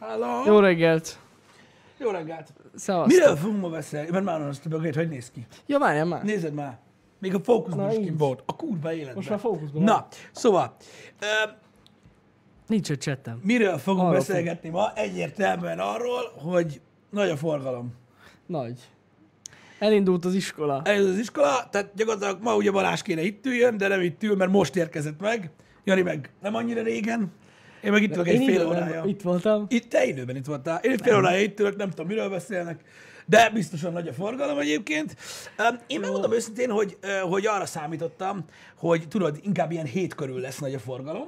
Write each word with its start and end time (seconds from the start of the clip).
Hello. 0.00 0.42
Jó 0.46 0.58
reggelt! 0.58 1.18
Jó 1.98 2.10
reggelt. 2.10 2.52
Szevasztok! 2.74 3.18
Miről 3.18 3.36
fogunk 3.36 3.60
ma 3.60 3.68
beszélni? 3.68 4.10
Mert 4.10 4.24
már 4.24 4.40
azt 4.40 4.62
tudok, 4.62 4.80
hogy 4.94 5.08
néz 5.08 5.30
ki. 5.30 5.46
Ja, 5.66 5.78
várjál 5.78 6.04
már. 6.04 6.22
Nézed 6.22 6.54
már. 6.54 6.78
Még 7.18 7.34
a 7.34 7.40
fókuszban 7.40 7.90
is 7.90 7.96
kim 7.96 8.16
volt. 8.16 8.42
A 8.46 8.56
kurva 8.56 8.92
életben. 8.92 9.14
Most 9.14 9.28
már 9.28 9.38
fókuszban 9.38 9.82
Na, 9.82 10.06
szóval, 10.32 10.76
ö, 11.20 11.50
Nincs 12.66 12.90
egy 12.90 12.98
csetem. 12.98 13.40
miről 13.42 13.78
fogunk 13.78 14.02
Arról 14.04 14.16
beszélgetni 14.16 14.68
ma? 14.68 14.92
Egyértelműen 14.94 15.78
arról, 15.78 16.32
hogy 16.36 16.80
nagy 17.10 17.30
a 17.30 17.36
forgalom. 17.36 17.94
Nagy. 18.46 18.80
Elindult 19.78 20.24
az 20.24 20.34
iskola. 20.34 20.82
Ez 20.84 21.04
az 21.04 21.18
iskola, 21.18 21.68
tehát 21.70 21.90
gyakorlatilag 21.94 22.42
ma 22.42 22.56
ugye 22.56 22.70
Balázs 22.70 23.02
kéne 23.02 23.22
itt 23.22 23.46
üljön, 23.46 23.76
de 23.76 23.88
nem 23.88 24.00
itt 24.00 24.22
ül, 24.22 24.36
mert 24.36 24.50
most 24.50 24.76
érkezett 24.76 25.20
meg. 25.20 25.50
Jani 25.84 26.02
meg 26.02 26.30
nem 26.42 26.54
annyira 26.54 26.82
régen. 26.82 27.32
Én 27.86 27.92
meg 27.92 28.02
itt 28.02 28.14
ülök 28.14 28.28
egy 28.28 28.44
fél 28.44 28.66
órája. 28.66 29.02
Itt 29.06 29.22
voltam. 29.22 29.66
Itt 29.68 29.88
te 29.88 30.04
időben 30.04 30.36
itt 30.36 30.46
voltál. 30.46 30.80
Én 30.82 30.90
egy 30.90 31.00
fél 31.02 31.16
órája 31.16 31.40
itt 31.40 31.60
ülök, 31.60 31.76
nem 31.76 31.90
tudom, 31.90 32.06
miről 32.06 32.28
beszélnek, 32.28 32.80
de 33.26 33.50
biztosan 33.50 33.92
nagy 33.92 34.08
a 34.08 34.12
forgalom 34.12 34.58
egyébként. 34.58 35.16
Én 35.86 36.00
megmondom 36.00 36.32
őszintén, 36.32 36.70
hogy, 36.70 36.96
hogy 37.30 37.46
arra 37.46 37.66
számítottam, 37.66 38.44
hogy 38.76 39.08
tudod, 39.08 39.38
inkább 39.42 39.70
ilyen 39.70 39.86
hét 39.86 40.14
körül 40.14 40.40
lesz 40.40 40.58
nagy 40.58 40.74
a 40.74 40.78
forgalom, 40.78 41.26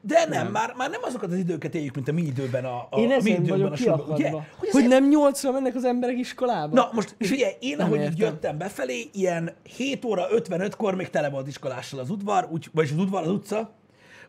de 0.00 0.18
nem, 0.18 0.28
nem. 0.30 0.52
Már, 0.52 0.74
már 0.76 0.90
nem 0.90 1.00
azokat 1.02 1.30
az 1.30 1.38
időket 1.38 1.74
éljük, 1.74 1.94
mint 1.94 2.08
a 2.08 2.12
mi 2.12 2.22
időben 2.22 2.64
a, 2.64 2.86
a, 2.90 3.00
Én 3.00 3.10
a 3.12 3.16
mi 3.22 3.30
időben 3.30 3.72
a 3.72 3.74
kiakadva. 3.74 4.44
Hogy 4.56 4.70
Hogy 4.70 4.88
nem 4.88 5.08
nyolcra 5.08 5.52
mennek 5.52 5.74
az 5.74 5.84
emberek 5.84 6.18
iskolába? 6.18 6.74
Na, 6.74 6.90
most 6.92 7.14
figyelj, 7.18 7.52
én 7.60 7.76
Nem 7.76 7.86
ahogy 7.86 8.00
értem. 8.00 8.16
jöttem 8.16 8.58
befelé, 8.58 9.10
ilyen 9.12 9.54
7 9.76 10.04
óra 10.04 10.26
55-kor 10.30 10.94
még 10.94 11.10
tele 11.10 11.30
volt 11.30 11.46
iskolással 11.46 12.00
az 12.00 12.10
udvar, 12.10 12.48
úgy, 12.50 12.68
vagyis 12.72 12.90
az 12.90 12.98
udvar, 12.98 13.22
az 13.22 13.30
utca. 13.30 13.77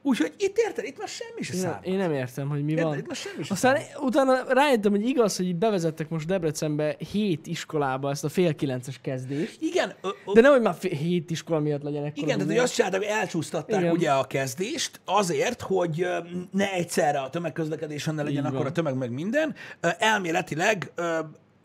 Úgyhogy 0.02 0.34
itt 0.38 0.58
érted, 0.58 0.86
itt 0.86 0.98
már 0.98 1.08
semmi 1.08 1.42
se 1.42 1.54
Én, 1.54 1.60
számít. 1.60 1.86
én 1.86 1.98
nem 1.98 2.14
értem, 2.14 2.50
hogy 2.50 2.64
mi 2.64 2.72
Érted? 2.72 2.86
van. 2.88 2.98
Itt 2.98 3.08
már 3.08 3.16
semmi 3.16 3.44
se 3.44 3.54
Aztán 3.54 3.76
számít. 3.76 3.98
utána 4.00 4.54
rájöttem, 4.54 4.92
hogy 4.92 5.08
igaz, 5.08 5.38
hogy 5.38 5.56
bevezettek 5.56 6.10
most 6.10 6.28
Debrecenbe 6.28 6.96
hét 7.12 7.48
iskolába 7.48 8.10
ezt 8.10 8.24
a 8.24 8.30
fél 8.30 8.56
kilences 8.56 9.00
kezdést. 9.02 9.62
Igen, 9.62 9.94
ö, 10.02 10.08
ö, 10.26 10.34
De 10.34 10.42
nehogy 10.42 10.62
már 10.62 10.74
fél, 10.80 10.92
hét 10.92 11.32
iskola 11.32 11.60
miatt 11.60 11.82
legyen 11.82 12.04
ekkora 12.04 12.22
Igen, 12.26 12.38
tehát 12.38 12.52
hogy 12.52 12.62
azt 12.64 12.74
csinálták, 12.74 13.00
hogy 13.00 13.10
elcsúsztatták 13.10 13.80
Igen. 13.82 13.92
ugye 13.94 14.12
a 14.12 14.24
kezdést 14.24 15.02
azért, 15.06 15.62
hogy 15.62 16.06
ne 16.52 16.72
egyszerre 16.72 17.20
a 17.20 17.30
tömegközlekedésen 17.30 18.16
ne 18.16 18.24
legyen 18.24 18.46
akkor 18.46 18.66
a 18.66 18.72
tömeg 18.72 18.96
meg 18.96 19.12
minden. 19.12 19.56
Elméletileg 19.98 20.92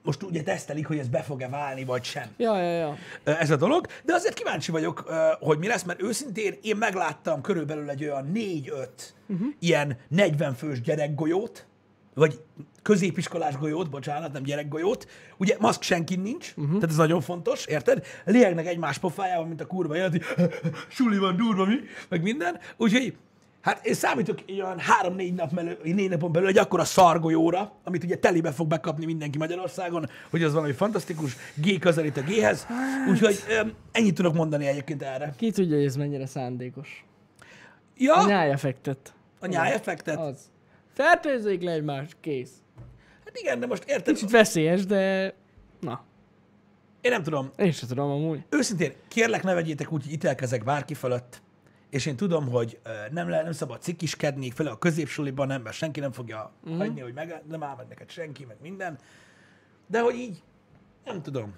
most 0.05 0.23
ugye 0.23 0.43
tesztelik, 0.43 0.87
hogy 0.87 0.99
ez 0.99 1.09
be 1.09 1.23
fog-e 1.23 1.49
válni, 1.49 1.85
vagy 1.85 2.05
sem 2.05 2.29
Ja, 2.37 2.59
ja, 2.59 2.71
ja. 2.71 2.97
ez 3.25 3.51
a 3.51 3.57
dolog, 3.57 3.87
de 4.05 4.15
azért 4.15 4.35
kíváncsi 4.35 4.71
vagyok, 4.71 5.01
hogy 5.41 5.59
mi 5.59 5.67
lesz, 5.67 5.83
mert 5.83 6.03
őszintén 6.03 6.59
én 6.63 6.77
megláttam 6.77 7.41
körülbelül 7.41 7.91
egy 7.91 8.05
olyan 8.05 8.31
4-5 8.35 8.89
uh-huh. 9.27 9.47
ilyen 9.59 9.99
40 10.09 10.55
fős 10.55 10.81
gyerekgolyót, 10.81 11.67
vagy 12.15 12.41
középiskolás 12.83 13.57
golyót, 13.57 13.91
bocsánat, 13.91 14.33
nem 14.33 14.43
gyerekgolyót. 14.43 15.09
Ugye 15.37 15.57
maszk 15.59 15.83
senki 15.83 16.17
nincs, 16.17 16.51
uh-huh. 16.51 16.75
tehát 16.75 16.91
ez 16.91 16.97
nagyon 16.97 17.21
fontos, 17.21 17.67
érted? 17.67 18.07
Liegnek 18.25 18.67
egymás 18.67 18.99
pofájában, 18.99 19.49
mint 19.49 19.61
a 19.61 19.67
kurva 19.67 20.09
hogy 20.09 20.23
suli 20.97 21.19
van, 21.19 21.37
durva 21.37 21.65
mi, 21.65 21.77
meg 22.09 22.23
minden. 22.23 22.59
Úgyhogy 22.77 23.15
Hát 23.65 23.87
én 23.87 23.95
számítok 23.95 24.39
olyan 24.59 24.79
három-négy 24.79 25.35
nap 25.35 25.55
belül, 25.55 25.77
négy 25.83 26.11
napon 26.11 26.33
belül 26.33 26.49
egy 26.49 26.59
akkora 26.59 26.85
szargolyóra, 26.85 27.73
amit 27.85 28.05
ugye 28.05 28.17
telibe 28.17 28.53
fog 28.53 28.67
bekapni 28.67 29.05
mindenki 29.05 29.39
Magyarországon, 29.39 30.09
hogy 30.31 30.43
az 30.43 30.53
valami 30.53 30.73
fantasztikus, 30.73 31.37
G 31.55 31.79
közelít 31.79 32.17
a 32.17 32.21
G-hez. 32.21 32.67
Úgyhogy 33.11 33.37
öm, 33.49 33.73
ennyit 33.93 34.15
tudok 34.15 34.35
mondani 34.35 34.67
egyébként 34.67 35.03
erre. 35.03 35.35
Ki 35.37 35.51
tudja, 35.51 35.77
hogy 35.77 35.85
ez 35.85 35.97
mennyire 35.97 36.27
szándékos. 36.27 37.05
Ja, 37.97 38.15
A 38.15 38.27
nyájeffektet. 38.27 39.15
a 39.41 39.47
nyájeffektet. 39.47 40.19
Az. 40.19 40.51
Fertőzzék 40.93 41.63
le 41.63 41.73
egymást, 41.73 42.17
kész. 42.21 42.51
Hát 43.25 43.39
igen, 43.39 43.61
de 43.61 43.67
most 43.67 43.85
érted, 43.87 44.15
Kicsit 44.15 44.31
veszélyes, 44.31 44.87
de... 44.87 45.35
Na, 45.81 46.05
én 47.01 47.11
nem 47.11 47.23
tudom, 47.23 47.51
én 47.57 47.73
sem 47.73 47.89
tudom 47.89 48.11
amúgy. 48.11 48.43
őszintén, 48.51 48.93
kérlek 49.09 49.43
ne 49.43 49.55
vegyétek 49.55 49.93
úgy, 49.93 50.03
hogy 50.03 50.13
ítélkezek 50.13 50.65
bárki 50.65 50.95
fölött, 50.95 51.43
és 51.95 52.07
én 52.07 52.17
tudom, 52.17 52.49
hogy 52.49 52.79
nem, 53.11 53.29
le, 53.29 53.43
nem 53.43 53.53
szabad 53.53 53.83
cikiskedni, 53.83 54.51
fele 54.51 54.71
a 54.71 54.79
középsuliban 54.79 55.47
nem, 55.47 55.63
mert 55.63 55.77
senki 55.77 56.01
nem 56.01 56.13
fogja 56.13 56.53
uh-huh. 56.63 56.79
hagyni, 56.79 57.01
hogy 57.01 57.15
meg, 57.15 57.43
nem 57.49 57.63
áll 57.63 57.77
meg 57.77 57.87
neked 57.89 58.11
senki, 58.11 58.45
meg 58.45 58.57
minden. 58.63 58.99
De 59.87 60.01
hogy 60.01 60.15
így, 60.15 60.43
nem 61.05 61.23
tudom. 61.23 61.55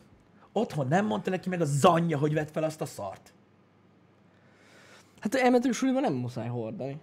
Otthon 0.52 0.88
nem 0.88 1.06
mondta 1.06 1.30
neki 1.30 1.48
meg 1.48 1.60
a 1.60 1.64
zanyja, 1.64 2.18
hogy 2.18 2.34
vett 2.34 2.50
fel 2.50 2.62
azt 2.62 2.80
a 2.80 2.86
szart. 2.86 3.32
Hát 5.20 5.34
elmentünk 5.34 5.74
suliba 5.74 6.00
nem 6.00 6.12
muszáj 6.12 6.48
hordani. 6.48 7.00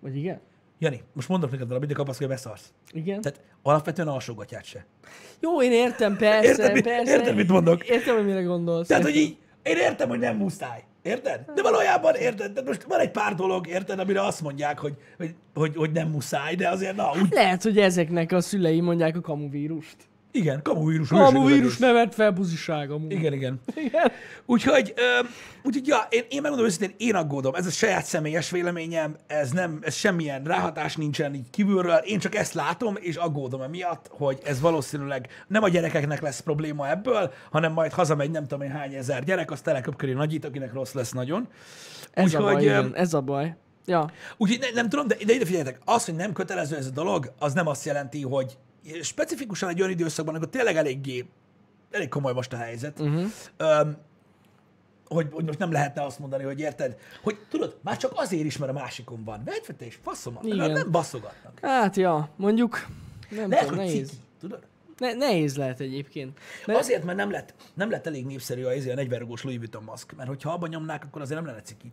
Vagy 0.00 0.16
igen? 0.16 0.40
Jani, 0.78 1.02
most 1.12 1.28
mondok 1.28 1.50
neked 1.50 1.66
valamit, 1.66 1.88
de 1.88 1.94
kapaszkodj, 1.94 2.24
hogy 2.24 2.34
beszarsz. 2.34 2.72
Igen? 2.92 3.20
Tehát 3.20 3.40
alapvetően 3.62 4.08
alsógatját 4.08 4.64
se. 4.64 4.86
Jó, 5.40 5.62
én 5.62 5.72
értem, 5.72 6.16
persze, 6.16 6.48
Érted, 6.48 6.72
mi- 6.72 6.82
persze. 6.82 7.12
érted, 7.12 7.34
mit 7.34 7.48
mondok? 7.48 7.88
Értem, 7.88 8.16
hogy 8.16 8.24
mire 8.24 8.42
gondolsz. 8.42 8.86
Tehát, 8.86 9.02
hogy 9.02 9.14
értem. 9.14 9.30
így, 9.30 9.38
én 9.62 9.76
értem, 9.76 10.08
hogy 10.08 10.18
nem 10.18 10.36
muszáj. 10.36 10.84
Érted? 11.02 11.40
De 11.54 11.62
valójában 11.62 12.14
érted? 12.14 12.52
De 12.52 12.62
most 12.62 12.82
van 12.82 13.00
egy 13.00 13.10
pár 13.10 13.34
dolog, 13.34 13.66
érted, 13.68 13.98
amire 13.98 14.24
azt 14.24 14.40
mondják, 14.40 14.78
hogy, 14.78 14.94
hogy, 15.16 15.34
hogy, 15.54 15.76
hogy 15.76 15.92
nem 15.92 16.08
muszáj, 16.08 16.54
de 16.54 16.68
azért 16.68 16.96
na, 16.96 17.10
úgy, 17.20 17.30
Lehet, 17.30 17.62
hogy 17.62 17.78
ezeknek 17.78 18.32
a 18.32 18.40
szülei 18.40 18.80
mondják 18.80 19.16
a 19.16 19.20
kamuvírust. 19.20 19.96
Igen, 20.32 20.62
kamuvírus. 20.62 21.08
Kamuvírus 21.08 21.78
nevet 21.78 22.14
fel 22.14 22.30
buziság 22.30 22.90
amúgy. 22.90 23.12
Igen, 23.12 23.32
igen. 23.32 23.60
Igen. 23.74 24.10
Úgyhogy, 24.46 24.92
ö, 24.96 25.26
úgyhogy 25.62 25.86
ja, 25.86 26.06
én, 26.10 26.24
én 26.28 26.40
megmondom 26.40 26.66
őszintén, 26.66 26.94
én 26.96 27.14
aggódom. 27.14 27.54
Ez 27.54 27.66
a 27.66 27.70
saját 27.70 28.04
személyes 28.04 28.50
véleményem, 28.50 29.16
ez 29.26 29.50
nem, 29.50 29.78
ez 29.82 29.94
semmilyen 29.94 30.44
ráhatás 30.44 30.96
nincsen 30.96 31.34
így 31.34 31.50
kívülről. 31.50 31.96
Én 31.96 32.18
csak 32.18 32.34
ezt 32.34 32.54
látom, 32.54 32.96
és 33.00 33.16
aggódom 33.16 33.62
emiatt, 33.62 34.06
hogy 34.10 34.38
ez 34.44 34.60
valószínűleg 34.60 35.28
nem 35.46 35.62
a 35.62 35.68
gyerekeknek 35.68 36.20
lesz 36.20 36.40
probléma 36.40 36.90
ebből, 36.90 37.32
hanem 37.50 37.72
majd 37.72 37.92
hazamegy 37.92 38.30
nem 38.30 38.42
tudom 38.42 38.62
én 38.62 38.70
hány 38.70 38.94
ezer 38.94 39.24
gyerek, 39.24 39.50
az 39.50 39.60
teleköpköri 39.60 40.12
nagyít, 40.12 40.44
akinek 40.44 40.72
rossz 40.72 40.92
lesz 40.92 41.12
nagyon. 41.12 41.48
Ez 42.12 42.34
a 42.34 42.38
baj, 42.38 42.54
Úgyhogy, 42.54 42.62
igen, 42.62 42.96
ez 42.96 43.14
a 43.14 43.20
baj. 43.20 43.56
Ja. 43.86 44.10
Úgyhogy 44.36 44.58
ne, 44.60 44.80
nem 44.80 44.88
tudom, 44.88 45.06
de, 45.06 45.16
de 45.26 45.32
ide 45.32 45.44
figyeljetek, 45.44 45.78
az, 45.84 46.04
hogy 46.04 46.14
nem 46.14 46.32
kötelező 46.32 46.76
ez 46.76 46.86
a 46.86 46.90
dolog, 46.90 47.32
az 47.38 47.52
nem 47.52 47.66
azt 47.66 47.84
jelenti, 47.84 48.22
hogy 48.22 48.58
specifikusan 49.02 49.68
egy 49.68 49.80
olyan 49.80 49.92
időszakban, 49.92 50.34
amikor 50.34 50.52
tényleg 50.52 50.76
eléggé, 50.76 51.26
elég 51.90 52.08
komoly 52.08 52.32
most 52.32 52.52
a 52.52 52.56
helyzet, 52.56 53.00
uh-huh. 53.00 53.24
öm, 53.56 53.96
hogy, 55.08 55.28
hogy 55.32 55.44
most 55.44 55.58
nem 55.58 55.72
lehetne 55.72 56.02
azt 56.02 56.18
mondani, 56.18 56.42
hogy 56.42 56.60
érted, 56.60 56.98
hogy 57.22 57.38
tudod, 57.48 57.76
már 57.80 57.96
csak 57.96 58.12
azért 58.14 58.44
is, 58.44 58.56
mert 58.56 58.70
a 58.70 58.74
másikon 58.74 59.24
van. 59.24 59.44
Te 59.76 59.86
is, 59.86 59.98
faszomat, 60.02 60.42
nem 60.42 60.90
baszogatnak. 60.90 61.58
Hát 61.62 61.96
ja, 61.96 62.28
mondjuk 62.36 62.86
nem 63.30 63.50
Lehet, 63.50 63.66
tudom, 63.66 63.84
nehéz. 63.84 64.08
ciki, 64.08 64.20
tudod? 64.40 64.66
Ne, 64.98 65.12
nehéz 65.12 65.56
lehet 65.56 65.80
egyébként. 65.80 66.38
Mert 66.66 66.78
Azért, 66.78 67.04
mert 67.04 67.16
nem 67.16 67.30
lett, 67.30 67.54
nem 67.74 67.90
lett 67.90 68.06
elég 68.06 68.26
népszerű 68.26 68.64
a, 68.64 68.74
izé, 68.74 68.90
a 68.90 68.94
40 68.94 69.18
rugós 69.18 69.42
Louis 69.42 69.58
Vuitton 69.58 69.82
maszk, 69.82 70.12
mert 70.16 70.28
hogyha 70.28 70.50
abban 70.50 70.68
nyomnák, 70.68 71.04
akkor 71.04 71.22
azért 71.22 71.40
nem 71.40 71.48
lenne 71.48 71.62
ciki. 71.62 71.92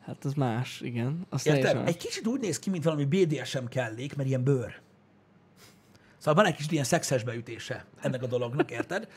Hát 0.00 0.24
az 0.24 0.34
más, 0.34 0.80
igen. 0.80 1.26
Azt 1.28 1.46
Érted? 1.46 1.88
Egy 1.88 1.96
kicsit 1.96 2.26
úgy 2.26 2.40
néz 2.40 2.58
ki, 2.58 2.70
mint 2.70 2.84
valami 2.84 3.04
BDSM 3.04 3.64
kellék, 3.64 4.16
mert 4.16 4.28
ilyen 4.28 4.44
bőr. 4.44 4.80
Szóval 6.20 6.42
van 6.42 6.52
egy 6.52 6.56
kis 6.56 6.66
ilyen 6.70 6.84
szexes 6.84 7.22
beütése 7.22 7.84
ennek 8.00 8.22
a 8.22 8.26
dolognak, 8.26 8.70
érted? 8.70 9.08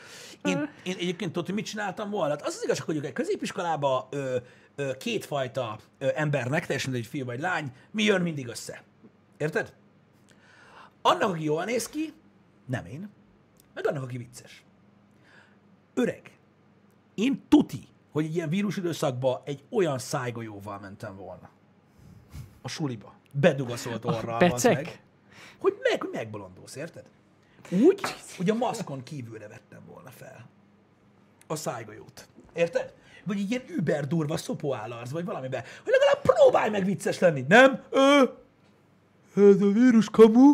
Én, 0.44 0.70
én 0.82 0.96
egyébként 0.98 1.32
tudod, 1.32 1.46
hogy 1.46 1.54
mit 1.54 1.64
csináltam 1.64 2.10
volna? 2.10 2.30
Hát 2.30 2.46
az 2.46 2.54
az 2.54 2.64
igazság, 2.64 2.86
hogy 2.86 3.04
egy 3.04 3.12
középiskolába 3.12 4.08
ö, 4.10 4.36
ö, 4.74 4.96
kétfajta 4.96 5.78
ö, 5.98 6.08
embernek, 6.14 6.66
teljesen 6.66 6.94
egy 6.94 7.06
fiú 7.06 7.24
vagy 7.24 7.40
lány, 7.40 7.72
mi 7.90 8.02
jön 8.02 8.20
mindig 8.20 8.46
össze. 8.46 8.82
Érted? 9.36 9.74
Annak, 11.02 11.30
aki 11.30 11.44
jól 11.44 11.64
néz 11.64 11.88
ki, 11.88 12.12
nem 12.66 12.86
én, 12.86 13.10
meg 13.74 13.86
annak, 13.86 14.02
aki 14.02 14.16
vicces. 14.16 14.64
Öreg, 15.94 16.38
én 17.14 17.42
tuti, 17.48 17.88
hogy 18.12 18.24
egy 18.24 18.34
ilyen 18.34 18.48
vírusidőszakba 18.48 19.42
egy 19.44 19.64
olyan 19.70 19.98
szájgolyóval 19.98 20.78
mentem 20.78 21.16
volna. 21.16 21.50
A 22.62 22.68
suliba. 22.68 23.14
Bedugaszolt 23.32 24.04
orral. 24.04 24.38
pecek? 24.38 24.74
Meg, 24.74 25.03
hogy 25.64 25.78
meg, 25.82 26.00
hogy 26.00 26.10
megbolondulsz, 26.12 26.76
érted? 26.76 27.04
Úgy, 27.70 28.00
hogy 28.36 28.50
a 28.50 28.54
maszkon 28.54 29.02
kívülre 29.02 29.48
vettem 29.48 29.80
volna 29.92 30.10
fel. 30.10 30.48
A 31.46 31.56
szájgolyót. 31.56 32.26
Érted? 32.54 32.92
Vagy 33.24 33.38
egy 33.38 33.50
ilyen 33.50 33.62
über 33.76 34.06
durva 34.06 34.36
szopóállarc, 34.36 35.10
vagy 35.10 35.24
valamibe. 35.24 35.64
Hogy 35.84 35.92
legalább 35.92 36.20
próbálj 36.22 36.70
meg 36.70 36.84
vicces 36.84 37.18
lenni. 37.18 37.44
Nem? 37.48 37.82
Ö, 37.90 38.22
ez 39.36 39.62
a 39.62 39.72
vírus 39.72 40.10
kamu. 40.10 40.52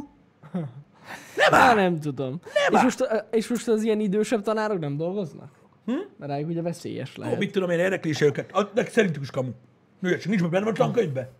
Nem 1.36 1.54
áll. 1.54 1.74
nem 1.74 2.00
tudom. 2.00 2.40
Nem 2.70 2.74
és, 2.74 2.82
most, 2.82 3.26
és 3.30 3.48
most 3.48 3.68
az 3.68 3.82
ilyen 3.82 4.00
idősebb 4.00 4.42
tanárok 4.42 4.78
nem 4.78 4.96
dolgoznak? 4.96 5.50
Hm? 5.84 5.92
Mert 6.16 6.30
rájuk 6.30 6.48
ugye 6.48 6.62
veszélyes 6.62 7.18
Ó, 7.18 7.22
lehet. 7.22 7.38
mit 7.38 7.52
tudom 7.52 7.70
én, 7.70 7.78
érdekli 7.78 8.10
is 8.10 8.20
őket. 8.20 8.52
A, 8.52 8.62
de 8.62 8.84
szerintük 8.84 9.22
is 9.22 9.30
kamu. 9.30 9.50
Nőjesség, 9.98 10.30
nincs 10.30 10.50
benne 10.50 10.66
a 10.66 10.72
tankönyvbe. 10.72 11.30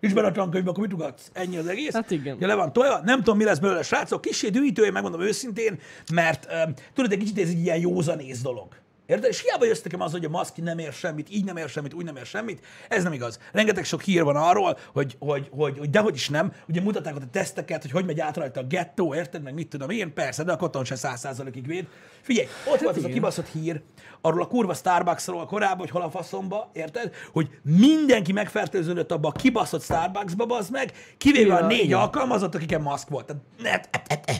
Nincs 0.00 0.14
benne 0.14 0.26
a 0.26 0.32
tankönyvbe, 0.32 0.70
akkor 0.70 0.82
mit 0.82 0.92
ugatsz? 0.92 1.30
Ennyi 1.32 1.56
az 1.56 1.66
egész. 1.66 1.92
Hát 1.92 2.10
igen. 2.10 2.36
Ja, 2.40 2.46
le 2.46 2.54
van 2.54 2.72
tolja. 2.72 3.00
Nem 3.04 3.18
tudom, 3.18 3.36
mi 3.36 3.44
lesz 3.44 3.58
belőle, 3.58 3.82
srácok. 3.82 4.20
Kissé 4.20 4.48
dühítő, 4.48 4.84
én 4.84 4.92
megmondom 4.92 5.20
őszintén, 5.20 5.78
mert 6.12 6.48
um, 6.66 6.74
tudod, 6.94 7.12
egy 7.12 7.18
kicsit 7.18 7.38
ez 7.38 7.48
egy 7.48 7.62
ilyen 7.62 7.78
józanész 7.78 8.40
dolog. 8.40 8.68
Érted? 9.10 9.30
És 9.30 9.42
hiába 9.42 9.64
jössz 9.64 9.82
nekem 9.82 10.00
az, 10.00 10.12
hogy 10.12 10.24
a 10.24 10.28
maszk 10.28 10.56
nem 10.56 10.78
ér 10.78 10.92
semmit, 10.92 11.30
így 11.30 11.44
nem 11.44 11.56
ér 11.56 11.68
semmit, 11.68 11.94
úgy 11.94 12.04
nem 12.04 12.16
ér 12.16 12.26
semmit. 12.26 12.64
Ez 12.88 13.02
nem 13.02 13.12
igaz. 13.12 13.38
Rengeteg 13.52 13.84
sok 13.84 14.02
hír 14.02 14.22
van 14.22 14.36
arról, 14.36 14.78
hogy, 14.92 15.16
hogy, 15.18 15.48
hogy, 15.50 15.78
hogy 15.78 15.90
dehogy 15.90 16.14
is 16.14 16.28
nem. 16.28 16.52
Ugye 16.68 16.80
mutatták 16.80 17.16
ott 17.16 17.22
a 17.22 17.30
teszteket, 17.30 17.82
hogy 17.82 17.90
hogy 17.90 18.04
megy 18.04 18.20
át 18.20 18.36
rajta 18.36 18.60
a 18.60 18.64
gettó, 18.64 19.14
érted? 19.14 19.42
Meg 19.42 19.54
mit 19.54 19.68
tudom 19.68 19.90
én, 19.90 20.14
persze, 20.14 20.44
de 20.44 20.52
a 20.52 20.56
koton 20.56 20.84
se 20.84 20.94
száz 20.94 21.20
százalékig 21.20 21.66
véd. 21.66 21.86
Figyelj, 22.20 22.48
ott 22.72 22.80
volt 22.80 22.96
az 22.96 23.04
a 23.04 23.08
kibaszott 23.08 23.48
hír, 23.48 23.82
arról 24.20 24.42
a 24.42 24.46
kurva 24.46 24.74
Starbucksról 24.74 25.46
korábban, 25.46 25.78
hogy 25.78 25.90
hol 25.90 26.02
a 26.02 26.10
faszomba, 26.10 26.70
érted? 26.72 27.14
Hogy 27.32 27.48
mindenki 27.62 28.32
megfertőződött 28.32 29.12
abba 29.12 29.28
a 29.28 29.32
kibaszott 29.32 29.82
Starbucksba, 29.82 30.46
bazd 30.46 30.70
meg, 30.70 30.92
kivéve 31.18 31.54
a 31.54 31.66
négy 31.66 31.84
igen. 31.84 31.98
alkalmazott, 31.98 32.54
akiken 32.54 32.80
maszk 32.80 33.08
volt. 33.08 33.26
Tehát, 33.26 33.42
ne, 33.62 33.70
e, 33.70 34.02
e, 34.06 34.20
e. 34.24 34.36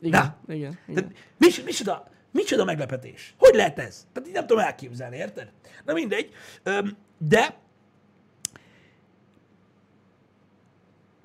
Igen, 0.00 0.34
Na. 0.46 0.54
igen, 0.54 0.78
igen. 0.88 0.94
Tehát, 0.94 1.10
mis, 1.38 1.62
micsoda, 1.62 2.08
micsoda 2.32 2.64
meglepetés? 2.64 3.34
Hogy 3.38 3.54
lehet 3.54 3.78
ez? 3.78 4.06
Tehát 4.12 4.28
így 4.28 4.34
nem 4.34 4.46
tudom 4.46 4.64
elképzelni, 4.64 5.16
érted? 5.16 5.50
Na 5.84 5.92
mindegy. 5.92 6.30
De 7.18 7.58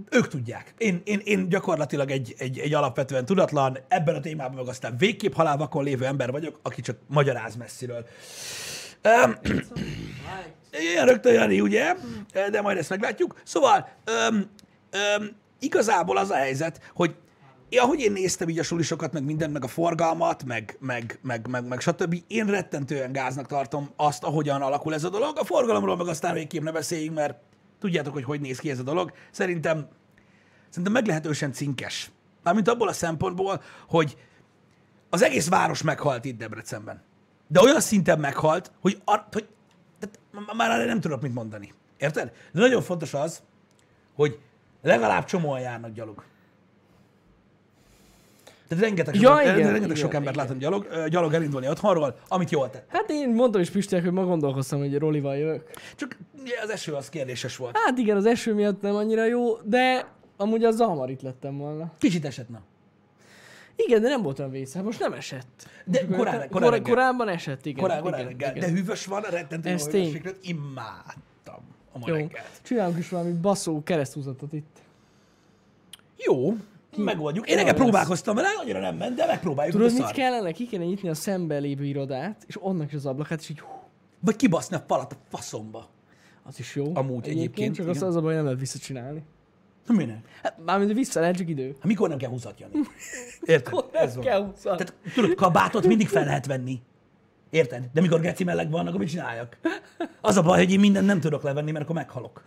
ők 0.10 0.28
tudják. 0.28 0.74
Én, 0.78 1.02
én, 1.04 1.22
én 1.24 1.50
gyakorlatilag 1.50 2.12
egy, 2.12 2.34
egy, 2.38 2.60
egy 2.60 2.74
alapvetően 2.74 3.26
tudatlan, 3.26 3.78
ebben 3.88 4.16
a 4.16 4.20
témában 4.20 4.56
meg 4.56 4.68
aztán 4.68 4.98
végképp 4.98 5.34
halálvakon 5.34 5.84
lévő 5.84 6.06
ember 6.06 6.32
vagyok, 6.32 6.60
aki 6.62 6.82
csak 6.82 6.98
magyaráz 7.08 7.56
messziről. 7.56 8.06
Öm, 9.02 9.38
ilyen 10.72 11.06
rögtön 11.06 11.34
Jani, 11.34 11.62
ugye? 11.62 11.96
De 12.52 12.62
majd 12.62 12.78
ezt 12.78 12.90
meglátjuk. 12.90 13.42
Szóval, 13.44 13.90
öm, 14.06 14.50
öm, 14.92 15.36
igazából 15.60 16.18
az 16.18 16.30
a 16.30 16.36
helyzet, 16.36 16.92
hogy 16.94 17.16
ahogy 17.70 18.00
én 18.00 18.12
néztem 18.12 18.50
így 18.50 18.60
a 18.60 18.64
sulisokat, 18.64 19.14
meg 19.14 19.24
mindent, 19.24 19.54
meg 19.54 19.64
a 19.64 19.68
forgalmat, 19.68 20.44
meg, 20.44 20.78
meg, 20.80 21.20
meg, 21.22 21.48
meg, 21.48 21.68
meg 21.68 21.80
stb., 21.80 22.24
én 22.28 22.46
rettentően 22.46 23.12
gáznak 23.12 23.48
tartom 23.48 23.90
azt, 23.96 24.24
ahogyan 24.24 24.62
alakul 24.62 24.94
ez 24.94 25.04
a 25.04 25.10
dolog. 25.10 25.38
A 25.38 25.44
forgalomról 25.44 25.98
meg 25.98 26.08
aztán 26.08 26.34
végképp 26.34 26.64
ne 26.64 26.72
beszéljünk, 26.72 27.16
mert 27.16 27.38
tudjátok, 27.80 28.14
hogy 28.14 28.24
hogy 28.24 28.42
néz 28.42 28.60
ki 28.60 28.70
ez 28.70 28.80
a 28.80 28.84
dolog. 28.84 29.12
Szerintem, 29.32 29.88
szerintem 30.70 30.94
meglehetősen 30.94 31.54
cinkes. 31.54 32.12
Mármint 32.44 32.68
abból 32.68 32.88
a 32.88 32.94
szempontból, 32.94 33.62
hogy 33.88 34.18
az 35.10 35.24
egész 35.24 35.50
város 35.50 35.82
meghalt 35.82 36.26
itt 36.26 36.38
Debrecenben. 36.38 37.02
De 37.48 37.62
olyan 37.62 37.80
szinten 37.80 38.20
meghalt, 38.20 38.72
hogy, 38.82 39.02
ar- 39.06 39.34
hogy 39.34 39.48
tehát 40.00 40.20
már 40.56 40.86
nem 40.86 41.00
tudok 41.00 41.22
mit 41.22 41.34
mondani. 41.34 41.74
Érted? 41.98 42.32
De 42.52 42.60
nagyon 42.60 42.82
fontos 42.82 43.14
az, 43.14 43.42
hogy 44.16 44.40
legalább 44.82 45.26
csomóan 45.26 45.60
járnak 45.60 45.94
gyalog. 45.94 46.24
Tehát 48.68 48.84
rengeteg, 48.84 49.16
Ja, 49.16 49.30
sok, 49.30 49.42
igen, 49.42 49.56
rengeteg 49.56 49.82
igen, 49.84 49.96
sok 49.96 50.14
embert 50.14 50.36
igen. 50.36 50.46
látom 50.46 50.58
gyalog, 50.60 51.08
gyalog 51.10 51.34
elindulni 51.34 51.68
otthonról, 51.70 52.16
amit 52.28 52.50
jól 52.50 52.70
tett. 52.70 52.86
Hát 52.90 53.10
én 53.10 53.30
mondtam 53.30 53.62
is 53.62 53.70
Pistinek, 53.70 54.04
hogy 54.04 54.14
ma 54.14 54.24
gondolkoztam, 54.26 54.80
hogy 54.80 54.98
Rolival 54.98 55.38
jövök. 55.38 55.70
Csak 55.96 56.18
az 56.64 56.70
eső 56.70 56.94
az 56.94 57.10
kérdéses 57.10 57.58
volt. 57.58 57.78
Hát 57.78 57.98
igen, 57.98 58.18
az 58.18 58.26
eső 58.26 58.54
miatt 58.54 58.82
nem 58.82 58.96
annyira 58.96 59.26
jó, 59.26 59.58
de 59.64 60.08
amúgy 60.38 60.64
az 60.64 60.80
hamar 60.80 61.10
itt 61.10 61.22
lettem 61.22 61.58
volna. 61.58 61.92
Kicsit 61.98 62.26
esett, 62.26 62.50
na. 62.50 62.62
Igen, 63.76 64.02
de 64.02 64.08
nem 64.08 64.22
volt 64.22 64.40
olyan 64.40 64.52
most 64.84 65.00
nem 65.00 65.14
esett. 65.14 65.68
De 65.86 66.00
Most 66.08 66.18
korán- 66.18 66.40
kor- 66.40 66.50
korán 66.50 66.72
reggel. 66.72 66.94
korábban 66.94 67.28
esett, 67.28 67.66
igen. 67.66 67.84
Korán, 67.84 68.02
korán 68.02 68.20
igen, 68.20 68.32
reggel. 68.32 68.56
igen. 68.56 68.70
De 68.70 68.76
hűvös 68.76 69.06
van, 69.06 69.22
rettentő 69.22 69.70
Ez 69.70 69.88
hűvösségről. 69.88 70.34
Imádtam 70.42 71.64
a 71.92 71.98
ma 71.98 72.04
Jó. 72.08 72.14
reggelt. 72.14 72.50
Csinálunk 72.62 72.98
is 72.98 73.10
valami 73.10 73.32
baszó 73.32 73.84
keresztúzatot 73.84 74.54
itt. 74.54 74.78
Jó, 76.18 76.56
megoldjuk. 76.98 77.50
Én 77.50 77.56
lesz? 77.64 77.74
próbálkoztam 77.74 78.36
vele, 78.36 78.48
annyira 78.62 78.80
nem 78.80 78.96
ment, 78.96 79.16
de 79.16 79.26
megpróbáljuk. 79.26 79.76
Tudod, 79.76 79.94
mit 79.94 80.12
kellene? 80.12 80.52
Ki 80.52 80.68
kéne 80.68 80.84
nyitni 80.84 81.10
a 81.10 81.14
szembe 81.14 81.58
lévő 81.58 81.86
irodát, 81.86 82.44
és 82.48 82.58
onnak 82.62 82.88
is 82.88 82.94
az 82.94 83.06
ablakát, 83.06 83.40
és 83.40 83.50
így 83.50 83.60
hú, 83.60 83.72
Vagy 84.20 84.36
kibaszni 84.36 84.76
a 84.76 84.84
falat 84.88 85.12
a 85.14 85.16
faszomba. 85.30 85.90
az 86.44 86.60
is 86.60 86.76
jó. 86.76 86.92
Amúgy 86.94 87.28
egyébként, 87.28 87.76
Csak 87.76 87.88
az, 87.88 87.96
igen. 87.96 88.08
az 88.08 88.16
a 88.16 88.22
baj, 88.22 88.36
nem 88.36 88.44
lehet 88.44 88.60
visszacsinálni. 88.60 89.24
Na 89.88 89.94
minek? 89.96 90.28
Hát, 90.44 90.58
mármint 90.66 90.94
vissza 90.94 91.20
lehet, 91.20 91.36
csak 91.38 91.50
idő. 91.50 91.68
Hát 91.68 91.84
mikor 91.86 92.10
nem 92.10 92.18
kell 92.18 92.30
húzat, 92.30 92.60
Jani? 92.60 92.74
Érted? 93.42 93.74
Nem 93.94 94.20
kell 94.20 94.46
húzat. 94.46 94.78
Tehát 94.78 94.94
tudod, 95.14 95.34
kabátot 95.36 95.88
mindig 95.88 96.08
fel 96.08 96.26
lehet 96.26 96.46
venni. 96.46 96.82
Érted? 97.50 97.90
De 97.94 98.02
mikor 98.02 98.20
geci 98.20 98.44
meleg 98.44 98.70
van, 98.72 98.88
akkor 98.88 99.00
mit 99.00 99.10
csináljak? 99.10 99.58
Az 100.22 100.38
a 100.38 100.42
baj, 100.42 100.58
hogy 100.60 100.72
én 100.72 100.80
mindent 100.80 101.06
nem 101.06 101.20
tudok 101.20 101.44
levenni, 101.44 101.72
mert 101.72 101.84
akkor 101.84 101.96
meghalok. 101.96 102.44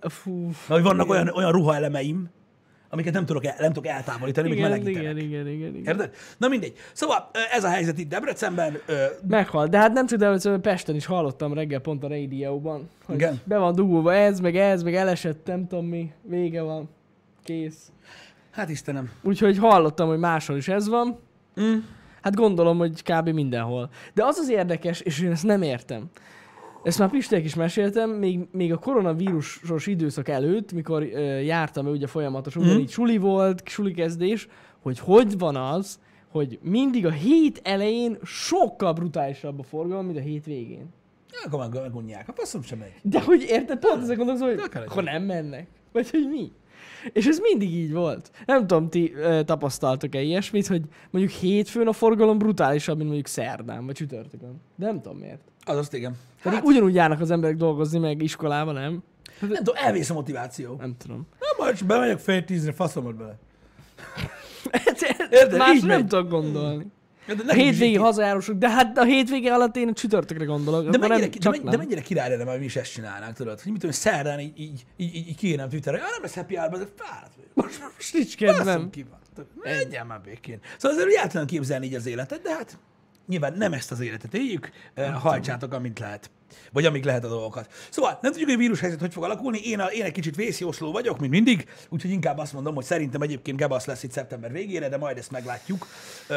Fú. 0.00 0.40
Mert 0.44 0.66
hogy 0.66 0.82
vannak 0.82 1.08
olyan, 1.10 1.28
olyan 1.28 1.52
ruhaelemeim, 1.52 2.28
amiket 2.94 3.12
nem 3.12 3.26
tudok, 3.26 3.44
el, 3.44 3.54
nem 3.58 3.72
tudok 3.72 3.86
eltávolítani, 3.90 4.50
Igen, 4.50 4.62
melegítenek. 4.62 5.00
igen, 5.00 5.16
igen, 5.18 5.48
igen, 5.48 5.74
igen. 5.74 5.84
Érted? 5.94 6.14
Na 6.38 6.48
mindegy. 6.48 6.72
Szóval 6.92 7.30
ez 7.52 7.64
a 7.64 7.68
helyzet 7.68 7.98
itt 7.98 8.08
Debrecenben. 8.08 8.78
Ö, 8.86 9.04
Meghalt. 9.28 9.70
De 9.70 9.78
hát 9.78 9.92
nem 9.92 10.06
csak 10.06 10.18
Debrecenben, 10.18 10.60
Pesten 10.60 10.94
is 10.94 11.06
hallottam 11.06 11.52
reggel 11.54 11.78
pont 11.80 12.04
a 12.04 12.08
rádióban. 12.08 12.88
hogy 13.06 13.14
Igen. 13.14 13.40
Be 13.44 13.58
van 13.58 13.74
dugulva 13.74 14.14
ez, 14.14 14.40
meg 14.40 14.56
ez, 14.56 14.82
meg 14.82 14.94
elesett, 14.94 15.46
nem 15.46 15.66
tudom 15.66 15.86
mi. 15.86 16.10
Vége 16.22 16.62
van. 16.62 16.88
Kész. 17.44 17.92
Hát 18.50 18.68
Istenem. 18.68 19.10
Úgyhogy 19.22 19.58
hallottam, 19.58 20.08
hogy 20.08 20.18
máshol 20.18 20.56
is 20.56 20.68
ez 20.68 20.88
van. 20.88 21.18
Mm. 21.60 21.74
Hát 22.22 22.34
gondolom, 22.34 22.78
hogy 22.78 23.02
kb. 23.02 23.28
mindenhol. 23.28 23.90
De 24.14 24.24
az 24.24 24.36
az 24.38 24.48
érdekes, 24.50 25.00
és 25.00 25.20
én 25.20 25.30
ezt 25.30 25.44
nem 25.44 25.62
értem. 25.62 26.04
Ezt 26.84 26.98
már 26.98 27.10
Pistek 27.10 27.44
is 27.44 27.54
meséltem, 27.54 28.10
még, 28.10 28.48
még 28.52 28.72
a 28.72 28.78
koronavírusos 28.78 29.86
időszak 29.86 30.28
előtt, 30.28 30.72
mikor 30.72 31.02
ö, 31.02 31.38
jártam, 31.38 31.86
ugye 31.86 32.06
folyamatos, 32.06 32.56
ugyanígy 32.56 32.90
suli 32.90 33.16
volt, 33.16 33.68
suli 33.68 33.92
kezdés, 33.92 34.48
hogy 34.82 34.98
hogy 34.98 35.38
van 35.38 35.56
az, 35.56 35.98
hogy 36.30 36.58
mindig 36.62 37.06
a 37.06 37.10
hét 37.10 37.60
elején 37.62 38.18
sokkal 38.22 38.92
brutálisabb 38.92 39.58
a 39.58 39.62
forgalom, 39.62 40.06
mint 40.06 40.18
a 40.18 40.20
hét 40.20 40.44
végén. 40.44 40.86
Ja, 41.32 41.38
akkor 41.46 41.58
meg, 41.58 41.82
megunják. 41.82 42.28
A 42.28 42.32
faszom 42.32 42.62
sem 42.62 42.78
megy. 42.78 42.92
De 43.02 43.20
hogy 43.20 43.42
érted, 43.48 43.78
pont 43.78 44.02
ezek 44.02 44.16
gondolkozom, 44.16 44.48
hogy 44.48 44.70
akkor 44.86 45.02
nem 45.02 45.22
mennek. 45.22 45.66
Vagy 45.92 46.10
hogy 46.10 46.28
mi? 46.28 46.52
És 47.12 47.26
ez 47.26 47.38
mindig 47.38 47.74
így 47.74 47.92
volt. 47.92 48.30
Nem 48.46 48.60
tudom, 48.66 48.88
ti 48.88 49.12
ö, 49.14 49.40
tapasztaltok-e 49.44 50.20
ilyesmit, 50.20 50.66
hogy 50.66 50.82
mondjuk 51.10 51.34
hétfőn 51.34 51.86
a 51.86 51.92
forgalom 51.92 52.38
brutálisabb, 52.38 52.96
mint 52.96 53.06
mondjuk 53.08 53.28
szerdán, 53.28 53.86
vagy 53.86 53.94
csütörtökön. 53.94 54.60
De 54.76 54.86
nem 54.86 55.00
tudom 55.02 55.18
miért. 55.18 55.40
Az 55.64 55.76
azt 55.76 55.94
igen. 55.94 56.16
Pedig 56.42 56.58
Hát, 56.58 56.66
ugyanúgy 56.66 56.94
járnak 56.94 57.20
az 57.20 57.30
emberek 57.30 57.56
dolgozni, 57.56 57.98
meg 57.98 58.22
iskolába, 58.22 58.72
nem? 58.72 59.02
nem 59.40 59.50
tudom, 59.50 59.74
elvész 59.76 60.10
a 60.10 60.14
motiváció. 60.14 60.76
Nem 60.80 60.96
tudom. 60.98 61.26
Na, 61.40 61.64
majd 61.64 61.86
bemegyek 61.86 62.18
fél 62.18 62.44
tízre, 62.44 62.72
faszomat 62.72 63.16
bele. 63.16 63.38
Érted? 65.30 65.56
Más 65.56 65.80
nem 65.80 66.06
tudok 66.06 66.28
gondolni. 66.28 66.86
De 67.26 67.54
hétvégi 67.54 67.96
hazajárósok, 67.96 68.56
de 68.56 68.70
hát 68.70 68.98
a 68.98 69.04
hétvége 69.04 69.54
alatt 69.54 69.76
én 69.76 69.88
a 69.88 69.92
csütörtökre 69.92 70.44
gondolok. 70.44 70.88
De 70.88 70.98
mennyire, 70.98 71.28
nem, 71.40 71.52
de, 71.52 71.70
de 71.70 71.76
mennyire 71.76 72.00
király 72.00 72.28
lenne, 72.28 72.44
mert 72.44 72.58
mi 72.58 72.64
is 72.64 72.76
ezt 72.76 72.92
csinálnánk, 72.92 73.36
tudod? 73.36 73.60
Hogy 73.60 73.72
mit 73.72 73.80
tudom, 73.80 73.96
szerdán 73.96 74.40
így, 74.40 74.60
így, 74.60 74.84
így, 74.96 75.14
így, 75.14 75.36
kiírnám 75.36 75.68
Twitterre, 75.68 75.96
ah, 75.96 76.10
nem 76.10 76.22
lesz 76.22 76.34
happy 76.34 76.56
hour 76.56 76.78
de 76.78 76.86
fáradt. 76.96 77.32
Most, 77.54 77.80
most 77.96 78.12
nincs 78.12 78.36
kedvem. 78.36 78.90
Menjen 79.62 80.06
már 80.06 80.20
békén. 80.20 80.58
Szóval 80.78 80.98
azért 80.98 81.22
úgy 81.22 81.30
tudom 81.30 81.46
képzelni 81.46 81.86
így 81.86 81.94
az 81.94 82.06
életet, 82.06 82.42
de 82.42 82.54
hát 82.54 82.78
nyilván 83.26 83.52
nem 83.56 83.72
ezt 83.72 83.90
az 83.92 84.00
életet 84.00 84.34
éljük, 84.34 84.70
hajtsátok, 85.14 85.72
amint 85.72 85.98
lehet. 85.98 86.30
Vagy 86.72 86.84
amíg 86.84 87.04
lehet 87.04 87.24
a 87.24 87.28
dolgokat. 87.28 87.72
Szóval 87.90 88.18
nem 88.22 88.30
tudjuk, 88.30 88.48
hogy 88.48 88.58
a 88.58 88.62
vírushelyzet 88.62 89.00
hogy 89.00 89.12
fog 89.12 89.24
alakulni. 89.24 89.60
Én, 89.64 89.80
a, 89.80 89.86
én 89.86 90.02
egy 90.02 90.12
kicsit 90.12 90.36
vészjósló 90.36 90.92
vagyok, 90.92 91.18
mint 91.18 91.32
mindig, 91.32 91.68
úgyhogy 91.88 92.10
inkább 92.10 92.38
azt 92.38 92.52
mondom, 92.52 92.74
hogy 92.74 92.84
szerintem 92.84 93.22
egyébként 93.22 93.56
Gebasz 93.56 93.84
lesz 93.86 94.02
itt 94.02 94.12
szeptember 94.12 94.52
végére, 94.52 94.88
de 94.88 94.96
majd 94.96 95.18
ezt 95.18 95.30
meglátjuk, 95.30 95.86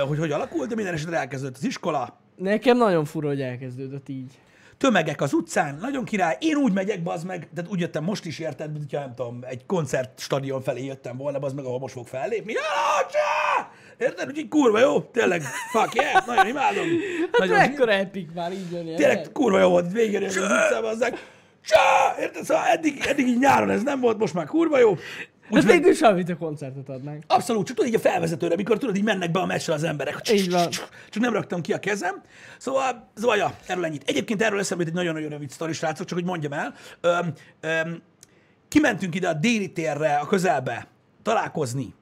hogy 0.07 0.17
hogy 0.17 0.31
alakul, 0.31 0.65
de 0.65 0.75
minden 0.75 0.93
esetre 0.93 1.17
elkezdődött 1.17 1.57
az 1.57 1.65
iskola, 1.65 2.19
Nekem 2.35 2.77
nagyon 2.77 3.05
fura, 3.05 3.27
hogy 3.27 3.41
elkezdődött 3.41 4.09
így. 4.09 4.31
tömegek 4.77 5.21
az 5.21 5.33
utcán, 5.33 5.77
nagyon 5.81 6.03
király. 6.05 6.37
Én 6.39 6.55
úgy 6.55 6.73
megyek, 6.73 7.03
bazd 7.03 7.25
meg, 7.25 7.49
tehát 7.55 7.71
úgy 7.71 7.79
jöttem 7.79 8.03
most 8.03 8.25
is 8.25 8.39
érted, 8.39 8.71
mint 8.71 8.83
hogyha 8.83 8.99
nem 9.05 9.15
tudom, 9.15 9.39
egy 9.41 9.65
koncertstadion 9.65 10.61
felé 10.61 10.85
jöttem 10.85 11.17
volna, 11.17 11.39
bazd 11.39 11.55
meg, 11.55 11.65
ahol 11.65 11.79
most 11.79 11.93
fog 11.93 12.07
fellépni. 12.07 12.53
Jalacsa! 12.53 13.46
Érted? 13.97 14.27
Úgyhogy 14.27 14.47
kurva 14.47 14.79
jó, 14.79 15.01
tényleg, 15.01 15.41
fuck 15.71 15.95
yeah, 15.95 16.25
nagyon 16.25 16.47
imádom. 16.47 16.85
Hát 17.31 17.39
Nagyon, 17.39 17.57
mekkora 17.57 17.91
epic 17.91 18.29
már 18.35 18.51
így 18.51 18.71
jönni. 18.71 18.95
tényleg 18.95 19.29
kurva 19.33 19.59
jó 19.59 19.69
volt 19.69 19.91
végén 19.91 20.23
az 20.23 20.37
utcában, 20.37 20.89
az 20.89 21.11
Csá! 21.65 22.15
Érted? 22.19 22.43
Szóval 22.43 22.63
eddig, 22.65 23.03
eddig 23.07 23.27
így 23.27 23.39
nyáron 23.39 23.69
ez 23.69 23.83
nem 23.83 23.99
volt, 23.99 24.17
most 24.17 24.33
már 24.33 24.45
kurva 24.45 24.79
jó. 24.79 24.93
Hát 24.93 25.55
Úgyhogy 25.55 25.71
végül 25.71 25.93
semmit 25.93 26.29
a 26.29 26.37
koncertet 26.37 26.89
adnánk. 26.89 27.23
Abszolút, 27.27 27.65
csak 27.67 27.75
tudod 27.75 27.91
így 27.91 27.97
a 27.97 28.09
felvezetőre, 28.09 28.55
mikor 28.55 28.77
tudod, 28.77 28.95
így 28.95 29.03
mennek 29.03 29.31
be 29.31 29.39
a 29.39 29.45
meccsre 29.45 29.73
az 29.73 29.83
emberek. 29.83 30.31
Így 30.31 30.51
van. 30.51 30.69
Csak 30.69 30.89
nem 31.19 31.33
raktam 31.33 31.61
ki 31.61 31.73
a 31.73 31.79
kezem. 31.79 32.21
Szóval, 32.57 33.09
szóval 33.15 33.37
ja, 33.37 33.53
erről 33.65 33.85
ennyit. 33.85 34.03
Egyébként 34.05 34.41
erről 34.41 34.59
eszembe 34.59 34.83
egy 34.83 34.93
nagyon-nagyon 34.93 35.29
rövid 35.29 35.49
sztori, 35.49 35.73
srácok, 35.73 36.07
csak 36.07 36.17
hogy 36.17 36.27
mondjam 36.27 36.53
el. 36.53 36.73
Öm, 37.01 37.33
öm, 37.59 38.01
kimentünk 38.67 39.15
ide 39.15 39.27
a 39.27 39.33
déli 39.33 39.71
térre, 39.71 40.15
a 40.15 40.25
közelbe 40.25 40.87
találkozni 41.23 41.93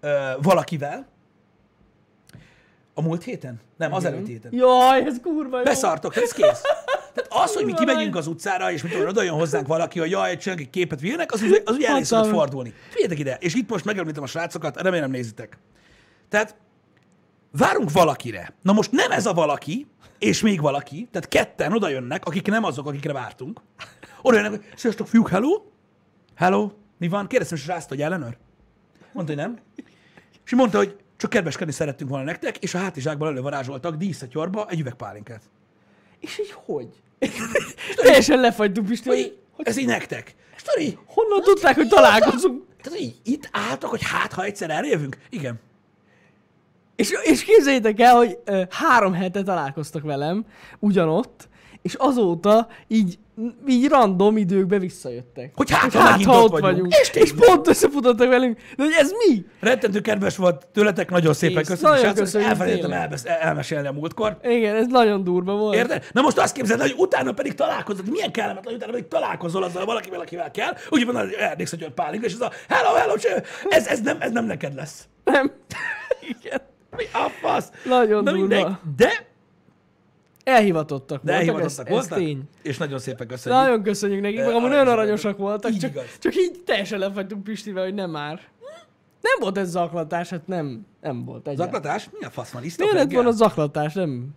ö, 0.00 0.30
valakivel. 0.42 1.06
A 2.94 3.02
múlt 3.02 3.22
héten? 3.22 3.60
Nem, 3.76 3.92
az 3.92 4.04
előtt 4.04 4.26
héten. 4.26 4.52
Jaj, 4.54 5.02
ez 5.04 5.16
kurva 5.22 5.56
jó. 5.58 5.62
Beszartok, 5.64 6.16
ez 6.16 6.32
kész. 6.32 6.60
Tehát 7.14 7.26
az, 7.44 7.54
hogy 7.54 7.64
mi 7.64 7.72
kimegyünk 7.72 8.16
az 8.16 8.26
utcára, 8.26 8.72
és 8.72 8.82
mit 8.82 8.92
tudom, 8.92 9.08
oda 9.08 9.22
jön 9.22 9.34
hozzánk 9.34 9.66
valaki, 9.66 9.98
hogy 9.98 10.10
jaj, 10.10 10.36
csinálunk 10.36 10.66
egy 10.66 10.72
képet 10.72 11.00
vilnek, 11.00 11.32
az, 11.32 11.42
úgy- 11.42 11.62
az 11.64 11.74
ugye 11.74 11.88
elég 11.88 12.04
szokott 12.04 12.24
Hatalmas. 12.24 12.46
fordulni. 12.48 12.74
Figyeljetek 12.88 13.18
ide, 13.18 13.36
és 13.40 13.54
itt 13.54 13.68
most 13.70 13.84
megemlítem 13.84 14.22
a 14.22 14.26
srácokat, 14.26 14.80
remélem 14.80 15.10
nézitek. 15.10 15.58
Tehát 16.28 16.56
várunk 17.50 17.90
valakire. 17.92 18.54
Na 18.62 18.72
most 18.72 18.90
nem 18.92 19.10
ez 19.10 19.26
a 19.26 19.32
valaki, 19.32 19.86
és 20.18 20.40
még 20.42 20.60
valaki, 20.60 21.08
tehát 21.12 21.28
ketten 21.28 21.72
oda 21.72 21.88
jönnek, 21.88 22.24
akik 22.24 22.46
nem 22.46 22.64
azok, 22.64 22.86
akikre 22.86 23.12
vártunk. 23.12 23.60
Oda 24.22 24.36
jönnek, 24.36 24.50
hogy 24.50 24.64
sziasztok, 24.76 25.06
fiúk, 25.08 25.28
hello? 25.28 25.62
Hello? 26.34 26.70
Mi 26.98 27.08
van? 27.08 27.26
Kérdeztem, 27.26 27.58
és 27.58 27.66
rászta, 27.66 27.88
hogy 27.94 28.02
ellenőr? 28.02 28.36
Mondta, 29.12 29.32
hogy 29.34 29.42
nem. 29.42 29.58
És 30.44 30.54
mondta, 30.54 30.78
hogy 30.78 30.96
csak 31.24 31.32
kedveskedni 31.32 31.72
szerettünk 31.72 32.10
volna 32.10 32.24
nektek, 32.24 32.56
és 32.58 32.74
a 32.74 32.78
hátizsákban 32.78 33.28
elővarázsoltak 33.28 33.96
díszatyorba 33.96 34.66
egy 34.68 34.80
üvegpálinkát. 34.80 35.42
És 36.20 36.38
így 36.38 36.54
hogy? 36.64 36.88
Teljesen 38.02 38.40
lefagytunk, 38.40 38.86
Pisti, 38.86 39.08
hogy 39.08 39.38
Hogy 39.52 39.68
ez 39.68 39.76
így 39.76 39.86
nektek. 39.86 40.34
És 40.56 40.62
tudod, 40.62 40.98
honnan 41.06 41.42
tudták, 41.42 41.74
hogy 41.74 41.88
találkozunk? 41.88 42.62
tehát 42.82 42.98
így, 42.98 43.16
itt 43.24 43.48
álltak, 43.52 43.90
hogy 43.90 44.02
hát, 44.02 44.32
ha 44.32 44.44
egyszer 44.44 44.70
eljövünk? 44.70 45.18
Igen. 45.30 45.60
És, 46.96 47.10
és 47.22 47.44
képzeljétek 47.44 48.00
el, 48.00 48.14
hogy 48.14 48.38
ö, 48.44 48.62
három 48.70 49.12
hete 49.12 49.42
találkoztak 49.42 50.02
velem, 50.02 50.46
ugyanott, 50.78 51.48
és 51.84 51.94
azóta 51.94 52.68
így, 52.88 53.18
így 53.68 53.88
random 53.88 54.36
időkbe 54.36 54.78
visszajöttek. 54.78 55.52
Hogy 55.54 55.70
hát, 55.70 55.92
hogy 55.92 56.24
ha 56.24 56.42
ott 56.42 56.58
vagyunk. 56.60 56.94
És, 57.00 57.10
és 57.14 57.32
pont 57.32 57.68
összefutottak 57.68 58.28
velünk. 58.28 58.58
De 58.76 58.82
hogy 58.82 58.92
ez 58.98 59.10
mi? 59.10 59.44
Rettentő 59.60 60.00
kedves 60.00 60.36
volt 60.36 60.66
tőletek, 60.72 61.10
nagyon 61.10 61.34
szépen 61.34 61.56
Kész. 61.56 61.68
köszönöm. 61.68 61.94
Nagyon 61.96 62.14
köszönjük, 62.14 62.50
Elfelejtettem 62.50 62.92
elbesz- 62.92 63.26
elmesélni 63.26 63.86
a 63.86 63.92
múltkor. 63.92 64.36
Igen, 64.42 64.74
ez 64.76 64.86
nagyon 64.86 65.24
durva 65.24 65.56
volt. 65.56 65.74
Érted? 65.74 66.04
Na 66.12 66.20
most 66.22 66.38
azt 66.38 66.54
képzeld, 66.54 66.80
el, 66.80 66.86
hogy 66.86 66.96
utána 66.98 67.32
pedig 67.32 67.54
találkozol, 67.54 68.04
milyen 68.10 68.32
kellemetlen, 68.32 68.64
hogy 68.72 68.74
utána 68.74 68.92
pedig 68.92 69.08
találkozol 69.08 69.62
azzal 69.62 69.84
valakivel, 69.84 70.20
akivel 70.20 70.50
kell, 70.50 70.72
úgy 70.90 71.04
van, 71.06 71.16
hogy 71.16 71.32
elnéksz, 71.32 71.70
hogy 71.70 71.88
pálinka, 71.90 72.26
és 72.26 72.32
az 72.34 72.40
a 72.40 72.50
hello, 72.68 72.94
hello, 72.94 73.16
cső, 73.16 73.42
ez, 73.68 73.86
ez, 73.86 74.00
nem, 74.00 74.16
ez 74.20 74.30
nem 74.32 74.44
neked 74.44 74.74
lesz. 74.74 75.08
Nem. 75.24 75.52
Igen. 76.40 76.60
Mi 76.96 77.04
a 77.12 77.28
fasz? 77.40 77.70
Nagyon 77.84 78.22
Na 78.22 78.30
durva. 78.30 78.46
mindegy, 78.46 78.66
de, 78.96 79.26
Elhivatottak 80.44 81.22
de 81.22 81.32
voltak, 81.32 81.48
elhivatottak 81.48 81.86
ez, 81.86 81.92
voltak, 81.92 82.18
ez 82.18 82.24
tény. 82.24 82.42
és 82.62 82.76
nagyon 82.78 82.98
szépen 82.98 83.26
köszönjük. 83.26 83.62
Nagyon 83.62 83.82
köszönjük 83.82 84.20
nekik, 84.20 84.38
meg 84.38 84.54
amúgy 84.54 84.70
nagyon 84.70 84.88
aranyosak 84.88 85.36
voltak, 85.38 85.70
Így 85.72 85.78
csak, 85.78 85.90
igaz. 85.90 86.04
csak 86.18 86.34
így 86.36 86.60
teljesen 86.64 86.98
lefagytunk 86.98 87.44
Pistivel, 87.44 87.84
hogy 87.84 87.94
nem 87.94 88.10
már. 88.10 88.40
Nem 89.20 89.32
volt 89.40 89.58
ez 89.58 89.70
zaklatás, 89.70 90.28
hát 90.28 90.46
nem, 90.46 90.86
nem 91.00 91.24
volt 91.24 91.48
egyáltalán. 91.48 91.72
Zaklatás? 91.72 92.08
Mi 92.18 92.24
a 92.26 92.30
fasz 92.30 92.50
van? 92.50 92.64
Isztok 92.64 92.90
Miért 92.90 93.04
lett 93.04 93.14
volna 93.14 93.30
zaklatás? 93.30 93.94
Nem. 93.94 94.28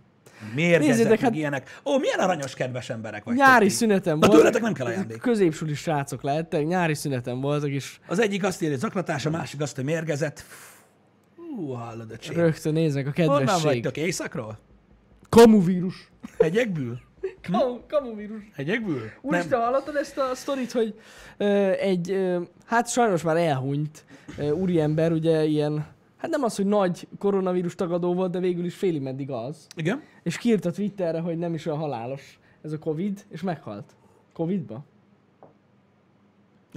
Mérgezek, 0.55 1.19
hát- 1.19 1.35
ilyenek. 1.35 1.79
Ó, 1.85 1.97
milyen 1.97 2.19
aranyos, 2.19 2.53
kedves 2.53 2.89
emberek 2.89 3.23
vagytok. 3.23 3.43
Nyári 3.45 3.65
ti. 3.67 3.71
szünetem 3.71 4.19
volt. 4.19 4.31
tőletek 4.31 4.61
nem 4.61 4.73
kell 4.73 4.85
ajándék. 4.85 5.17
Középsuli 5.19 5.73
srácok 5.73 6.21
lehettek, 6.21 6.65
nyári 6.67 6.93
szünetem 6.93 7.41
voltak, 7.41 7.69
és 7.69 7.97
Az 8.07 8.19
egyik 8.19 8.43
azt 8.43 8.61
írja, 8.61 8.73
hogy 8.73 8.83
zaklatás, 8.83 9.25
a 9.25 9.29
másik 9.29 9.61
azt, 9.61 9.75
hogy 9.75 9.85
mérgezett. 9.85 10.43
Hú, 11.55 11.71
hallod 11.71 12.11
a 12.11 12.17
csé. 12.17 12.33
rögtön 12.33 12.73
néznek 12.73 13.07
a 13.07 13.11
Honnan 13.15 13.37
kedvesség. 13.37 13.63
vagytok? 13.63 13.97
Éjszakról? 13.97 14.57
Kamuvírus. 15.29 16.11
Hegyekből? 16.39 16.99
Kamu, 17.51 17.79
kamuvírus. 17.87 18.41
Hegyekből? 18.55 19.01
Úristen, 19.21 19.59
hallottad 19.59 19.95
ezt 19.95 20.17
a 20.17 20.35
sztorit, 20.35 20.71
hogy 20.71 20.99
ö, 21.37 21.71
egy, 21.79 22.11
ö, 22.11 22.41
hát 22.65 22.89
sajnos 22.89 23.21
már 23.21 23.37
elhunyt 23.37 24.05
ö, 24.37 24.49
úriember, 24.51 25.11
ugye 25.11 25.43
ilyen, 25.45 25.85
hát 26.17 26.31
nem 26.31 26.43
az, 26.43 26.55
hogy 26.55 26.65
nagy 26.65 27.07
koronavírus 27.19 27.75
tagadó 27.75 28.13
volt, 28.13 28.31
de 28.31 28.39
végül 28.39 28.65
is 28.65 28.75
félig 28.75 29.01
meddig 29.01 29.31
az. 29.31 29.67
Igen? 29.75 30.01
És 30.23 30.37
kiírta 30.37 30.71
Twitterre, 30.71 31.19
hogy 31.19 31.37
nem 31.37 31.53
is 31.53 31.65
olyan 31.65 31.79
halálos 31.79 32.39
ez 32.61 32.71
a 32.71 32.79
Covid, 32.79 33.25
és 33.29 33.41
meghalt. 33.41 33.95
Covidba? 34.33 34.83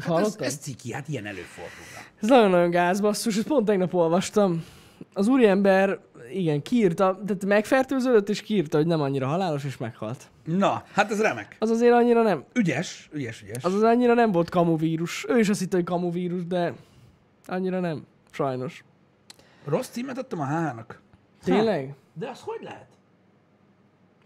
Hát 0.00 0.18
ez, 0.18 0.36
ez 0.40 0.56
ciki, 0.56 0.92
hát 0.92 1.08
ilyen 1.08 1.26
előfordul. 1.26 1.84
Ez 2.22 2.28
nagyon-nagyon 2.28 2.70
gáz, 2.70 3.00
basszus, 3.00 3.36
ezt 3.36 3.46
pont 3.46 3.66
tegnap 3.66 3.94
olvastam. 3.94 4.64
Az 5.12 5.28
úriember, 5.28 5.98
igen, 6.30 6.62
kiírta, 6.62 7.20
tehát 7.26 7.44
megfertőződött, 7.44 8.28
és 8.28 8.42
kiírta, 8.42 8.76
hogy 8.76 8.86
nem 8.86 9.00
annyira 9.00 9.26
halálos, 9.26 9.64
és 9.64 9.76
meghalt. 9.76 10.30
Na, 10.44 10.84
hát 10.92 11.10
ez 11.10 11.20
remek. 11.20 11.56
Az 11.58 11.70
azért 11.70 11.92
annyira 11.92 12.22
nem, 12.22 12.44
Ügyes, 12.54 13.08
ügyes, 13.12 13.42
ügyes. 13.42 13.64
az 13.64 13.74
az 13.74 13.82
annyira 13.82 14.14
nem 14.14 14.32
volt 14.32 14.50
kamuvírus. 14.50 15.26
Ő 15.28 15.38
is 15.38 15.48
azt 15.48 15.60
hitte, 15.60 15.76
hogy 15.76 15.84
kamuvírus, 15.84 16.46
de 16.46 16.72
annyira 17.46 17.80
nem. 17.80 18.06
Sajnos. 18.30 18.84
Rossz 19.64 19.88
címet 19.88 20.18
adtam 20.18 20.40
a 20.40 20.44
hának. 20.44 21.00
Tényleg? 21.44 21.94
De 22.12 22.28
az 22.28 22.40
hogy 22.40 22.60
lehet? 22.62 22.86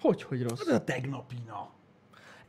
Hogy, 0.01 0.23
hogy 0.23 0.43
rossz? 0.43 0.61
Az 0.61 0.69
a 0.69 0.85
tegnapina. 0.85 1.69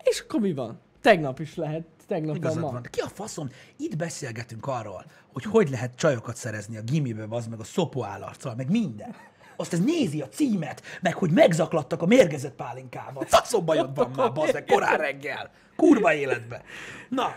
És 0.03 0.19
akkor 0.19 0.39
mi 0.39 0.53
van? 0.53 0.79
Tegnap 1.01 1.39
is 1.39 1.55
lehet. 1.55 1.85
Tegnap 2.07 2.27
van 2.27 2.35
Igazad 2.35 2.61
van. 2.61 2.81
De 2.81 2.89
ki 2.89 2.99
a 2.99 3.07
faszom? 3.07 3.49
Itt 3.77 3.95
beszélgetünk 3.95 4.67
arról, 4.67 5.05
hogy 5.33 5.43
hogy 5.43 5.69
lehet 5.69 5.95
csajokat 5.95 6.35
szerezni 6.35 6.77
a 6.77 6.81
gimibe, 6.81 7.25
az 7.29 7.47
meg 7.47 7.59
a 7.59 7.63
szopó 7.63 8.03
állarccal, 8.03 8.55
meg 8.55 8.69
minden. 8.69 9.15
Azt 9.55 9.73
ez 9.73 9.79
nézi 9.83 10.21
a 10.21 10.27
címet, 10.29 10.81
meg 11.01 11.13
hogy 11.13 11.31
megzaklattak 11.31 12.01
a 12.01 12.05
mérgezett 12.05 12.55
pálinkával. 12.55 13.23
Faszom 13.25 13.65
bajod 13.65 13.95
van 13.95 14.11
már, 14.15 14.31
bazd 14.31 14.53
meg, 14.53 14.65
korán 14.65 14.97
reggel. 14.97 15.51
Kurva 15.75 16.13
életbe. 16.13 16.63
Na, 17.09 17.35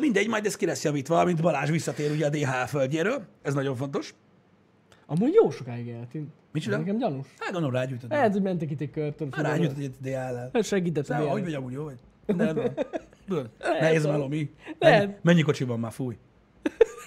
mindegy, 0.00 0.28
majd 0.28 0.46
ez 0.46 0.56
ki 0.56 0.66
lesz 0.66 0.84
javítva, 0.84 1.24
mint 1.24 1.42
Balázs 1.42 1.70
visszatér 1.70 2.10
ugye 2.10 2.26
a 2.26 2.30
DHL 2.30 2.64
földjéről. 2.66 3.22
Ez 3.42 3.54
nagyon 3.54 3.76
fontos. 3.76 4.14
Amúgy 5.06 5.34
jó 5.34 5.50
sokáig 5.50 5.88
eltűnt. 5.88 6.30
Micsoda? 6.52 6.76
Nekem 6.76 6.96
gyanús. 6.98 7.26
Hát 7.38 7.52
gondolom 7.52 7.74
rágyújtod. 7.74 8.10
Lehet, 8.10 8.32
hogy 8.32 8.42
mentek 8.42 8.70
itt 8.70 8.80
egy 8.80 8.90
kört. 8.90 9.22
Hát 9.30 9.44
rágyújtod 9.46 9.78
egy 9.78 9.94
DHL-el. 10.00 10.50
Hát 10.52 10.64
segített 10.64 11.08
a 11.08 11.14
Szóval, 11.14 11.30
hogy 11.30 11.40
DHL. 11.42 11.50
vagy 11.50 11.54
amúgy 11.60 11.72
jó 11.72 11.84
vagy? 11.84 11.98
Nem, 12.36 12.54
nem. 12.54 12.72
Tudod, 13.28 13.50
Nehéz 13.80 14.06
mi? 14.28 14.50
Lehet. 14.78 15.18
Mennyi, 15.22 15.42
kocsiban 15.42 15.80
már 15.80 15.92
fúj? 15.92 16.16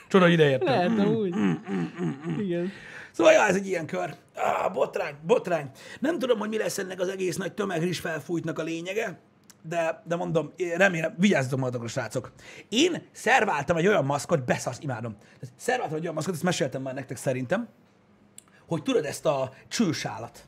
Csoda 0.08 0.28
ide 0.28 0.50
értem. 0.50 0.68
Lehet, 0.74 1.00
amúgy. 1.00 1.36
Igen. 2.40 2.72
Szóval 3.12 3.34
ja, 3.34 3.46
ez 3.48 3.56
egy 3.56 3.68
ilyen 3.68 3.86
kör. 3.86 4.16
Ah, 4.36 4.72
botrány, 4.74 5.16
botrány. 5.26 5.70
Nem 6.00 6.20
tudom, 6.20 6.40
hogy 6.40 6.50
mi 6.50 6.58
lesz 6.58 6.78
ennek 6.78 7.00
az 7.00 7.08
egész 7.08 7.36
nagy 7.38 7.54
tömegris 7.54 8.00
felfújtnak 8.00 8.60
a 8.60 8.64
lényege, 8.64 9.20
de, 9.62 10.02
de 10.06 10.16
mondom, 10.16 10.52
remélem, 10.76 11.14
vigyázzatok 11.18 11.60
magatokra, 11.60 11.88
srácok. 11.88 12.32
Én 12.70 13.08
szerváltam 13.12 13.78
egy 13.78 13.88
olyan 13.88 14.06
maszkot, 14.06 14.46
beszasz, 14.46 14.80
imádom. 14.82 15.16
Szerváltam 15.56 15.96
egy 15.96 16.02
olyan 16.02 16.14
maszkot, 16.14 16.34
ezt 16.34 16.44
meséltem 16.44 16.82
már 16.82 16.94
nektek 16.94 17.18
szerintem, 17.18 17.68
hogy 18.68 18.84
tudod 18.84 19.06
ezt 19.06 19.26
a 19.26 19.52
csősálat, 19.68 20.48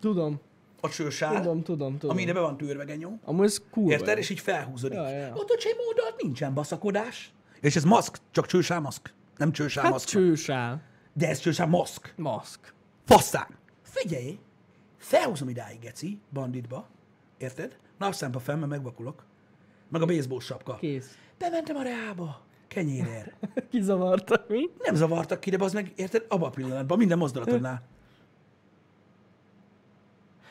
Tudom. 0.00 0.40
a 0.80 0.88
csősál, 0.88 1.34
Tudom, 1.34 1.62
tudom, 1.62 1.98
tudom. 1.98 2.16
amire 2.16 2.32
be 2.32 2.40
van 2.40 2.56
tűrve 2.56 2.84
genyó, 2.84 3.18
Amúgy 3.24 3.44
ez 3.44 3.60
kurva. 3.70 3.90
érted? 3.90 4.18
És 4.18 4.30
így 4.30 4.40
felhúzódik. 4.40 4.98
Ja, 4.98 5.08
ja. 5.08 5.32
Ott 5.34 5.50
a 5.50 5.56
csémódalt 5.58 6.22
nincsen 6.22 6.54
baszakodás. 6.54 7.32
És 7.60 7.76
ez 7.76 7.84
maszk, 7.84 8.18
csak 8.30 8.46
csősál 8.46 8.80
maszk. 8.80 9.14
Nem 9.36 9.52
csősál 9.52 9.82
Hát 9.84 9.92
maszk. 9.92 10.08
csősál. 10.08 10.82
De 11.12 11.28
ez 11.28 11.38
csősál 11.38 11.66
maszk. 11.66 12.12
Maszk. 12.16 12.73
Faszán! 13.04 13.58
Figyelj! 13.82 14.38
Felhúzom 14.96 15.48
idáig, 15.48 15.78
geci, 15.80 16.18
banditba. 16.32 16.88
Érted? 17.38 17.76
Napszámpa 17.98 18.38
fel, 18.38 18.56
mert 18.56 18.70
megvakulok. 18.70 19.24
Meg 19.88 20.02
a 20.02 20.06
baseball 20.06 20.40
sapka. 20.40 20.76
Kész. 20.76 21.18
Bementem 21.38 21.76
a 21.76 21.82
reába. 21.82 22.40
Kenyérér. 22.68 23.34
Kizavartak 23.70 24.48
mi? 24.48 24.70
Nem 24.78 24.94
zavartak 24.94 25.40
ki, 25.40 25.50
de 25.50 25.64
az 25.64 25.72
meg, 25.72 25.92
érted? 25.96 26.24
Abban 26.28 26.48
a 26.48 26.50
pillanatban, 26.50 26.98
minden 26.98 27.18
mozdulatodnál. 27.18 27.82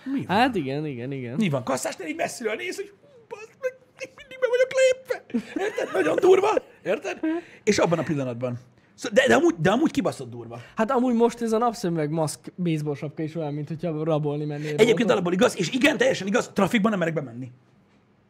Mi 0.03 0.25
van? 0.25 0.37
Hát 0.37 0.55
igen, 0.55 0.85
igen, 0.85 1.11
igen. 1.11 1.35
Mi 1.35 1.49
van? 1.49 1.63
Kasszásnál 1.63 2.07
így 2.07 2.15
messziről 2.15 2.55
néz, 2.55 2.75
hogy 2.75 2.93
bazd 3.27 3.49
meg, 3.61 3.77
mindig 4.15 4.37
be 4.39 4.47
vagyok 4.49 4.71
lépve. 4.79 5.25
Érted? 5.63 5.93
Nagyon 5.93 6.15
durva. 6.15 6.53
Érted? 6.83 7.19
És 7.63 7.77
abban 7.77 7.99
a 7.99 8.03
pillanatban. 8.03 8.59
Szó- 8.95 9.09
De, 9.11 9.27
de, 9.27 9.35
amúgy, 9.35 9.55
de 9.57 9.71
amúgy 9.71 9.91
kibaszott 9.91 10.29
durva. 10.29 10.59
Hát 10.75 10.91
amúgy 10.91 11.13
most 11.13 11.41
ez 11.41 11.51
a 11.51 11.57
napszemüveg 11.57 12.09
maszk 12.09 12.39
baseball 12.55 12.95
sapka 12.95 13.23
is 13.23 13.35
olyan, 13.35 13.53
mint 13.53 13.67
hogyha 13.67 14.03
rabolni 14.03 14.45
mennél. 14.45 14.75
Egyébként 14.77 15.11
alapból 15.11 15.33
igaz, 15.33 15.57
és 15.57 15.71
igen, 15.71 15.97
teljesen 15.97 16.27
igaz, 16.27 16.51
trafikban 16.53 16.89
nem 16.91 16.99
merek 16.99 17.13
bemenni. 17.13 17.51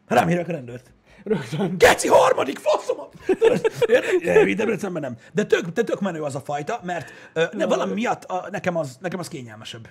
Rám 0.07 0.27
hívják 0.27 0.47
a 0.47 0.51
rendőrt. 0.51 0.91
Rögtön. 1.23 1.75
Geci, 1.77 2.07
harmadik 2.07 2.57
faszomat! 2.57 3.13
Érted? 3.87 4.55
Debrecenben 4.55 5.01
nem. 5.01 5.17
De 5.33 5.45
tök, 5.45 5.67
de 5.67 5.83
tök 5.83 6.01
menő 6.01 6.21
az 6.21 6.35
a 6.35 6.39
fajta, 6.39 6.79
mert 6.83 7.11
ö, 7.33 7.43
ne, 7.51 7.65
valami 7.65 7.93
miatt 7.93 8.23
a, 8.23 8.47
nekem, 8.51 8.77
az, 8.77 8.97
nekem 9.01 9.19
az 9.19 9.27
kényelmesebb. 9.27 9.87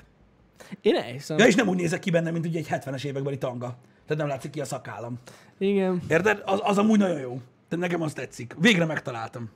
Én 0.80 0.96
elhiszem. 0.96 1.38
Ja, 1.38 1.46
és 1.46 1.54
nem 1.54 1.68
úgy 1.68 1.76
nézek 1.76 2.00
ki 2.00 2.10
benne, 2.10 2.30
mint 2.30 2.46
ugye 2.46 2.58
egy 2.58 2.68
70-es 2.70 3.04
évekbeli 3.04 3.38
tanga. 3.38 3.66
Tehát 4.06 4.22
nem 4.22 4.26
látszik 4.26 4.50
ki 4.50 4.60
a 4.60 4.64
szakállam. 4.64 5.18
Igen. 5.58 6.02
Érted? 6.08 6.42
Az, 6.44 6.60
az 6.62 6.78
amúgy 6.78 6.98
nagyon 6.98 7.18
jó. 7.20 7.40
Tehát 7.68 7.84
nekem 7.84 8.02
az 8.02 8.12
tetszik. 8.12 8.54
Végre 8.58 8.84
megtaláltam. 8.84 9.50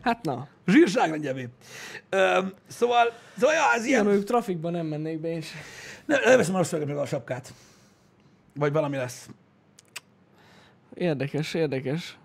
Hát 0.00 0.22
na. 0.24 0.48
Zsírság 0.66 1.10
legyevé. 1.10 1.48
Öm, 2.08 2.52
szóval, 2.66 3.12
szóval 3.38 3.54
ja, 3.54 3.62
ez 3.74 3.84
ilyen. 3.84 4.06
ők 4.06 4.24
trafikban 4.24 4.72
nem 4.72 4.86
mennék 4.86 5.20
be, 5.20 5.28
és 5.28 5.52
Ne, 6.06 6.18
leveszem 6.18 6.54
a 6.54 6.64
meg 6.70 6.96
a 6.96 7.06
sapkát. 7.06 7.52
Vagy 8.54 8.72
valami 8.72 8.96
lesz. 8.96 9.28
érdekes, 10.94 11.54
érdekes. 11.54 12.18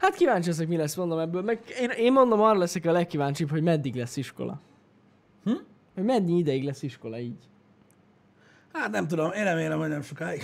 Hát 0.00 0.14
kíváncsi 0.14 0.48
leszek, 0.48 0.68
mi 0.68 0.76
lesz, 0.76 0.94
mondom 0.94 1.18
ebből. 1.18 1.42
Meg 1.42 1.58
én, 1.80 1.90
én 1.90 2.12
mondom, 2.12 2.40
arra 2.40 2.58
leszek 2.58 2.86
a 2.86 2.92
legkíváncsibb, 2.92 3.50
hogy 3.50 3.62
meddig 3.62 3.94
lesz 3.94 4.16
iskola. 4.16 4.60
Hm? 5.44 5.52
Hogy 5.94 6.04
mennyi 6.04 6.38
ideig 6.38 6.64
lesz 6.64 6.82
iskola 6.82 7.18
így. 7.18 7.48
Hát 8.72 8.90
nem 8.90 9.08
tudom, 9.08 9.32
én 9.32 9.44
remélem, 9.44 9.78
hogy 9.78 9.88
nem 9.88 10.02
sokáig. 10.02 10.42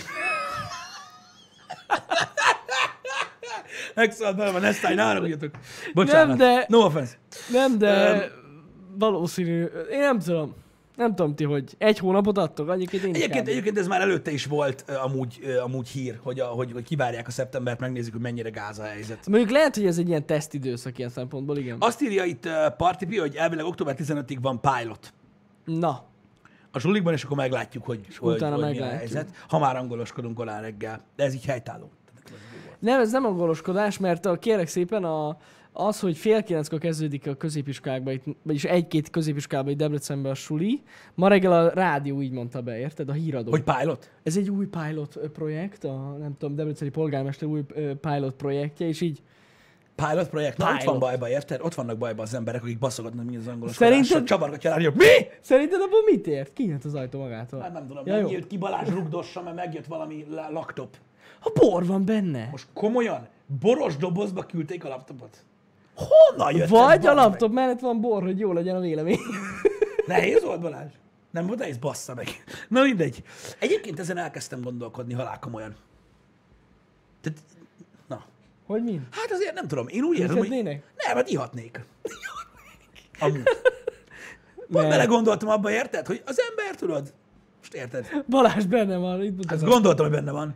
Megszállt 3.95 4.35
belem 4.35 4.55
a 4.55 4.59
Nesztály, 4.59 4.95
ne 4.95 5.03
haragudjatok. 5.03 5.51
Bocsánat. 5.93 6.27
Nem, 6.27 6.37
de- 6.37 6.65
No 6.67 6.79
offense. 6.79 7.13
Nem, 7.51 7.77
de 7.77 8.11
Öm, 8.11 8.21
valószínű. 8.97 9.63
Én 9.91 9.99
nem 9.99 10.19
tudom. 10.19 10.53
Nem 10.95 11.15
tudom 11.15 11.35
ti, 11.35 11.43
hogy 11.43 11.75
egy 11.77 11.99
hónapot 11.99 12.37
adtok, 12.37 12.69
annyiként 12.69 13.03
én 13.03 13.13
Egyébként, 13.13 13.47
egyébként 13.47 13.77
ez 13.77 13.87
már 13.87 14.01
előtte 14.01 14.31
is 14.31 14.45
volt 14.45 14.85
amúgy, 15.03 15.39
amúgy 15.63 15.87
hír, 15.87 16.19
hogy, 16.23 16.39
a, 16.39 16.45
hogy, 16.45 16.71
hogy 16.71 16.83
kivárják 16.83 17.27
a 17.27 17.31
szeptembert, 17.31 17.79
megnézik, 17.79 18.11
hogy 18.11 18.21
mennyire 18.21 18.49
gáz 18.49 18.79
a 18.79 18.83
helyzet. 18.83 19.27
Mondjuk 19.27 19.51
lehet, 19.51 19.75
hogy 19.75 19.85
ez 19.85 19.97
egy 19.97 20.07
ilyen 20.07 20.25
tesztidőszak 20.25 20.97
ilyen 20.97 21.09
szempontból, 21.09 21.57
igen. 21.57 21.77
Azt 21.79 22.01
írja 22.01 22.23
itt 22.23 22.45
uh, 22.45 22.51
Partipi, 22.77 23.17
hogy 23.17 23.35
elvileg 23.35 23.65
október 23.65 23.95
15-ig 23.99 24.37
van 24.41 24.61
pilot 24.61 25.13
Na, 25.65 26.03
a 26.71 26.79
zsulikban, 26.79 27.13
és 27.13 27.23
akkor 27.23 27.37
meglátjuk, 27.37 27.83
hogy, 27.85 27.99
hogy, 28.17 28.35
utána 28.35 28.55
hogy 28.55 28.63
mi 28.63 28.69
a 28.69 28.71
meglátjuk. 28.71 28.99
helyzet. 28.99 29.29
Ha 29.47 29.59
már 29.59 29.75
angoloskodunk 29.75 30.39
alá 30.39 30.59
reggel. 30.59 31.01
De 31.15 31.23
ez 31.23 31.33
így 31.33 31.45
helytálló. 31.45 31.89
Nem, 32.79 32.99
ez 32.99 33.11
nem 33.11 33.25
angoloskodás, 33.25 33.97
mert 33.97 34.25
a, 34.25 34.35
kérek 34.39 34.67
szépen 34.67 35.03
a, 35.03 35.37
az, 35.73 35.99
hogy 35.99 36.17
fél 36.17 36.43
kilenckor 36.43 36.79
kezdődik 36.79 37.27
a 37.27 37.33
középiskákba, 37.35 38.11
itt, 38.11 38.23
vagyis 38.43 38.63
egy-két 38.63 39.09
középiskákba 39.09 39.69
itt 39.69 39.77
Debrecenben 39.77 40.31
a 40.31 40.35
suli, 40.35 40.81
ma 41.15 41.27
reggel 41.27 41.51
a 41.51 41.69
rádió 41.69 42.21
így 42.21 42.31
mondta 42.31 42.61
be, 42.61 42.77
érted? 42.79 43.09
A 43.09 43.13
híradó. 43.13 43.49
Hogy 43.49 43.63
pilot? 43.63 44.09
Ez 44.23 44.37
egy 44.37 44.49
új 44.49 44.65
pilot 44.67 45.19
projekt, 45.33 45.83
a 45.83 46.15
nem 46.19 46.35
tudom, 46.37 46.55
Debreceni 46.55 46.89
polgármester 46.91 47.47
új 47.47 47.61
pilot 48.01 48.33
projektje, 48.35 48.87
és 48.87 49.01
így 49.01 49.21
Pilot 50.09 50.29
projekt? 50.29 50.57
Na, 50.57 50.65
ott 50.65 50.71
Pilot. 50.77 50.85
van 50.89 50.99
bajba, 50.99 51.29
érted? 51.29 51.61
Ott 51.61 51.73
vannak 51.73 51.97
bajba 51.97 52.21
az 52.21 52.33
emberek, 52.33 52.63
akik 52.63 52.79
baszogatnak 52.79 53.25
mi 53.25 53.35
az 53.35 53.47
angoloskodás. 53.47 53.89
Szerinted- 53.91 54.23
Csavargatja 54.27 54.69
a 54.69 54.73
rádió. 54.73 54.91
Mi? 54.95 55.05
Szerinted 55.41 55.81
abban 55.81 55.99
mit 56.11 56.27
ért? 56.27 56.53
Kinyílt 56.53 56.85
az 56.85 56.95
ajtó 56.95 57.19
magától? 57.19 57.59
Hát 57.61 57.73
nem 57.73 57.87
tudom, 57.87 58.03
Ja, 58.05 58.13
megjött 58.21 58.47
ki 58.47 58.57
Balázs 58.57 58.89
rugdossa, 58.89 59.41
mert 59.41 59.55
megjött 59.55 59.85
valami 59.85 60.25
la- 60.29 60.49
laptop. 60.51 60.95
Ha 61.45 61.51
bor 61.53 61.85
van 61.85 62.05
benne. 62.05 62.47
Most 62.51 62.67
komolyan, 62.73 63.27
boros 63.59 63.97
dobozba 63.97 64.43
küldték 64.45 64.83
a 64.85 64.87
laptopot. 64.87 65.43
Honnan 65.95 66.55
jött 66.55 66.69
Vagy 66.69 66.97
ez, 66.97 67.05
a 67.05 67.13
bazd 67.13 67.15
meg? 67.15 67.15
laptop 67.15 67.51
mellett 67.51 67.79
van 67.79 68.01
bor, 68.01 68.23
hogy 68.23 68.39
jó 68.39 68.53
legyen 68.53 68.75
a 68.75 68.79
vélemény. 68.79 69.19
Nehéz 70.07 70.43
volt 70.43 70.61
Balázs? 70.61 70.91
Nem 71.31 71.47
volt 71.47 71.59
nehéz, 71.59 71.77
bassza 71.77 72.13
meg. 72.13 72.27
Na 72.69 72.81
mindegy. 72.83 73.23
Egyébként 73.59 73.99
ezen 73.99 74.17
elkezdtem 74.17 74.61
gondolkodni 74.61 75.13
halál 75.13 75.39
komolyan. 75.39 75.75
Tehát, 77.21 77.39
na, 78.07 78.23
Hogy 78.65 78.83
mi? 78.83 79.01
hát 79.11 79.31
azért 79.31 79.53
nem 79.53 79.67
tudom, 79.67 79.87
én 79.87 80.03
úgy 80.03 80.19
érzem, 80.19 80.37
hogy... 80.37 80.49
Nem, 80.49 81.15
hát 81.15 81.29
ihatnék. 81.29 81.85
Amúgy. 83.19 83.43
Pont 84.71 84.87
bele 84.87 85.05
gondoltam 85.05 85.49
abba, 85.49 85.71
érted? 85.71 86.07
Hogy 86.07 86.21
az 86.25 86.39
ember, 86.49 86.75
tudod, 86.75 87.13
most 87.59 87.73
érted? 87.73 88.23
Balázs 88.29 88.65
benne 88.65 88.97
van, 88.97 89.23
itt 89.23 89.35
mutatom. 89.35 89.69
gondoltam, 89.69 90.05
hogy 90.05 90.15
benne 90.15 90.31
van. 90.31 90.55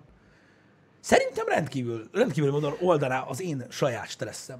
Szerintem 1.00 1.46
rendkívül, 1.48 2.10
rendkívül 2.14 2.52
módon 2.52 2.74
oldaná 2.82 3.22
az 3.22 3.42
én 3.42 3.66
saját 3.70 4.10
stresszem. 4.10 4.60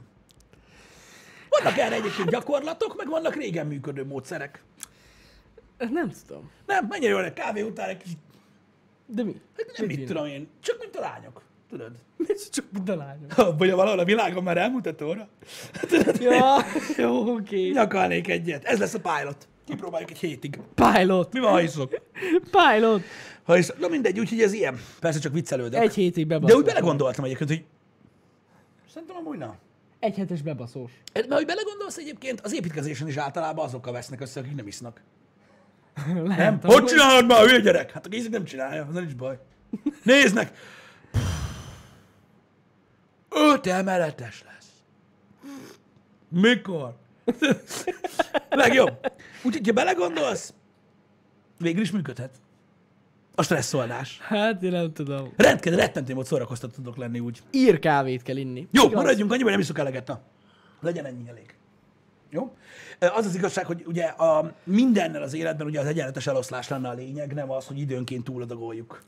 Vannak 1.50 1.78
erre 1.78 1.96
egyébként 1.96 2.30
gyakorlatok, 2.30 2.98
meg 2.98 3.08
vannak 3.08 3.36
régen 3.36 3.68
működő 3.68 4.06
módszerek. 4.06 4.64
Nem 5.78 6.12
tudom. 6.28 6.52
Nem, 6.66 6.86
mennyire 6.90 7.12
jól 7.12 7.32
kávé 7.32 7.62
után 7.62 7.90
egy 7.90 7.98
kicsit, 7.98 8.18
De 9.06 9.24
mi? 9.24 9.42
hát 9.58 9.78
nem 9.78 9.88
mit 9.88 10.06
tudom 10.06 10.26
én, 10.26 10.48
csak 10.62 10.78
mint 10.80 10.96
a 10.96 11.00
lányok. 11.00 11.42
Tudod? 11.70 11.92
Ez 12.28 12.50
csak 12.50 12.66
mint 12.72 12.90
a 12.90 12.96
lányom. 12.96 13.58
Vagy 13.58 13.72
valahol 13.72 14.00
a 14.00 14.04
világon 14.04 14.44
már 14.44 14.58
elmutató 14.58 15.08
óra. 15.08 15.28
Tudod, 15.88 16.20
Ja, 16.22 16.58
jó, 16.98 17.34
oké. 17.36 17.70
Nyakalnék 17.70 18.28
egyet. 18.28 18.64
Ez 18.64 18.80
lesz 18.80 18.94
a 18.94 19.00
pilot. 19.00 19.48
Kipróbáljuk 19.68 20.12
egy 20.12 20.18
hétig. 20.18 20.60
Pilot. 20.76 21.34
Mi 21.34 21.40
van, 21.40 21.52
ha 21.52 21.62
iszok? 21.62 22.02
Pilot. 22.52 23.02
Ha 23.50 23.58
iszok. 23.58 23.80
Na 23.80 23.88
mindegy, 23.88 24.20
úgyhogy 24.20 24.42
ez 24.42 24.54
ilyen. 24.54 24.80
Persze 25.00 25.20
csak 25.20 25.34
viccelődök. 25.34 25.82
Egy 25.82 25.94
hétig 25.94 26.28
De 26.28 26.34
bebaszós. 26.34 26.60
úgy 26.60 26.66
belegondoltam 26.66 27.24
egyébként, 27.24 27.50
hogy 27.50 27.66
szerintem 28.94 29.18
amúgy 29.18 29.38
na. 29.38 29.56
Egy 30.00 30.16
hetes 30.16 30.42
bebaszós. 30.42 30.92
Mert 31.14 31.34
hogy 31.34 31.46
belegondolsz 31.46 31.98
egyébként, 31.98 32.42
az 32.42 32.54
építkezésen 32.54 33.08
is 33.08 33.18
általában 33.18 33.66
azokkal 33.66 33.94
vesznek 33.94 34.22
össze, 34.22 34.40
akik 34.40 34.56
nem 34.56 34.68
isznak. 34.68 35.02
Nem? 36.24 36.60
Hogy 36.62 36.84
csinálod 36.84 37.26
már, 37.26 37.46
hülye 37.46 37.60
gyerek? 37.60 37.92
Hát 37.92 38.06
aki 38.06 38.18
iszik, 38.18 38.30
nem 38.30 38.44
csinálja, 38.44 38.86
az 38.86 38.94
nincs 38.94 39.16
baj. 39.16 39.40
Néznek! 40.04 40.52
Öt 43.30 43.68
emeletes 43.68 44.44
lesz. 44.46 44.70
Mikor? 46.30 46.96
Legjobb. 48.50 49.12
Úgyhogy, 49.44 49.68
ha 49.68 49.74
belegondolsz, 49.74 50.54
végül 51.58 51.82
is 51.82 51.92
működhet. 51.92 52.32
A 53.40 53.44
stresszoldás. 53.44 54.20
Hát 54.22 54.64
én 54.64 54.72
nem 54.72 54.94
tudom. 54.94 55.34
Rendkívül 55.36 55.80
rettentő 55.80 56.14
mód 56.14 56.26
szórakoztató 56.26 56.74
tudok 56.74 56.98
lenni 56.98 57.20
úgy. 57.20 57.42
Ír 57.52 57.80
kávét 57.80 58.22
kell 58.22 58.36
inni. 58.38 58.68
Jó, 58.72 58.84
Igaz? 58.84 58.96
maradjunk 58.96 59.32
annyiban, 59.32 59.52
nem 59.52 59.60
iszok 59.60 59.78
eleget, 59.78 60.08
na. 60.08 60.20
Legyen 60.82 61.06
ennyi 61.06 61.30
elég. 61.30 61.56
Jó? 62.30 62.56
Az 63.00 63.26
az 63.26 63.36
igazság, 63.36 63.66
hogy 63.66 63.84
ugye 63.88 64.06
a, 64.06 64.54
mindennel 64.64 65.22
az 65.22 65.34
életben 65.34 65.68
ugye 65.68 65.80
az 65.80 65.86
egyenletes 65.86 66.28
eloszlás 66.28 66.68
lenne 66.68 66.90
a 66.90 66.94
lényeg, 66.94 67.34
nem 67.34 67.52
az, 67.52 67.66
hogy 67.66 67.80
időnként 67.80 68.24
túladagoljuk. 68.24 69.04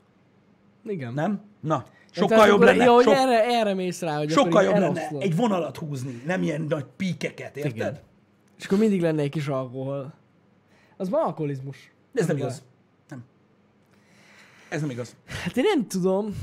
Igen. 0.85 1.13
Nem? 1.13 1.41
Na, 1.59 1.83
Tehát 1.83 2.11
sokkal 2.11 2.47
jobb 2.47 2.61
lenne, 2.61 2.83
Jó, 2.83 3.01
sok, 3.01 3.13
erre, 3.13 3.43
erre 3.43 3.73
mész 3.73 4.01
rá, 4.01 4.17
hogy 4.17 4.29
sokkal 4.29 4.63
jobb 4.63 4.77
lenne 4.77 5.07
egy 5.19 5.35
vonalat 5.35 5.77
húzni, 5.77 6.21
nem 6.25 6.43
ilyen 6.43 6.61
nagy 6.61 6.85
píkeket, 6.97 7.57
érted? 7.57 7.75
Igen. 7.75 7.99
És 8.57 8.65
akkor 8.65 8.77
mindig 8.77 9.01
lenne 9.01 9.21
egy 9.21 9.29
kis 9.29 9.47
alkohol. 9.47 10.13
Az 10.97 11.09
már 11.09 11.21
alkoholizmus. 11.21 11.91
De 12.11 12.21
ez 12.21 12.27
nem 12.27 12.37
baj. 12.37 12.45
igaz. 12.45 12.63
Ez 14.71 14.81
nem 14.81 14.89
igaz. 14.89 15.15
Hát 15.27 15.57
én 15.57 15.63
nem 15.73 15.87
tudom. 15.87 16.35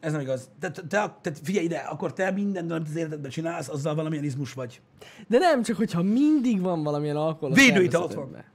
Ez 0.00 0.12
nem 0.12 0.20
igaz. 0.20 0.48
Te, 0.60 0.70
te, 0.70 0.82
te, 0.82 1.18
te 1.20 1.32
figyelj 1.42 1.64
ide, 1.64 1.78
akkor 1.78 2.12
te 2.12 2.30
mindent, 2.30 2.70
amit 2.70 2.88
az 2.88 2.96
életedben 2.96 3.30
csinálsz, 3.30 3.68
azzal 3.68 3.94
valamilyen 3.94 4.24
izmus 4.24 4.52
vagy. 4.52 4.80
De 5.26 5.38
nem, 5.38 5.62
csak 5.62 5.76
hogyha 5.76 6.02
mindig 6.02 6.60
van 6.60 6.82
valamilyen 6.82 7.16
alkohol 7.16 7.54
Védőital 7.54 8.02
ott 8.02 8.08
szervezetedben. 8.10 8.50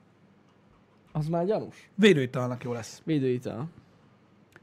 Az 1.12 1.28
már 1.28 1.46
gyanús. 1.46 1.90
Védőitalnak 1.96 2.64
jó 2.64 2.74
lesz. 2.74 3.02
Védőital. 3.04 3.70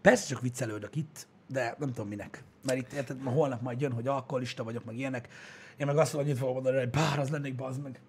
Persze 0.01 0.27
csak 0.27 0.41
viccelődök 0.41 0.97
itt, 0.97 1.27
de 1.49 1.75
nem 1.79 1.89
tudom 1.93 2.09
minek. 2.09 2.45
Mert 2.67 2.79
itt 2.79 2.93
érted, 2.93 3.23
ma 3.23 3.31
holnap 3.31 3.61
majd 3.63 3.81
jön, 3.81 3.93
hogy 3.93 4.07
alkoholista 4.07 4.65
vagyok, 4.65 4.85
meg 4.85 4.99
ilyenek. 4.99 5.29
Én 5.77 5.87
meg 5.87 5.97
azt 5.97 6.13
mondom, 6.13 6.31
hogy 6.31 6.41
itt 6.41 6.47
fogom 6.47 6.63
mondani, 6.63 6.79
hogy 6.85 6.91
bár 6.91 7.19
az 7.19 7.29
lennék, 7.31 7.55
bazd 7.55 7.83
meg. 7.83 8.01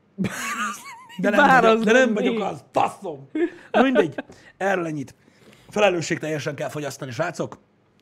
De 1.21 1.29
nem, 1.29 1.45
Bár 1.45 1.61
vagyok, 1.61 1.77
az 1.77 1.83
de 1.85 1.91
nem 1.91 2.13
lennék. 2.13 2.13
vagyok 2.37 2.51
az, 2.51 2.63
faszom. 2.71 3.27
Na 3.71 3.81
mindegy, 3.81 4.15
erről 4.57 4.85
ennyit. 4.85 5.15
Felelősségteljesen 5.73 6.55
kell 6.55 6.69
fogyasztani, 6.69 7.11
srácok. 7.11 7.57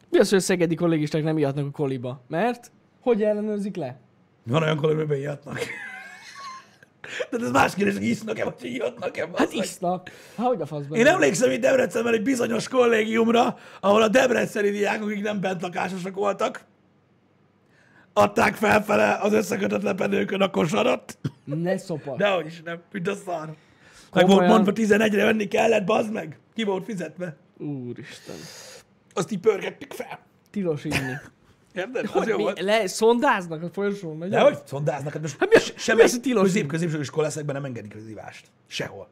Mi 0.09 0.19
az, 0.19 0.29
hogy 0.29 0.37
a 0.37 0.41
szegedi 0.41 0.75
kollégisták 0.75 1.23
nem 1.23 1.37
ihatnak 1.37 1.65
a 1.65 1.71
koliba? 1.71 2.21
Mert? 2.27 2.71
Hogy 3.01 3.23
ellenőrzik 3.23 3.75
le? 3.75 3.99
Van 4.43 4.61
olyan 4.61 4.77
kollégám, 4.77 4.99
amiben 5.01 5.19
ihatnak. 5.19 5.59
De 7.29 7.37
ez 7.41 7.51
más 7.51 7.73
kérdés, 7.73 7.93
hogy 7.93 8.03
isznak-e, 8.03 8.43
vagy 8.43 8.53
hogy 8.59 8.69
ihatnak-e. 8.69 9.29
Hát 9.35 9.53
isznak. 9.53 10.09
Hát 10.37 10.47
hogy 10.47 10.61
a 10.61 10.65
faszban? 10.65 10.97
Én 10.97 11.07
emlékszem 11.07 11.51
itt 11.51 11.61
Debrecenben 11.61 12.13
egy 12.13 12.21
bizonyos 12.21 12.67
kollégiumra, 12.67 13.57
ahol 13.79 14.01
a 14.01 14.07
debreceni 14.07 14.69
diákok, 14.69 15.09
akik 15.09 15.23
nem 15.23 15.39
bentlakásosak 15.39 16.15
voltak, 16.15 16.65
adták 18.13 18.55
felfele 18.55 19.17
az 19.21 19.33
összekötött 19.33 19.81
lepedőkön 19.81 20.41
a 20.41 20.49
kosarat. 20.49 21.17
Ne 21.43 21.77
szopa. 21.77 22.15
Dehogy 22.15 22.45
is 22.45 22.61
nem, 22.61 22.81
mint 22.91 23.07
a 23.07 23.15
szar. 23.15 23.53
Meg 24.13 24.27
volt 24.27 24.47
mondva 24.47 24.71
11-re 24.75 25.23
venni 25.23 25.47
kellett, 25.47 25.85
bazd 25.85 26.11
meg. 26.11 26.39
Ki 26.53 26.63
volt 26.63 26.85
fizetve? 26.85 27.35
Úristen. 27.61 28.35
Azt 29.13 29.31
így 29.31 29.39
pörgettük 29.39 29.93
fel. 29.93 30.19
Tilos 30.51 30.83
inni. 30.85 30.95
Érted? 31.73 32.03
Az 32.05 32.11
Hogy 32.11 32.27
jó 32.27 32.37
volt. 32.37 32.59
le, 32.61 32.87
szondáznak 32.87 33.63
a 33.63 33.69
folyosón? 33.69 34.29
De 34.29 34.39
hogy 34.41 34.57
szondáznak? 34.65 35.13
Hát 35.13 35.21
most 35.21 35.35
Hát 35.39 35.49
mi 35.49 35.55
a- 35.55 35.59
se- 35.59 35.73
sem 35.77 35.95
mi 35.95 36.01
az, 36.03 36.11
hogy 36.11 36.21
tilos? 36.21 36.43
közép 36.43 36.67
középső 36.67 36.99
iskolaszekben 36.99 37.55
nem 37.55 37.65
engedik 37.65 37.95
az 37.95 38.07
ivást. 38.07 38.47
Sehol. 38.67 39.07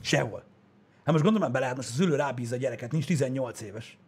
Sehol. 0.00 0.42
Hát 1.04 1.12
most 1.12 1.24
gondolom 1.24 1.52
bele, 1.52 1.66
hát 1.66 1.76
most 1.76 1.88
az 1.88 2.00
ülő 2.00 2.16
rábíz 2.16 2.52
a 2.52 2.56
gyereket, 2.56 2.92
nincs 2.92 3.04
18 3.06 3.60
éves. 3.60 3.98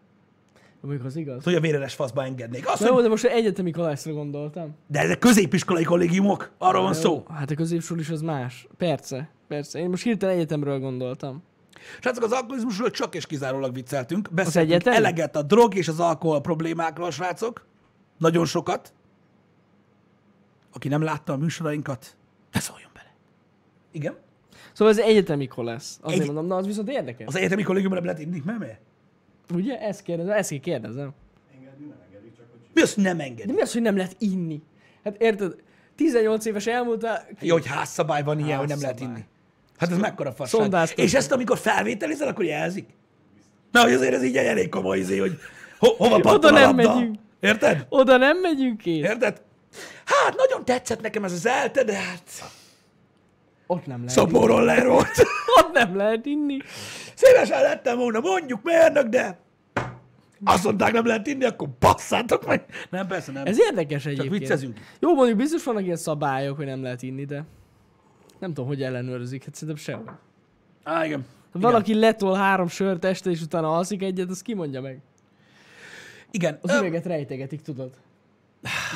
Mondjuk 0.81 1.05
az 1.07 1.17
igaz. 1.17 1.45
Hogy 1.45 1.55
a 1.55 1.61
véreres 1.61 1.95
faszba 1.95 2.25
engednék. 2.25 2.69
Azt, 2.69 2.81
Na 2.81 2.93
hogy, 2.93 3.03
de 3.03 3.09
most 3.09 3.25
egyetemi 3.25 3.71
kolesztre 3.71 4.13
gondoltam. 4.13 4.75
de 4.87 5.01
ezek 5.01 5.19
középiskolai 5.19 5.85
kollégiumok, 5.85 6.51
arról 6.59 6.83
van 6.83 6.95
szó. 6.95 7.25
Hát 7.35 7.51
a 7.51 7.55
középsúl 7.55 7.99
is 7.99 8.09
az 8.11 8.21
más. 8.21 8.67
Persze, 8.79 9.29
persze. 9.49 9.79
Én 9.79 9.89
most 9.89 10.03
hirtelen 10.03 10.35
egyetemről 10.35 10.79
gondoltam. 10.79 11.43
Srácok, 12.01 12.25
az 12.25 12.33
alkoholizmusról 12.33 12.91
csak 12.91 13.15
és 13.15 13.27
kizárólag 13.27 13.75
vicceltünk. 13.75 14.29
Beszéltünk 14.33 14.87
eleget 14.87 15.37
a 15.37 15.43
drog 15.43 15.75
és 15.75 15.89
az 15.89 16.01
alkohol 16.01 16.41
problémákról, 16.41 17.11
srácok. 17.11 17.67
Nagyon 18.19 18.45
sokat. 18.45 18.93
Aki 20.73 20.89
nem 20.89 21.03
látta 21.03 21.33
a 21.33 21.37
műsorainkat, 21.37 22.17
ne 22.53 22.61
szóljon 22.61 22.91
bele. 22.95 23.15
Igen? 23.91 24.17
Szóval 24.73 24.93
ez 24.95 24.99
egyetemi 25.01 25.47
kolesz. 25.47 25.99
Azért 26.03 26.21
Egy- 26.21 26.27
mondom, 26.27 26.47
na 26.47 26.57
az 26.57 26.67
viszont 26.67 26.89
érdekes. 26.89 27.27
Az 27.27 27.37
egyetemi 27.37 27.63
kollégiumra 27.63 27.99
nem 28.01 28.07
lehet 28.09 28.21
inni, 28.23 28.43
miért? 28.59 28.81
Ugye? 29.55 29.81
Ezt 29.81 30.03
kérdezem, 30.03 30.37
ezt 30.37 30.61
kérdezem. 30.61 31.13
Mi 32.75 32.81
az, 32.83 32.95
hogy 32.95 33.05
nem 33.05 33.17
De 33.17 33.25
engedi? 33.25 33.53
mi 33.53 33.61
az, 33.61 33.73
hogy 33.73 33.83
nem 33.83 33.97
lehet 33.97 34.17
inni? 34.19 34.63
Hát 35.05 35.23
érted? 35.23 35.55
18 35.95 36.45
éves 36.45 36.67
elmúltál, 36.67 37.27
Jó, 37.41 37.53
hogy 37.53 37.67
házszabály 37.67 38.23
van 38.23 38.39
ilyen, 38.39 38.59
hogy 38.59 38.69
nem 38.69 38.81
lehet 38.81 38.99
Házszabály. 38.99 39.19
inni. 39.19 39.29
Hát 39.79 39.91
ez 39.91 39.99
mekkora 39.99 40.33
fasság. 40.33 40.93
És 40.97 41.15
ezt 41.15 41.33
amikor 41.33 41.59
felvételizel, 41.59 42.29
akkor 42.29 42.45
jelzik? 42.45 42.89
Na, 43.73 43.83
hogy 43.83 43.93
azért 43.93 44.15
ez 44.15 44.23
így 44.23 44.37
egy 44.37 44.47
elég 44.47 44.69
komoly 44.69 44.99
izé, 44.99 45.19
hogy 45.19 45.39
ho- 45.79 45.97
hova 45.97 46.21
pattan 46.21 46.55
a 46.55 46.59
nem 46.59 46.77
labda. 46.77 46.95
megyünk. 46.95 47.17
Érted? 47.41 47.87
oda 47.89 48.17
nem 48.17 48.39
megyünk 48.41 48.87
én. 48.87 49.05
Érted? 49.05 49.43
Hát, 50.05 50.37
nagyon 50.37 50.65
tetszett 50.65 51.01
nekem 51.01 51.25
ez 51.25 51.33
az 51.33 51.47
elte, 51.47 51.85
de 51.85 51.95
hát... 51.95 52.23
Ott 53.67 53.87
nem 53.87 54.05
lehet 54.05 54.17
inni. 54.17 54.29
Szaporroller 54.31 54.87
volt. 54.87 55.13
Ott 55.61 55.73
nem 55.73 55.97
lehet 55.97 56.27
inni. 56.27 56.59
Szívesen 57.15 57.63
lettem 57.63 57.99
volna 57.99 58.21
mondjuk 58.21 58.61
mérnök, 58.63 59.07
de 59.07 59.39
azt 60.45 60.65
mondták, 60.65 60.93
nem 60.93 61.07
lehet 61.07 61.27
inni, 61.27 61.45
akkor 61.45 61.69
passzátok 61.79 62.47
meg. 62.47 62.65
Nem, 62.91 63.07
persze 63.07 63.33
nem. 63.33 63.47
Ez 63.47 63.59
érdekes 63.61 64.07
egyébként. 64.07 64.33
viccezünk. 64.39 64.79
Jó, 65.01 65.15
mondjuk 65.15 65.39
biztos 65.39 65.65
vannak 65.65 65.85
ilyen 65.85 65.97
szabályok, 65.97 66.57
hogy 66.57 66.67
nem 66.67 66.83
lehet 66.83 67.03
inni, 67.03 67.25
de 67.25 67.45
nem 68.47 68.55
tudom, 68.55 68.71
hogy 68.71 68.83
ellenőrzik. 68.83 69.45
Hát 69.45 69.55
szerintem 69.55 69.85
sehol. 69.85 70.19
Á, 70.83 71.05
igen. 71.05 71.27
Ha 71.53 71.59
valaki 71.59 71.95
letol 71.95 72.35
három 72.35 72.69
sört 72.69 73.05
este, 73.05 73.31
és 73.31 73.43
utána 73.43 73.77
alszik 73.77 74.03
egyet, 74.03 74.31
az 74.31 74.43
kimondja 74.43 74.81
meg. 74.81 75.01
Igen. 76.31 76.59
Az 76.63 76.75
üveget 76.75 77.07
rejtegetik, 77.07 77.63
tudod. 77.63 77.91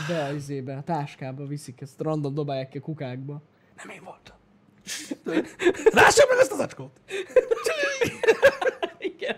Be 0.09 0.25
a 0.25 0.33
izébe, 0.33 0.77
a 0.77 0.83
táskába 0.83 1.47
viszik, 1.47 1.81
ezt 1.81 2.01
random 2.01 2.35
dobálják 2.35 2.69
ki 2.69 2.79
a 2.79 2.81
kukákba. 2.81 3.43
Nem 3.77 3.89
én 3.89 4.03
voltam. 4.05 4.37
Lássam 5.99 6.29
meg 6.29 6.39
azt 6.39 6.53
az 6.53 6.59
acskót. 6.59 7.01
Igen. 8.99 9.37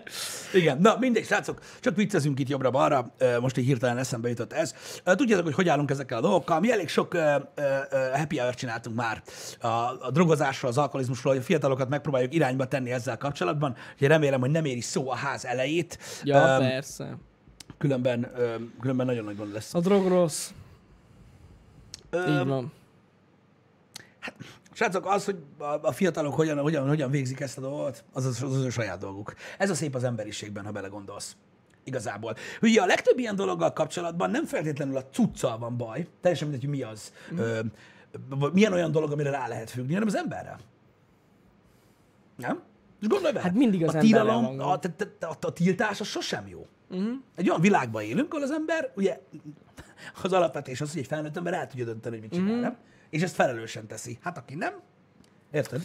Igen, 0.53 0.77
na 0.81 0.95
mindegy, 0.99 1.25
srácok, 1.25 1.59
csak 1.79 1.95
viccezünk 1.95 2.39
itt 2.39 2.49
jobbra-balra, 2.49 3.13
most 3.41 3.57
így 3.57 3.65
hirtelen 3.65 3.97
eszembe 3.97 4.29
jutott 4.29 4.53
ez. 4.53 4.75
Tudjátok, 5.03 5.45
hogy 5.45 5.53
hogy 5.53 5.69
állunk 5.69 5.91
ezekkel 5.91 6.17
a 6.17 6.21
dolgokkal. 6.21 6.59
Mi 6.59 6.71
elég 6.71 6.89
sok 6.89 7.17
happy 8.13 8.37
hour 8.37 8.53
csináltunk 8.55 8.95
már 8.95 9.21
a, 9.61 9.67
a 9.67 10.09
drogozásról, 10.11 10.71
az 10.71 10.77
alkoholizmusról, 10.77 11.33
hogy 11.33 11.41
a 11.41 11.45
fiatalokat 11.45 11.89
megpróbáljuk 11.89 12.33
irányba 12.33 12.67
tenni 12.67 12.91
ezzel 12.91 13.17
kapcsolatban. 13.17 13.75
Úgyhogy 13.93 14.07
remélem, 14.07 14.39
hogy 14.39 14.51
nem 14.51 14.65
éri 14.65 14.81
szó 14.81 15.09
a 15.09 15.15
ház 15.15 15.45
elejét, 15.45 15.97
Ja, 16.23 16.37
Ö, 16.55 16.57
persze. 16.57 17.17
különben, 17.77 18.31
ö, 18.37 18.55
különben 18.79 19.05
nagyon 19.05 19.23
nagy 19.23 19.35
gond 19.37 19.53
lesz. 19.53 19.73
A 19.73 19.79
drog 19.79 20.07
rossz. 20.07 20.49
Ö, 22.09 22.39
Így 22.39 22.45
van. 22.47 22.71
Srácok, 24.73 25.05
az, 25.05 25.25
hogy 25.25 25.37
a, 25.81 25.91
fiatalok 25.91 26.35
hogyan, 26.35 26.57
hogyan, 26.57 26.87
hogyan 26.87 27.11
végzik 27.11 27.39
ezt 27.39 27.57
a 27.57 27.61
dolgot, 27.61 28.03
az 28.13 28.25
az, 28.25 28.43
az 28.43 28.55
az 28.55 28.63
ő 28.63 28.69
saját 28.69 28.99
dolguk. 28.99 29.33
Ez 29.57 29.69
a 29.69 29.75
szép 29.75 29.95
az 29.95 30.03
emberiségben, 30.03 30.65
ha 30.65 30.71
belegondolsz. 30.71 31.35
Igazából. 31.83 32.35
Ugye 32.61 32.81
a 32.81 32.85
legtöbb 32.85 33.17
ilyen 33.17 33.35
dologgal 33.35 33.73
kapcsolatban 33.73 34.29
nem 34.31 34.45
feltétlenül 34.45 34.97
a 34.97 35.05
cuccal 35.11 35.57
van 35.57 35.77
baj, 35.77 36.07
teljesen 36.21 36.47
mindegy, 36.47 36.69
hogy 36.69 36.77
mi 36.77 36.83
az, 36.83 37.13
mm. 37.33 37.37
ö, 37.37 37.59
milyen 38.53 38.73
olyan 38.73 38.91
dolog, 38.91 39.11
amire 39.11 39.29
rá 39.29 39.47
lehet 39.47 39.69
függni, 39.69 39.93
hanem 39.93 40.07
az 40.07 40.15
emberrel. 40.15 40.59
Nem? 42.35 42.61
És 43.01 43.07
gondolj 43.07 43.33
bele, 43.33 43.45
Hát 43.45 43.55
mindig 43.55 43.83
az 43.83 43.95
a 43.95 43.99
tilalom, 43.99 44.59
a, 44.59 44.71
a, 44.71 44.79
a, 45.19 45.35
a 45.41 45.53
tiltás 45.53 45.99
az 45.99 46.07
sosem 46.07 46.47
jó. 46.47 46.67
Uh-huh. 46.89 47.13
Egy 47.35 47.49
olyan 47.49 47.61
világban 47.61 48.01
élünk, 48.01 48.33
ahol 48.33 48.43
az 48.43 48.51
ember, 48.51 48.91
ugye 48.95 49.19
az 50.23 50.33
alapvetés 50.33 50.81
az, 50.81 50.91
hogy 50.91 50.99
egy 50.99 51.07
felnőtt 51.07 51.37
ember 51.37 51.53
el 51.53 51.67
tudja 51.67 51.85
dönteni, 51.85 52.19
hogy 52.19 52.29
mit 52.29 52.33
csinál, 52.33 52.49
uh-huh. 52.49 52.61
nem? 52.61 52.77
És 53.13 53.21
ezt 53.21 53.35
felelősen 53.35 53.87
teszi. 53.87 54.17
Hát 54.21 54.37
aki 54.37 54.55
nem, 54.55 54.73
érted? 55.51 55.81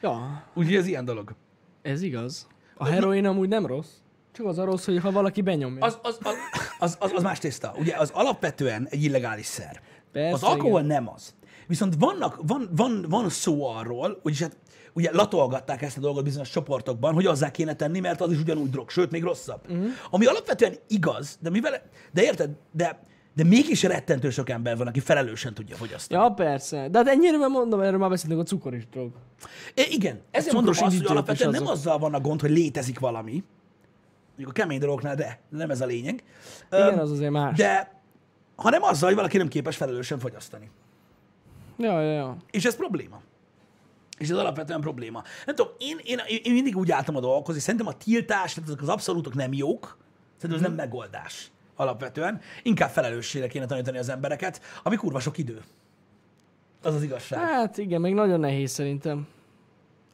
Ja, 0.00 0.44
Úgyhogy 0.54 0.74
ez 0.74 0.86
ilyen 0.86 1.04
dolog. 1.04 1.34
ez 1.82 2.02
igaz. 2.02 2.46
A 2.76 2.84
heroin 2.84 3.26
amúgy 3.26 3.48
nem 3.48 3.66
rossz. 3.66 3.90
Csak 4.32 4.46
az 4.46 4.58
a 4.58 4.64
rossz, 4.64 4.84
hogy 4.84 4.98
ha 4.98 5.10
valaki 5.10 5.42
benyomja. 5.42 5.84
Az, 5.84 5.98
az, 6.02 6.18
az, 6.22 6.34
az, 6.78 6.96
az, 7.00 7.12
az 7.14 7.22
más 7.22 7.38
tészta. 7.38 7.74
Ugye 7.78 7.96
az 7.96 8.10
alapvetően 8.10 8.86
egy 8.90 9.02
illegális 9.02 9.46
szer. 9.46 9.80
Persze, 10.12 10.34
az 10.34 10.42
alkohol 10.42 10.80
igen. 10.80 10.86
nem 10.86 11.08
az. 11.14 11.34
Viszont 11.66 11.94
vannak, 11.98 12.38
van, 12.46 12.68
van, 12.76 13.06
van 13.08 13.28
szó 13.28 13.66
arról, 13.66 14.18
hogy 14.22 14.40
hát 14.40 14.56
ugye 14.92 15.10
latolgatták 15.12 15.82
ezt 15.82 15.96
a 15.96 16.00
dolgot 16.00 16.24
bizonyos 16.24 16.50
csoportokban, 16.50 17.14
hogy 17.14 17.26
azzá 17.26 17.50
kéne 17.50 17.74
tenni, 17.74 18.00
mert 18.00 18.20
az 18.20 18.32
is 18.32 18.38
ugyanúgy 18.38 18.70
drog, 18.70 18.90
sőt, 18.90 19.10
még 19.10 19.22
rosszabb. 19.22 19.60
Uh-huh. 19.70 19.86
Ami 20.10 20.26
alapvetően 20.26 20.74
igaz, 20.88 21.38
de 21.40 21.50
mivel, 21.50 21.82
de 22.12 22.22
érted, 22.22 22.50
de, 22.72 23.02
de 23.34 23.44
mégis 23.44 23.82
rettentő 23.82 24.30
sok 24.30 24.50
ember 24.50 24.76
van, 24.76 24.86
aki 24.86 25.00
felelősen 25.00 25.54
tudja 25.54 25.76
fogyasztani. 25.76 26.22
Ja, 26.22 26.30
persze. 26.30 26.88
De 26.88 26.98
hát 26.98 27.08
ennyire 27.08 27.36
már 27.36 27.48
mondom, 27.48 27.80
erről 27.80 27.98
már 27.98 28.10
beszéltünk, 28.10 28.40
a 28.40 28.44
cukor 28.44 28.74
is 28.74 28.88
drog. 28.88 29.12
É, 29.74 29.82
igen, 29.90 30.20
ezért 30.30 30.54
mondom 30.54 30.74
azt, 30.80 30.96
hogy 30.96 31.06
alapvetően 31.06 31.50
nem 31.50 31.66
azzal 31.66 31.98
van 31.98 32.14
a 32.14 32.20
gond, 32.20 32.40
hogy 32.40 32.50
létezik 32.50 32.98
valami, 32.98 33.44
mondjuk 34.28 34.48
a 34.48 34.52
kemény 34.52 34.78
dolgoknál, 34.78 35.14
de 35.14 35.40
nem 35.48 35.70
ez 35.70 35.80
a 35.80 35.86
lényeg. 35.86 36.22
Igen, 36.72 36.92
Öm, 36.92 36.98
az 36.98 37.10
azért 37.10 37.30
más. 37.30 37.56
De 37.56 38.00
hanem 38.56 38.82
azzal, 38.82 39.08
hogy 39.08 39.16
valaki 39.16 39.36
nem 39.36 39.48
képes 39.48 39.76
felelősen 39.76 40.18
fogyasztani. 40.18 40.70
Ja, 41.78 42.00
ja, 42.00 42.12
ja. 42.12 42.36
És 42.50 42.64
ez 42.64 42.76
probléma. 42.76 43.20
És 44.18 44.28
ez 44.28 44.36
alapvetően 44.36 44.80
probléma. 44.80 45.22
Nem 45.46 45.54
tudom, 45.54 45.72
én, 45.78 45.98
én, 46.02 46.20
én 46.42 46.52
mindig 46.52 46.76
úgy 46.76 46.90
álltam 46.90 47.16
a 47.16 47.20
dolgokhoz, 47.20 47.56
és 47.56 47.62
szerintem 47.62 47.86
a 47.86 47.96
tiltás, 47.96 48.52
tehát 48.54 48.68
azok 48.68 48.82
az 48.82 48.88
abszolútok 48.88 49.34
nem 49.34 49.52
jók, 49.52 49.98
szerintem 50.36 50.64
ez 50.64 50.70
nem 50.70 50.86
megoldás 50.86 51.50
alapvetően. 51.82 52.40
Inkább 52.62 52.90
felelősségre 52.90 53.46
kéne 53.48 53.66
tanítani 53.66 53.98
az 53.98 54.08
embereket, 54.08 54.60
ami 54.82 54.96
kurva 54.96 55.20
sok 55.20 55.38
idő. 55.38 55.60
Az 56.82 56.94
az 56.94 57.02
igazság. 57.02 57.38
Hát 57.38 57.78
igen, 57.78 58.00
meg 58.00 58.14
nagyon 58.14 58.40
nehéz 58.40 58.70
szerintem 58.70 59.26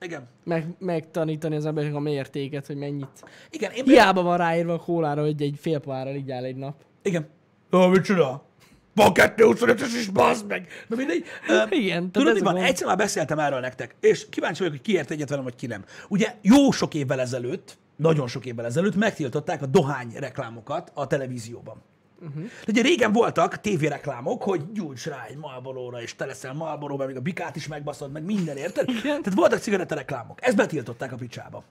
Igen. 0.00 0.28
meg, 0.44 0.66
megtanítani 0.78 1.56
az 1.56 1.66
embereknek 1.66 1.98
a 1.98 2.02
mértéket, 2.02 2.66
hogy 2.66 2.76
mennyit. 2.76 3.24
Igen, 3.50 3.70
én 3.72 3.84
Hiába 3.84 4.22
van 4.22 4.36
ráírva 4.36 4.72
a 4.72 4.78
kólára, 4.78 5.20
hogy 5.22 5.42
egy 5.42 5.56
fél 5.60 5.78
pohárral 5.78 6.14
így 6.14 6.30
áll 6.30 6.44
egy 6.44 6.56
nap. 6.56 6.74
Igen. 7.02 7.28
Ó, 7.72 7.86
mit 7.86 8.04
csinál? 8.04 8.46
Van 8.94 9.12
225-ös 9.14 9.92
is, 9.98 10.08
bazd 10.08 10.46
meg! 10.46 10.68
Na 10.88 10.96
mindegy. 10.96 11.24
Ö, 11.48 11.62
Igen, 11.82 12.10
Tudod, 12.10 12.34
mi 12.34 12.40
van? 12.40 12.54
gond. 12.54 12.66
Egyszer 12.66 12.86
már 12.86 12.96
beszéltem 12.96 13.38
erről 13.38 13.60
nektek, 13.60 13.94
és 14.00 14.28
kíváncsi 14.28 14.58
vagyok, 14.58 14.74
hogy 14.74 14.82
ki 14.84 14.92
ért 14.92 15.10
egyet 15.10 15.28
velem, 15.28 15.44
vagy 15.44 15.54
ki 15.54 15.66
nem. 15.66 15.84
Ugye 16.08 16.34
jó 16.42 16.70
sok 16.70 16.94
évvel 16.94 17.20
ezelőtt, 17.20 17.78
nagyon 17.98 18.26
sok 18.26 18.46
évvel 18.46 18.64
ezelőtt 18.64 18.96
megtiltották 18.96 19.62
a 19.62 19.66
dohány 19.66 20.12
reklámokat 20.16 20.90
a 20.94 21.06
televízióban. 21.06 21.82
Uh-huh. 22.20 22.44
Ugye 22.68 22.82
régen 22.82 23.12
voltak 23.12 23.60
tévéreklámok, 23.60 24.42
hogy 24.42 24.72
gyújts 24.72 25.06
rá 25.06 25.24
egy 25.28 25.36
Marlboro-ra, 25.36 26.02
és 26.02 26.14
te 26.16 26.24
leszel 26.24 26.52
Marlboro, 26.52 27.06
még 27.06 27.16
a 27.16 27.20
bikát 27.20 27.56
is 27.56 27.66
megbaszod, 27.66 28.12
meg 28.12 28.24
minden, 28.24 28.56
érted? 28.56 28.86
Tehát 29.02 29.34
voltak 29.34 29.58
cigarettareklámok. 29.58 30.38
Ezt 30.42 30.56
betiltották 30.56 31.12
a 31.12 31.16
picsába. 31.16 31.64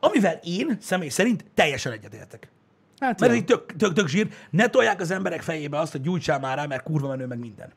Amivel 0.00 0.40
én 0.42 0.78
személy 0.80 1.08
szerint 1.08 1.44
teljesen 1.54 1.92
egyetértek. 1.92 2.48
Hát 2.98 3.20
Mert 3.20 3.32
ez 3.32 3.38
így 3.38 3.44
tök, 3.44 3.76
tök, 3.76 3.92
tök 3.92 4.08
zsír. 4.08 4.28
Ne 4.50 4.68
tolják 4.68 5.00
az 5.00 5.10
emberek 5.10 5.42
fejébe 5.42 5.78
azt, 5.78 5.92
hogy 5.92 6.00
gyújtsál 6.00 6.40
már 6.40 6.56
rá, 6.56 6.66
mert 6.66 6.82
kurva 6.82 7.08
menő 7.08 7.26
meg 7.26 7.38
minden. 7.38 7.72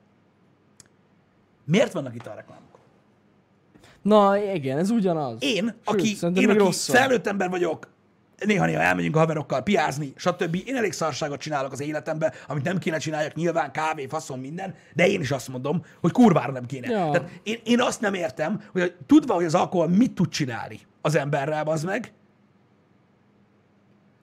Miért 1.66 1.92
vannak 1.92 2.16
itt 2.16 2.28
a 2.28 2.34
reklámok? 2.34 2.71
Na 4.02 4.38
igen, 4.54 4.78
ez 4.78 4.90
ugyanaz. 4.90 5.38
Én, 5.40 5.76
aki, 5.84 6.16
szerintem 6.16 6.50
én, 6.50 6.60
aki 6.60 6.76
felnőtt 6.78 7.28
ember 7.28 7.50
vagyok, 7.50 7.88
néha-néha 8.46 8.82
elmegyünk 8.82 9.16
a 9.16 9.20
haverokkal 9.20 9.62
piázni, 9.62 10.14
stb. 10.16 10.58
Én 10.66 10.76
elég 10.76 10.92
szarságot 10.92 11.40
csinálok 11.40 11.72
az 11.72 11.82
életemben, 11.82 12.34
amit 12.48 12.64
nem 12.64 12.78
kéne 12.78 12.98
csináljak, 12.98 13.34
nyilván 13.34 13.72
kávé, 13.72 14.06
faszon, 14.06 14.40
minden, 14.40 14.76
de 14.94 15.08
én 15.08 15.22
is 15.22 15.32
azt 15.32 15.48
mondom, 15.48 15.86
hogy 16.02 16.12
kurvára 16.12 16.52
nem 16.52 16.66
kéne. 16.66 16.90
Ja. 16.90 17.12
Tehát 17.12 17.30
én, 17.44 17.60
én 17.64 17.82
azt 17.82 18.02
nem 18.02 18.14
értem, 18.14 18.62
hogy 18.72 18.94
tudva, 19.06 19.34
hogy 19.34 19.46
az 19.46 19.56
alkohol 19.56 19.88
mit 19.88 20.12
tud 20.12 20.30
csinálni 20.30 20.80
az 21.02 21.16
emberrel, 21.16 21.68
az 21.68 21.84
meg, 21.84 22.14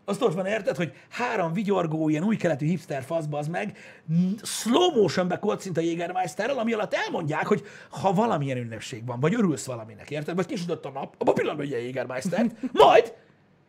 azt 0.09 0.23
ott 0.23 0.35
van, 0.35 0.47
érted, 0.47 0.77
hogy 0.77 0.93
három 1.11 1.53
vigyorgó, 1.53 2.09
ilyen 2.09 2.25
új 2.25 2.37
keletű 2.37 2.67
hipster 2.67 3.03
fasz, 3.03 3.25
az 3.31 3.49
meg, 3.49 3.79
slow 4.43 5.01
motionbe 5.01 5.39
kocint 5.39 5.77
a 5.77 5.81
Jägermeisterrel, 5.81 6.59
ami 6.59 6.73
alatt 6.73 6.95
elmondják, 6.95 7.47
hogy 7.47 7.63
ha 7.89 8.13
valamilyen 8.13 8.57
ünnepség 8.57 9.07
van, 9.07 9.21
vagy 9.21 9.35
örülsz 9.35 9.67
valaminek, 9.67 10.11
érted, 10.11 10.35
vagy 10.37 10.47
kisütött 10.47 10.85
a 10.85 10.91
nap, 10.91 11.15
abban 11.19 11.35
pillanatban 11.35 11.67
ugye 11.67 11.83
Jägermeistert, 11.83 12.55
majd, 12.73 13.15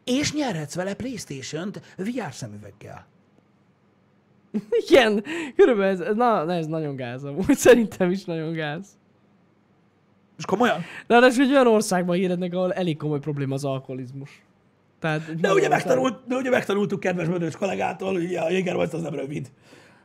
és 0.03 0.33
nyerhetsz 0.33 0.75
vele 0.75 0.93
Playstation-t 0.93 1.81
VR 1.97 2.33
szemüveggel. 2.33 3.05
Igen, 4.69 5.23
körülbelül 5.55 6.05
ez, 6.05 6.15
na, 6.15 6.43
na, 6.43 6.53
ez 6.53 6.65
nagyon 6.65 6.95
gáz 6.95 7.23
amúgy. 7.23 7.55
Szerintem 7.67 8.11
is 8.11 8.25
nagyon 8.25 8.53
gáz. 8.53 8.87
És 10.37 10.45
komolyan? 10.45 10.81
Ráadásul 11.07 11.43
egy 11.43 11.51
olyan 11.51 11.67
országban 11.67 12.15
hírednek, 12.15 12.53
ahol 12.53 12.73
elég 12.73 12.97
komoly 12.97 13.19
probléma 13.19 13.53
az 13.53 13.65
alkoholizmus. 13.65 14.43
Tehát, 14.99 15.39
De 15.39 15.53
ugye, 15.53 15.67
megtanult, 15.67 16.19
de 16.27 16.35
ugye 16.35 16.49
megtanultuk 16.49 16.99
kedves 16.99 17.27
Mödös 17.27 17.55
kollégától, 17.55 18.13
hogy 18.13 18.35
a 18.35 18.49
Jägermeister 18.49 18.99
az 18.99 19.05
nem 19.05 19.15
rövid. 19.15 19.51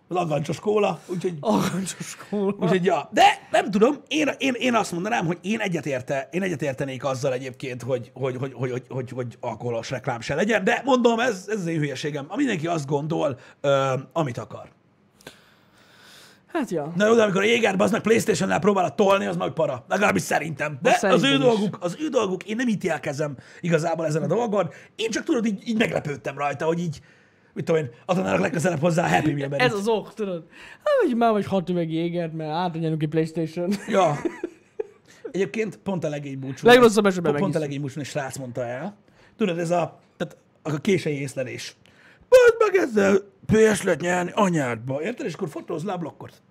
Az 0.09 0.17
agancsos 0.17 0.61
kóla, 0.61 1.01
úgyhogy 1.07 1.35
Agancsos 1.41 2.17
kóla. 2.29 2.55
Úgyhogy, 2.59 2.85
ja. 2.85 3.09
De 3.13 3.25
nem 3.51 3.71
tudom, 3.71 3.97
én, 4.09 4.29
én, 4.39 4.55
én 4.59 4.75
azt 4.75 4.93
mondanám, 4.93 5.27
hogy 5.27 5.39
én 5.43 5.61
egyetérte, 5.61 6.29
én 6.33 6.43
egyetértenék 6.43 7.05
azzal 7.05 7.33
egyébként, 7.33 7.83
hogy, 7.83 8.11
hogy, 8.15 8.37
hogy, 8.37 8.53
hogy, 8.53 8.71
hogy, 8.71 8.83
hogy, 8.89 9.11
hogy 9.11 9.37
alkoholos 9.41 9.91
reklám 9.91 10.21
se 10.21 10.35
legyen, 10.35 10.65
de 10.65 10.83
mondom, 10.85 11.21
ez, 11.21 11.45
ez 11.49 11.59
az 11.59 11.67
én 11.67 11.79
hülyeségem. 11.79 12.27
Mindenki 12.37 12.67
azt 12.67 12.87
gondol, 12.87 13.39
ö, 13.61 13.93
amit 14.13 14.39
akar. 14.39 14.69
Hát 16.55 16.71
ja. 16.71 16.93
Na 16.97 17.07
jó, 17.07 17.15
de 17.15 17.23
amikor 17.23 17.41
a 17.41 17.45
Jégerbe 17.45 17.85
az 17.85 17.91
meg 17.91 18.01
Playstation-nel 18.01 18.59
próbál 18.59 18.95
tolni, 18.95 19.27
az 19.27 19.37
meg 19.37 19.51
para. 19.53 19.85
Legalábbis 19.89 20.23
szerintem. 20.23 20.79
De 20.83 20.91
Azt 20.91 21.05
az 21.05 21.13
ő 21.13 21.19
szerintem 21.27 21.49
dolguk, 21.49 21.77
az 21.81 21.97
ő 22.01 22.09
dolguk, 22.09 22.45
én 22.45 22.57
nem 22.57 22.69
ítélkezem 22.69 23.37
igazából 23.61 24.07
ezen 24.07 24.23
a 24.23 24.27
dolgon. 24.27 24.69
Én 24.97 25.11
csak 25.11 25.25
tudod, 25.25 25.47
így, 25.47 25.69
így 25.69 25.79
meglepődtem 25.79 26.39
rajta, 26.39 26.65
hogy 26.65 26.79
így, 26.79 27.01
mit 27.53 27.65
tudom 27.65 27.81
én, 27.83 27.91
adnának 28.07 28.41
legközelebb 28.41 28.81
hozzá 28.81 29.05
a 29.05 29.09
Happy 29.09 29.33
Meal-ben. 29.33 29.61
Ez 29.61 29.73
az 29.73 29.89
ok, 29.89 30.15
tudod? 30.15 30.45
Hát, 30.85 31.07
hogy 31.07 31.17
már 31.17 31.33
vagy 31.33 31.47
hat 31.47 31.69
üveg 31.69 31.91
jégert, 31.93 32.33
mert 32.33 32.51
átadjának 32.51 32.99
ki 32.99 33.07
Playstation. 33.07 33.71
Ja. 33.89 34.17
Egyébként 35.31 35.77
pont 35.77 36.05
a 36.05 36.09
legény 36.09 36.39
búcsú. 36.39 36.67
Legrosszabb 36.67 37.07
esetben 37.07 37.33
Pont 37.33 37.43
a 37.45 37.47
megiszom. 37.47 37.63
legény 37.63 37.81
búcsú, 37.81 38.01
egy 38.01 38.07
srác 38.07 38.37
mondta 38.37 38.65
el. 38.67 38.97
Tudod, 39.37 39.59
ez 39.59 39.71
a, 39.71 40.01
tehát 40.17 40.37
a 40.63 40.81
késői 40.81 41.21
észlelés. 41.21 41.77
Bazd 42.29 42.55
meg 42.59 42.83
ezzel 42.83 43.19
PS 43.47 43.83
lehet 43.83 44.01
nyerni 44.01 44.31
anyádba. 44.35 45.03
Érted? 45.03 45.27
És 45.27 45.35
akkor 45.35 45.49
fotóz 45.49 45.85
le 45.85 45.93
a 45.93 45.97
blokkot. 45.99 46.43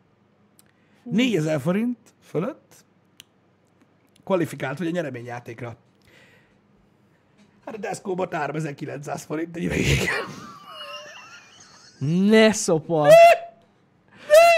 4000 1.03 1.59
forint 1.61 1.97
fölött 2.23 2.73
kvalifikált 4.23 4.77
vagy 4.77 4.87
a 4.87 4.91
nyereményjátékra. 4.91 5.75
Hát 7.65 7.75
a 7.75 7.77
Desco-ba 7.77 8.27
3900 8.31 9.23
forint 9.23 9.55
egy 9.55 9.69
végig. 9.69 10.09
Ne 12.29 12.51
szopar! 12.51 13.09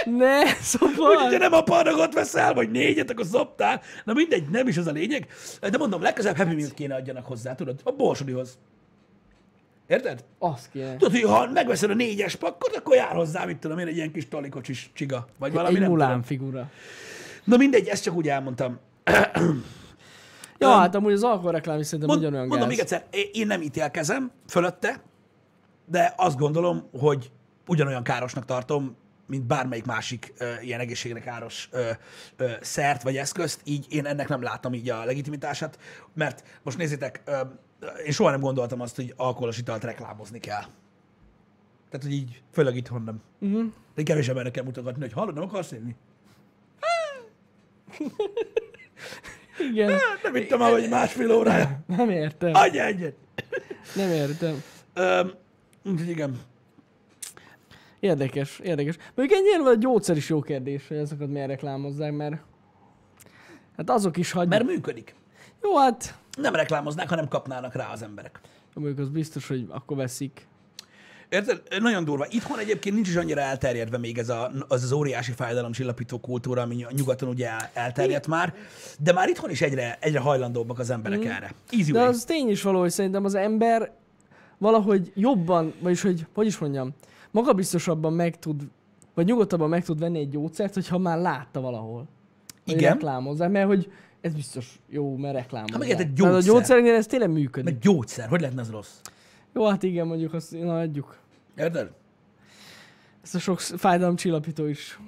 Ne 0.05 0.39
Úgyhogy, 0.39 0.61
szopar! 0.61 1.17
ha 1.17 1.37
nem 1.37 1.53
a 1.53 1.61
panagot 1.61 2.13
veszel, 2.13 2.53
vagy 2.53 2.71
négyet, 2.71 3.09
akkor 3.09 3.25
szoptál. 3.25 3.81
Na 4.03 4.13
mindegy, 4.13 4.49
nem 4.49 4.67
is 4.67 4.77
az 4.77 4.87
a 4.87 4.91
lényeg. 4.91 5.27
De 5.59 5.77
mondom, 5.77 6.01
legközelebb 6.01 6.37
Happy 6.37 6.55
Meal 6.55 6.69
kéne 6.69 6.95
adjanak 6.95 7.25
hozzá, 7.25 7.55
tudod, 7.55 7.79
a 7.83 7.91
borsodihoz. 7.91 8.57
Érted? 9.87 10.23
Azt 10.39 10.69
kéne. 10.71 10.95
Tudod, 10.97 11.11
hogy 11.11 11.21
ha 11.29 11.51
megveszed 11.51 11.89
a 11.89 11.93
négyes 11.93 12.35
pakkot, 12.35 12.75
akkor 12.75 12.95
jár 12.95 13.15
hozzá, 13.15 13.45
mit 13.45 13.57
tudom 13.57 13.77
én, 13.79 13.87
egy 13.87 13.95
ilyen 13.95 14.11
kis 14.11 14.27
talikocsis 14.27 14.89
csiga. 14.93 15.27
Vagy 15.39 15.53
valami, 15.53 15.75
Egy 15.75 15.81
nem 15.81 15.89
mulán 15.89 16.23
figura. 16.23 16.69
Na 17.43 17.57
mindegy, 17.57 17.87
ezt 17.87 18.03
csak 18.03 18.15
úgy 18.15 18.27
elmondtam. 18.29 18.79
Ja, 20.57 20.67
Öm, 20.67 20.73
hát 20.77 20.95
amúgy 20.95 21.13
az 21.13 21.23
alkoholreklám 21.23 21.79
is 21.79 21.85
szerintem 21.85 22.07
Mond, 22.09 22.21
ugyanolyan 22.21 22.47
mondom 22.47 22.67
gáz. 22.67 22.77
még 22.77 22.85
egyszer, 22.85 23.05
én 23.33 23.47
nem 23.47 23.61
ítélkezem 23.61 24.31
fölötte, 24.47 25.01
de 25.85 26.13
azt 26.17 26.37
gondolom, 26.37 26.89
hogy 26.99 27.31
ugyanolyan 27.67 28.03
károsnak 28.03 28.45
tartom, 28.45 28.95
mint 29.27 29.43
bármelyik 29.43 29.85
másik 29.85 30.33
ö, 30.37 30.45
ilyen 30.61 30.79
egészségre 30.79 31.19
káros 31.19 31.69
ö, 31.71 31.89
ö, 32.37 32.49
szert 32.61 33.03
vagy 33.03 33.17
eszközt, 33.17 33.61
így 33.63 33.85
én 33.89 34.05
ennek 34.05 34.27
nem 34.27 34.41
látom 34.41 34.73
így 34.73 34.89
a 34.89 35.03
legitimitását, 35.05 35.79
mert 36.13 36.43
most 36.63 36.77
nézzétek, 36.77 37.21
ö, 37.25 37.37
én 38.05 38.11
soha 38.11 38.29
nem 38.29 38.39
gondoltam 38.39 38.81
azt, 38.81 38.95
hogy 38.95 39.13
alkoholos 39.17 39.57
italt 39.57 39.83
reklámozni 39.83 40.39
kell. 40.39 40.63
Tehát, 41.89 42.05
hogy 42.05 42.11
így, 42.11 42.41
főleg 42.51 42.75
itthon 42.75 43.01
nem. 43.01 43.21
Uh-huh. 43.39 43.71
De 43.95 44.03
kevés 44.03 44.27
embernek 44.27 44.53
kell 44.53 44.63
mutogatni, 44.63 45.01
hogy 45.01 45.13
hallod, 45.13 45.33
nem 45.33 45.43
akarsz 45.43 45.71
inni? 45.71 45.95
Igen. 49.71 49.89
Hát, 49.89 50.23
nem 50.23 50.35
ittam 50.35 50.59
már, 50.59 50.71
hogy 50.71 50.89
másfél 50.89 51.31
órája. 51.31 51.79
Nem 51.87 52.09
értem. 52.09 52.53
Adj 52.53 52.79
egyet! 52.79 53.15
Nem 53.95 54.09
értem. 54.09 54.63
Úgyhogy 55.85 56.09
igen. 56.09 56.39
Érdekes, 57.99 58.59
érdekes. 58.59 58.97
Mondjuk 59.15 59.39
egy 59.39 59.45
ilyen 59.45 59.61
a 59.61 59.75
gyógyszer 59.75 60.17
is 60.17 60.29
jó 60.29 60.41
kérdés, 60.41 60.87
hogy 60.87 60.97
ezeket 60.97 61.27
miért 61.27 61.47
reklámozzák, 61.47 62.11
mert 62.11 62.41
hát 63.77 63.89
azok 63.89 64.17
is 64.17 64.31
hagy... 64.31 64.47
Mert 64.47 64.65
működik. 64.65 65.15
Jó, 65.65 65.77
hát 65.77 66.17
Nem 66.37 66.55
reklámoznák, 66.55 67.09
hanem 67.09 67.27
kapnának 67.27 67.73
rá 67.75 67.91
az 67.91 68.01
emberek. 68.01 68.39
mondjuk 68.73 68.99
az 68.99 69.09
biztos, 69.09 69.47
hogy 69.47 69.65
akkor 69.69 69.97
veszik. 69.97 70.47
Érted? 71.29 71.61
Nagyon 71.79 72.03
durva. 72.03 72.25
Itthon 72.29 72.59
egyébként 72.59 72.95
nincs 72.95 73.07
is 73.07 73.15
annyira 73.15 73.41
elterjedve 73.41 73.97
még 73.97 74.17
ez 74.17 74.29
a, 74.29 74.51
az, 74.67 74.83
az 74.83 74.91
óriási 74.91 75.31
fájdalomcsillapító 75.31 76.19
kultúra, 76.19 76.61
ami 76.61 76.85
nyugaton 76.91 77.29
ugye 77.29 77.49
el- 77.49 77.69
elterjedt 77.73 78.27
már, 78.27 78.53
de 78.99 79.13
már 79.13 79.29
itthon 79.29 79.49
is 79.49 79.61
egyre, 79.61 79.97
egyre 80.01 80.19
hajlandóbbak 80.19 80.79
az 80.79 80.89
emberek 80.89 81.25
erre. 81.25 81.53
Easy 81.69 81.91
De 81.91 81.99
way. 81.99 82.07
az 82.07 82.23
tény 82.23 82.49
is 82.49 82.61
való, 82.61 82.79
hogy 82.79 82.89
szerintem 82.91 83.25
az 83.25 83.35
ember 83.35 83.91
valahogy 84.57 85.11
jobban, 85.15 85.73
vagyis 85.79 86.01
hogy, 86.01 86.25
hogy 86.33 86.45
is 86.45 86.57
mondjam, 86.57 86.93
magabiztosabban 87.31 88.13
meg 88.13 88.39
tud, 88.39 88.61
vagy 89.13 89.25
nyugodtabban 89.25 89.69
meg 89.69 89.83
tud 89.83 89.99
venni 89.99 90.19
egy 90.19 90.29
gyógyszert, 90.29 90.73
hogyha 90.73 90.97
már 90.97 91.17
látta 91.17 91.61
valahol. 91.61 92.05
Igen. 92.65 92.93
reklámozzák, 92.93 93.49
mert 93.51 93.67
hogy 93.67 93.91
ez 94.25 94.33
biztos 94.33 94.79
jó, 94.89 95.15
mert 95.17 95.35
reklámozzák. 95.35 95.71
Hát 95.71 95.79
meg 95.79 95.89
egy 95.89 95.97
Mert 95.97 96.09
a 96.09 96.13
gyógyszer. 96.29 96.53
gyógyszereknél 96.53 96.93
ez 96.93 97.05
tényleg 97.07 97.29
működik. 97.31 97.73
Meg 97.73 97.81
gyógyszer. 97.81 98.27
Hogy 98.27 98.39
lehetne 98.41 98.61
az 98.61 98.69
rossz? 98.71 98.99
Jó, 99.53 99.65
hát 99.67 99.83
igen, 99.83 100.07
mondjuk 100.07 100.33
azt, 100.33 100.51
na 100.51 100.79
adjuk. 100.79 101.17
Érted? 101.57 101.91
Ezt 103.23 103.35
a 103.35 103.39
sok 103.39 103.59
fájdalomcsillapító 103.59 104.65
is 104.65 104.99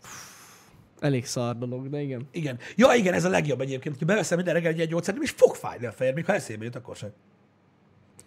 elég 1.00 1.26
szar 1.26 1.58
dolog, 1.58 1.90
de 1.90 2.02
igen. 2.02 2.28
Igen. 2.32 2.58
Ja, 2.76 2.94
igen, 2.94 3.14
ez 3.14 3.26
a 3.26 3.30
legjobb 3.30 3.62
egyébként. 3.62 4.00
Ha 4.00 4.06
beveszem 4.06 4.36
minden 4.38 4.54
reggel 4.54 4.72
egy, 4.72 4.88
gyógyszert, 4.88 5.14
nem 5.16 5.24
is 5.24 5.32
fog 5.32 5.56
fájni 5.56 5.86
a 5.86 5.92
fejed, 5.92 6.16
még 6.16 6.26
ha 6.26 6.34
eszébe 6.34 6.64
jut, 6.64 6.76
akkor 6.76 6.96
sem. 6.96 7.10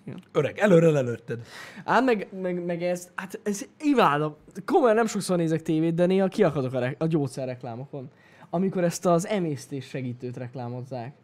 Igen. 0.05 0.23
Öreg, 0.33 0.59
előre 0.59 0.91
lelőtted. 0.91 1.41
Ám 1.85 2.05
meg, 2.05 2.29
meg, 2.41 2.65
meg 2.65 2.83
ez, 2.83 3.09
hát 3.15 3.41
ez 3.43 3.65
imádom. 3.81 4.37
Komolyan 4.65 4.97
nem 4.97 5.07
sokszor 5.07 5.37
nézek 5.37 5.63
tévét, 5.63 5.95
de 5.95 6.07
néha 6.07 6.29
kiakadok 6.29 6.73
a, 6.73 6.79
re- 6.79 6.95
a 6.99 7.07
gyógyszerreklámokon. 7.07 8.11
Amikor 8.51 8.85
ezt 8.85 9.07
az 9.07 9.27
emésztés 9.27 9.87
segítőt 9.87 10.37
reklámozzák. 10.37 11.15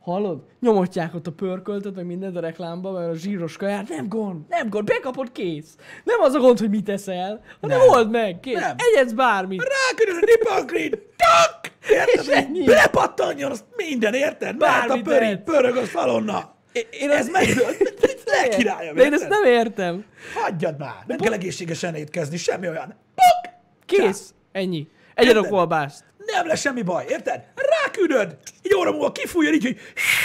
Hallod? 0.00 0.42
Nyomotják 0.60 1.14
ott 1.14 1.26
a 1.26 1.32
pörköltöt, 1.32 1.94
meg 1.94 2.06
mindent 2.06 2.36
a 2.36 2.40
reklámba, 2.40 2.90
mert 2.92 3.10
a 3.10 3.14
zsíros 3.14 3.56
kaját. 3.56 3.88
Nem 3.88 4.08
gond, 4.08 4.40
nem 4.48 4.68
gond, 4.68 4.84
bekapod, 4.86 5.32
kész. 5.32 5.76
Nem 6.04 6.20
az 6.20 6.34
a 6.34 6.38
gond, 6.38 6.58
hogy 6.58 6.70
mit 6.70 6.88
eszel, 6.88 7.44
hanem 7.60 7.78
Nem. 7.78 7.88
old 7.88 8.10
meg, 8.10 8.40
kész. 8.40 8.60
Nem. 8.60 8.76
Egyedsz 8.92 9.12
bármit. 9.12 9.62
Rákörül 9.62 10.22
a 10.22 10.24
nipakrin, 10.26 10.90
tak! 11.16 11.72
Érted? 11.90 12.64
Belepattanjon, 12.64 13.50
azt 13.50 13.64
minden, 13.76 14.14
érted? 14.14 14.56
Bármit 14.56 15.06
a 15.06 15.20
ehetsz. 15.22 15.44
pörög 15.44 15.76
a 15.76 15.84
szalonna. 15.84 16.54
Én 17.00 17.10
Ez 17.10 17.28
meg... 17.28 17.46
Legkirályabb, 18.42 18.96
De 18.96 19.04
én 19.04 19.12
ezt 19.12 19.28
nem 19.28 19.44
értem. 19.44 20.04
Hagyjad 20.34 20.78
már! 20.78 21.04
Nem 21.06 21.18
kell 21.18 21.32
egészségesen 21.32 21.94
étkezni, 21.94 22.36
semmi 22.36 22.68
olyan. 22.68 22.94
Puk! 23.14 23.52
Kész. 23.86 24.34
Ennyi. 24.52 24.88
Egyedok 25.14 25.44
Érted? 25.44 25.56
kolbászt. 25.56 26.04
Nem 26.32 26.46
lesz 26.46 26.60
semmi 26.60 26.82
baj, 26.82 27.04
érted? 27.08 27.44
Ráküldöd! 27.82 28.36
Egy 28.62 28.74
óra 28.74 28.90
múlva 28.90 29.12
kifújjon 29.12 29.54
így, 29.54 29.62
hogy 29.64 29.76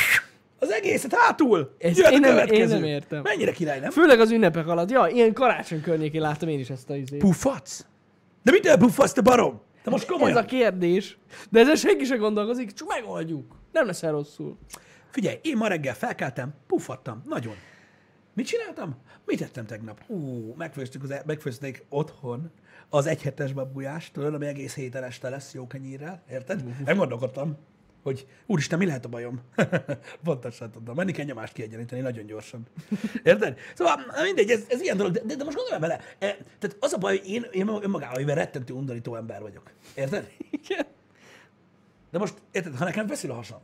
az 0.59 0.71
egészet 0.71 1.13
hátul. 1.13 1.75
Ez- 1.77 1.97
én 1.99 2.19
nem- 2.19 2.21
következő. 2.21 2.61
én 2.61 2.67
nem 2.67 2.83
értem. 2.83 3.21
Mennyire 3.21 3.51
király, 3.51 3.79
nem? 3.79 3.91
Főleg 3.91 4.19
az 4.19 4.31
ünnepek 4.31 4.67
alatt. 4.67 4.89
Ja, 4.91 5.07
ilyen 5.07 5.33
karácsony 5.33 5.81
környékén 5.81 6.21
láttam 6.21 6.49
én 6.49 6.59
is 6.59 6.69
ezt 6.69 6.89
a 6.89 6.95
izét. 6.95 7.19
Puffatsz? 7.19 7.85
De 8.43 8.51
mit 8.51 8.75
puffatsz, 8.77 9.11
te 9.13 9.21
barom? 9.21 9.61
Te 9.83 9.89
most 9.89 10.03
Ez 10.03 10.09
komolyan? 10.09 10.37
a 10.37 10.45
kérdés. 10.45 11.17
De 11.49 11.59
ezzel 11.59 11.75
senki 11.75 12.03
sem 12.05 12.17
gondolkozik, 12.17 12.71
csak 12.73 12.87
megoldjuk. 12.87 13.55
Nem 13.71 13.85
leszel 13.85 14.11
rosszul. 14.11 14.57
Figyelj, 15.11 15.39
én 15.41 15.57
ma 15.57 15.67
reggel 15.67 15.95
felkeltem, 15.95 16.53
puffattam, 16.67 17.21
nagyon. 17.25 17.55
Mit 18.33 18.45
csináltam? 18.47 18.95
Mit 19.25 19.39
tettem 19.39 19.65
tegnap? 19.65 20.01
Ú, 20.07 20.53
megfőztük 20.57 21.03
az, 21.03 21.11
e- 21.11 21.23
megfőzték 21.25 21.85
otthon 21.89 22.51
az 22.89 23.05
egyhetes 23.05 23.53
babujást, 23.53 24.13
tudod, 24.13 24.33
ami 24.33 24.45
egész 24.45 24.75
héten 24.75 25.03
este 25.03 25.29
lesz 25.29 25.53
jó 25.53 25.67
kenyérrel, 25.67 26.23
érted? 26.29 26.83
Nem 26.85 26.97
gondolkodtam, 26.97 27.57
hogy 28.03 28.27
úristen, 28.45 28.77
mi 28.77 28.85
lehet 28.85 29.05
a 29.05 29.09
bajom? 29.09 29.41
Pontosan 30.23 30.71
tudom, 30.71 30.95
menni 30.95 31.11
kell 31.11 31.25
nyomást 31.25 31.53
kiegyenlíteni 31.53 32.01
nagyon 32.01 32.25
gyorsan. 32.25 32.67
Érted? 33.23 33.59
Szóval 33.75 33.99
mindegy, 34.23 34.49
ez, 34.49 34.65
ez 34.69 34.81
ilyen 34.81 34.97
dolog, 34.97 35.11
de, 35.11 35.21
de, 35.25 35.35
de 35.35 35.43
most 35.43 35.55
gondolj 35.57 35.79
bele, 35.79 35.93
e, 36.19 36.37
tehát 36.59 36.77
az 36.79 36.93
a 36.93 36.97
baj, 36.97 37.17
hogy 37.17 37.29
én, 37.29 37.45
én 37.51 37.67
önmagában 37.67 38.17
mivel 38.19 38.35
rettentő 38.35 38.73
undorító 38.73 39.15
ember 39.15 39.41
vagyok. 39.41 39.71
Érted? 39.95 40.31
Igen. 40.49 40.85
De 42.11 42.17
most, 42.17 42.33
érted, 42.51 42.75
ha 42.75 42.83
nekem 42.83 43.07
feszül 43.07 43.31
a 43.31 43.35
hasam, 43.35 43.59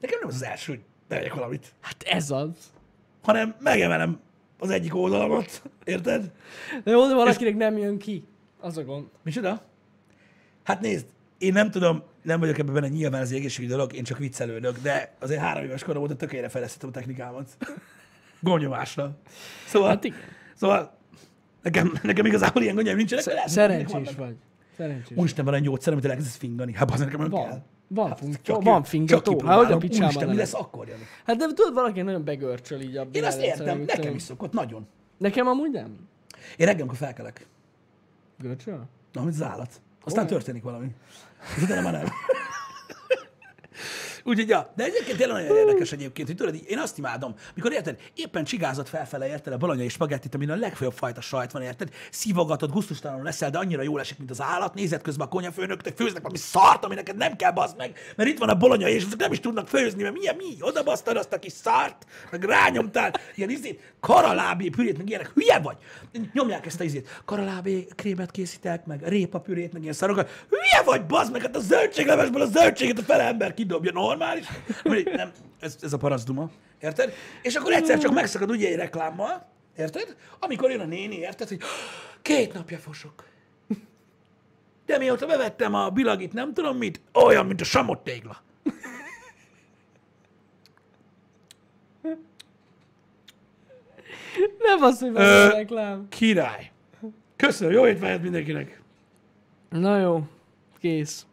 nekem 0.00 0.18
nem 0.20 0.28
az 0.28 0.34
az 0.34 0.44
első, 0.44 0.72
hogy 0.72 0.82
bevegyek 1.08 1.34
valamit, 1.34 1.74
Hát 1.80 2.02
ez 2.02 2.30
az. 2.30 2.72
hanem 3.22 3.56
megemelem 3.60 4.20
az 4.58 4.70
egyik 4.70 4.94
oldalamat, 4.94 5.62
érted? 5.84 6.32
De 6.84 6.90
jó, 6.90 7.06
de 7.06 7.14
valakinek 7.14 7.56
nem 7.56 7.78
jön 7.78 7.98
ki. 7.98 8.24
Az 8.60 8.76
a 8.76 8.84
gond. 8.84 9.06
Micsoda? 9.22 9.62
Hát 10.62 10.80
nézd, 10.80 11.06
én 11.38 11.52
nem 11.52 11.70
tudom, 11.70 12.02
nem 12.22 12.40
vagyok 12.40 12.58
ebben 12.58 12.74
benne, 12.74 12.88
nyilván 12.88 13.20
ez 13.20 13.30
egy 13.30 13.36
egészségügyi 13.36 13.72
dolog, 13.72 13.94
én 13.94 14.04
csak 14.04 14.18
viccelődök, 14.18 14.78
de 14.82 15.14
azért 15.20 15.40
három 15.40 15.64
éves 15.64 15.82
korom 15.84 16.02
óta 16.02 16.16
tökéletre 16.16 16.48
fejlesztettem 16.50 16.88
a 16.88 16.92
technikámat. 16.92 17.56
Gomnyomásra. 18.40 19.16
Szóval, 19.66 19.88
Hát 19.88 20.04
igen. 20.04 20.18
szóval 20.54 20.96
nekem, 21.62 21.92
nekem 22.02 22.26
igazából 22.26 22.62
ilyen 22.62 22.74
gondjaim 22.74 22.98
nincsenek. 22.98 23.24
hogy 23.24 23.48
Szerencsés 23.48 24.14
vagy. 24.16 24.36
Szerencsés. 24.76 25.16
Úristen, 25.16 25.44
van 25.44 25.54
egy 25.54 25.62
gyógyszer, 25.62 25.92
amit 25.92 26.04
elkezdesz 26.04 26.36
fingani. 26.36 26.72
Hát 26.74 26.90
az 26.90 27.00
nekem 27.00 27.20
nem 27.20 27.30
kell. 27.30 27.62
Van, 27.88 28.08
Hát, 28.08 28.18
fun- 28.18 28.42
csak 28.42 28.62
van 28.62 28.82
fingató. 28.82 29.40
Hát 29.46 29.56
hogy 29.56 29.72
a 29.72 29.76
picsában 29.76 30.06
Úristen, 30.06 30.28
mi 30.28 30.36
lesz 30.36 30.54
akkor, 30.54 30.88
Jani? 30.88 31.02
Hát 31.26 31.36
de 31.36 31.46
tudod, 31.46 31.74
valaki 31.74 32.00
nagyon 32.02 32.24
begörcsöl 32.24 32.80
így 32.80 32.96
a 32.96 33.06
Én 33.12 33.24
azt 33.24 33.38
beállítani, 33.38 33.70
értem, 33.70 33.84
nekem 33.98 34.14
is 34.14 34.22
szokott, 34.22 34.52
nagyon. 34.52 34.86
Nekem 35.18 35.46
amúgy 35.46 35.70
nem. 35.70 36.08
Én 36.56 36.66
reggel, 36.66 36.80
amikor 36.80 36.96
felkelek, 36.96 37.46
Görcsöl? 38.38 38.84
na, 39.12 39.22
mint 39.22 39.34
az 39.34 39.42
állat. 39.42 39.80
Aztán 40.04 40.24
Olyan. 40.24 40.36
történik 40.36 40.62
valami. 40.62 40.86
Utána 41.62 41.80
már 41.80 41.92
nem. 41.92 42.04
Úgyhogy, 44.26 44.48
ja, 44.48 44.72
de 44.76 44.84
egyébként 44.84 45.18
tényleg 45.18 45.42
nagyon 45.42 45.56
érdekes 45.56 45.92
egyébként, 45.92 46.28
hogy 46.28 46.36
tudod, 46.36 46.60
én 46.66 46.78
azt 46.78 46.98
imádom, 46.98 47.34
mikor 47.54 47.72
érted, 47.72 48.00
éppen 48.14 48.44
csigázott 48.44 48.88
felfele, 48.88 49.28
érted, 49.28 49.52
a 49.52 49.56
bolonyai 49.56 49.88
spagettit, 49.88 50.34
amin 50.34 50.50
a 50.50 50.56
legfőbb 50.56 50.92
fajta 50.92 51.20
sajt 51.20 51.52
van, 51.52 51.62
érted, 51.62 51.88
szívogatod, 52.10 52.70
gusztustalanul 52.70 53.24
leszel, 53.24 53.50
de 53.50 53.58
annyira 53.58 53.82
jól 53.82 54.00
esik, 54.00 54.18
mint 54.18 54.30
az 54.30 54.40
állat, 54.40 54.74
nézed 54.74 55.02
közben 55.02 55.26
a 55.26 55.30
konyafőnök, 55.30 55.82
te 55.82 55.92
főznek 55.92 56.22
valami 56.22 56.38
szart, 56.38 56.84
ami 56.84 56.94
neked 56.94 57.16
nem 57.16 57.36
kell 57.36 57.52
bazd 57.52 57.76
meg, 57.76 57.98
mert 58.16 58.28
itt 58.28 58.38
van 58.38 58.48
a 58.48 58.54
bolonyai, 58.54 58.92
és 58.92 59.04
azok 59.04 59.18
nem 59.18 59.32
is 59.32 59.40
tudnak 59.40 59.68
főzni, 59.68 60.02
mert 60.02 60.14
milyen 60.14 60.36
mi, 60.36 60.56
oda 60.60 60.82
basztad 60.82 61.16
azt 61.16 61.32
a 61.32 61.38
kis 61.38 61.52
szart, 61.52 62.06
meg 62.30 62.44
rányomtál, 62.44 63.12
ilyen 63.34 63.50
izét, 63.50 63.94
karalábé 64.00 64.68
pürét, 64.68 64.98
meg 64.98 65.08
ilyenek, 65.08 65.30
hülye 65.34 65.58
vagy. 65.58 65.76
Nyomják 66.32 66.66
ezt 66.66 66.80
a 66.80 66.84
izét, 66.84 67.22
karalábé 67.24 67.86
krémet 67.94 68.30
készítek, 68.30 68.86
meg 68.86 69.08
répapürét, 69.08 69.72
meg 69.72 69.82
ilyen 69.82 69.94
szarokat, 69.94 70.46
hülye 70.48 70.82
vagy, 70.84 71.06
bazd 71.06 71.32
meg, 71.32 71.40
hát 71.40 71.56
a 71.56 71.60
zöldséglevesből 71.60 72.42
a 72.42 72.46
zöldséget 72.46 72.98
a 72.98 73.02
fele 73.02 73.22
ember 73.22 73.54
kidobja, 73.54 73.92
normális? 74.16 74.46
Nem, 75.04 75.32
ez, 75.60 75.76
ez 75.82 75.92
a 75.92 75.96
paraszduma. 75.96 76.50
Érted? 76.80 77.12
És 77.42 77.54
akkor 77.54 77.72
egyszer 77.72 77.98
csak 77.98 78.14
megszakad 78.14 78.50
ugye 78.50 78.68
egy 78.68 78.76
reklámmal, 78.76 79.46
érted? 79.76 80.16
Amikor 80.38 80.70
jön 80.70 80.80
a 80.80 80.84
néni, 80.84 81.16
érted, 81.16 81.48
hogy 81.48 81.60
két 82.22 82.52
napja 82.52 82.78
fosok. 82.78 83.24
De 84.86 84.98
mióta 84.98 85.26
bevettem 85.26 85.74
a 85.74 85.90
bilagit, 85.90 86.32
nem 86.32 86.54
tudom 86.54 86.76
mit, 86.76 87.00
olyan, 87.12 87.46
mint 87.46 87.60
a 87.60 87.64
samot 87.64 88.04
tégla. 88.04 88.42
Nem 94.58 94.82
az, 94.82 95.00
hogy 95.00 95.12
van 95.12 95.22
a 95.22 95.48
reklám. 95.48 96.06
Király. 96.08 96.70
Köszönöm, 97.36 97.72
jó 97.72 97.86
étvágyat 97.86 98.22
mindenkinek. 98.22 98.80
Na 99.68 99.98
jó, 99.98 100.26
kész. 100.78 101.26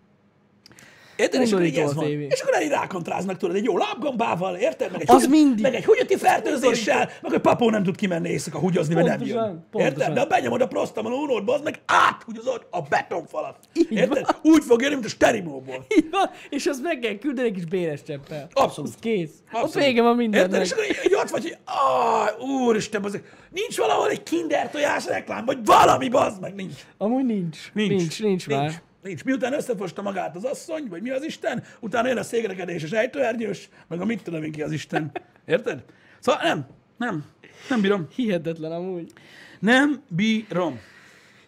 Érted? 1.22 1.42
És 1.42 1.52
akkor 1.52 1.66
így 1.66 1.78
ez 1.78 1.90
a 1.90 1.94
van. 1.94 2.10
És 2.10 2.42
akkor 2.42 2.54
elég 2.54 2.70
rákontráznak, 2.70 3.38
tudod, 3.38 3.56
egy 3.56 3.64
jó 3.64 3.78
lábgambával, 3.78 4.56
érted? 4.56 4.92
Meg 4.92 5.02
egy, 5.02 5.12
Az 5.12 5.26
mindig. 5.26 5.62
meg 5.62 5.76
egy 5.76 5.86
húgyati 5.86 6.18
fertőzéssel, 6.18 7.10
meg 7.22 7.32
hogy 7.32 7.42
papó 7.42 7.70
nem 7.70 7.84
tud 7.84 7.96
kimenni 7.96 8.30
éjszaka 8.30 8.60
húgyozni, 8.60 8.94
mert 8.94 9.08
nem 9.08 9.28
jön. 9.28 9.68
Érted? 9.74 10.14
De 10.14 10.20
ha 10.20 10.26
benyomod 10.26 10.62
a 10.62 10.68
prostamon 10.68 11.12
unód, 11.12 11.44
bazd 11.44 11.64
meg 11.64 11.82
áthúgyozod 11.86 12.68
a 12.70 12.82
betonfalat. 12.82 13.56
Így 13.74 13.92
Érted? 13.92 14.26
Úgy 14.42 14.64
fog 14.64 14.82
jönni, 14.82 14.94
mint 14.94 15.06
a 15.06 15.10
sterimóból. 15.10 15.86
Így 15.98 16.10
és 16.50 16.66
azt 16.66 16.82
meg 16.82 17.00
kell 17.00 17.18
küldeni 17.18 17.48
egy 17.48 17.54
kis 17.54 17.66
béres 17.66 18.04
cseppel. 18.08 18.48
Abszolút. 18.54 18.90
Az 18.90 18.96
kész. 19.00 19.32
Ott 19.54 19.62
Abszolút. 19.64 19.88
vége 19.88 20.02
van 20.02 20.20
Érted? 20.22 20.32
mindennek. 20.32 20.66
És 20.66 20.72
akkor 20.72 20.84
így, 20.84 21.00
így 21.06 21.14
ott 21.14 21.30
vagy, 21.30 21.44
hogy 21.44 22.50
úristen. 22.50 23.06
Nincs 23.50 23.78
valahol 23.78 24.10
egy 24.10 24.24
kinder 24.24 24.70
tojás 24.70 25.06
reklám, 25.06 25.46
vagy 25.46 25.58
valami, 25.66 26.10
bazd 26.10 26.42
meg, 26.42 26.56
nincs. 26.56 26.74
Amúgy 26.98 27.26
nincs. 27.26 27.58
Nincs, 27.74 27.92
nincs, 27.92 28.22
nincs 28.22 28.48
már. 28.48 28.82
Nincs. 29.04 29.24
Miután 29.24 29.54
összefosta 29.54 30.02
magát 30.02 30.36
az 30.36 30.44
asszony, 30.44 30.88
vagy 30.90 31.02
mi 31.02 31.10
az 31.10 31.24
Isten, 31.24 31.64
utána 31.80 32.08
jön 32.08 32.18
a 32.18 32.24
szégrekedés, 32.24 32.84
és 32.84 32.92
ejtőernyős, 32.92 33.70
meg 33.88 34.02
a 34.02 34.06
mit 34.06 34.24
tudom 34.24 34.44
én 34.44 34.52
ki 34.52 34.62
az 34.62 34.72
Isten. 34.72 35.12
Érted? 35.46 35.84
Szóval 36.20 36.42
nem, 36.44 36.66
nem, 36.98 37.26
nem 37.70 37.82
bírom. 37.82 38.08
Hihetetlen 38.16 38.72
amúgy. 38.72 39.12
Nem 39.60 40.02
bírom. 40.08 40.80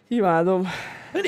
Imádom. 0.08 0.68
De, 1.12 1.20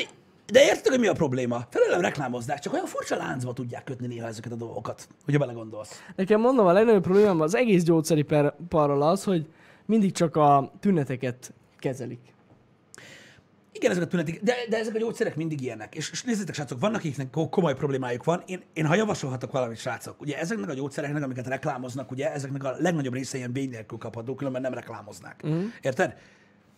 de 0.46 0.62
érted, 0.62 0.86
hogy 0.86 1.00
mi 1.00 1.06
a 1.06 1.12
probléma? 1.12 1.66
Felelem 1.70 2.00
reklámozzák, 2.00 2.58
csak 2.58 2.72
olyan 2.72 2.86
furcsa 2.86 3.16
láncba 3.16 3.52
tudják 3.52 3.84
kötni 3.84 4.06
néha 4.06 4.26
ezeket 4.26 4.52
a 4.52 4.56
dolgokat, 4.56 5.08
hogyha 5.24 5.40
belegondolsz. 5.40 6.02
Nekem 6.16 6.40
mondom, 6.40 6.66
a 6.66 6.72
legnagyobb 6.72 7.02
problémám 7.02 7.40
az 7.40 7.54
egész 7.54 7.82
gyógyszeriparral 7.82 9.02
az, 9.02 9.24
hogy 9.24 9.46
mindig 9.84 10.12
csak 10.12 10.36
a 10.36 10.72
tüneteket 10.80 11.52
kezelik. 11.78 12.34
Igen, 13.76 13.90
ezek 13.90 14.02
a 14.02 14.06
tünetek, 14.06 14.42
de, 14.42 14.54
de 14.68 14.78
ezek 14.78 14.94
a 14.94 14.98
gyógyszerek 14.98 15.36
mindig 15.36 15.60
ilyenek. 15.60 15.94
És, 15.94 16.10
és 16.10 16.22
nézzétek, 16.22 16.54
srácok, 16.54 16.80
vannak, 16.80 16.96
akiknek 16.96 17.30
ko- 17.30 17.50
komoly 17.50 17.74
problémájuk 17.74 18.24
van. 18.24 18.42
Én, 18.46 18.62
én 18.72 18.86
ha 18.86 18.94
javasolhatok 18.94 19.52
valamit, 19.52 19.78
srácok, 19.78 20.20
ugye 20.20 20.38
ezeknek 20.38 20.68
a 20.68 20.74
gyógyszereknek, 20.74 21.22
amiket 21.22 21.46
reklámoznak, 21.46 22.10
ugye 22.10 22.32
ezeknek 22.32 22.64
a 22.64 22.74
legnagyobb 22.78 23.14
része 23.14 23.36
ilyen 23.36 23.52
vény 23.52 23.70
nélkül 23.70 23.98
kapható, 23.98 24.34
különben 24.34 24.62
nem 24.62 24.74
reklámoznák. 24.74 25.46
Mm. 25.46 25.64
Érted? 25.80 26.14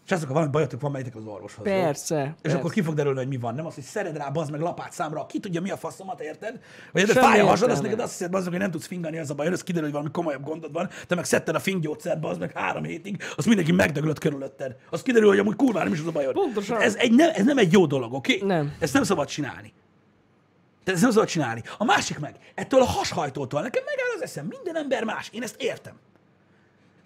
Srácok, 0.08 0.28
ha 0.28 0.34
valami 0.34 0.50
bajotok 0.50 0.80
van, 0.80 0.90
menjetek 0.90 1.16
az 1.16 1.26
orvoshoz. 1.26 1.66
jó? 1.66 1.72
Persze. 1.72 2.22
És 2.22 2.40
persze. 2.42 2.58
akkor 2.58 2.72
ki 2.72 2.82
fog 2.82 2.94
derülni, 2.94 3.18
hogy 3.18 3.28
mi 3.28 3.36
van. 3.36 3.54
Nem 3.54 3.66
az, 3.66 3.74
hogy 3.74 3.84
szered 3.84 4.16
rá, 4.16 4.28
bazd 4.28 4.50
meg 4.50 4.60
lapát 4.60 4.92
számra, 4.92 5.26
ki 5.26 5.40
tudja 5.40 5.60
mi 5.60 5.70
a 5.70 5.76
faszomat, 5.76 6.20
érted? 6.20 6.60
Vagy 6.92 7.02
érted, 7.02 7.16
fáj 7.16 7.40
a 7.40 7.46
hasad, 7.46 7.70
azt 7.70 7.82
neked 7.82 8.00
azt 8.00 8.10
hiszed, 8.10 8.30
bazd 8.30 8.44
meg, 8.44 8.52
hogy 8.52 8.62
nem 8.62 8.70
tudsz 8.70 8.86
fingani, 8.86 9.18
az 9.18 9.30
a 9.30 9.34
baj, 9.34 9.46
az 9.46 9.62
kiderül, 9.62 9.82
hogy 9.82 9.92
valami 9.92 10.10
komolyabb 10.10 10.44
gondod 10.44 10.72
van, 10.72 10.88
te 11.06 11.14
meg 11.14 11.24
szedted 11.24 11.54
a 11.54 11.58
finggyógyszert, 11.58 12.20
bazd 12.20 12.40
meg 12.40 12.52
három 12.52 12.84
hétig, 12.84 13.22
azt 13.36 13.46
mindenki 13.46 13.72
megdöglött 13.72 14.18
körülötted. 14.18 14.76
Az 14.90 15.02
kiderül, 15.02 15.28
hogy 15.28 15.38
amúgy 15.38 15.56
kurva 15.56 15.82
nem 15.82 15.92
is 15.92 16.00
az 16.00 16.06
a 16.06 16.10
bajod. 16.10 16.32
Pontosan. 16.32 16.80
Ez, 16.80 16.94
egy, 16.94 17.14
nem, 17.14 17.30
ez 17.34 17.44
nem 17.44 17.58
egy 17.58 17.72
jó 17.72 17.86
dolog, 17.86 18.12
oké? 18.12 18.34
Okay? 18.34 18.48
Nem. 18.48 18.72
Ezt 18.78 18.92
nem 18.92 19.02
szabad 19.02 19.28
csinálni. 19.28 19.72
Tehát 20.84 21.00
ezt 21.00 21.02
nem 21.02 21.10
szabad 21.10 21.28
csinálni. 21.28 21.62
A 21.78 21.84
másik 21.84 22.18
meg, 22.18 22.36
ettől 22.54 22.80
a 22.80 22.86
hashajtótól 22.86 23.62
nekem 23.62 23.82
megáll 23.84 24.16
az 24.16 24.22
eszem, 24.22 24.46
minden 24.46 24.76
ember 24.76 25.04
más, 25.04 25.28
én 25.32 25.42
ezt 25.42 25.62
értem. 25.62 25.94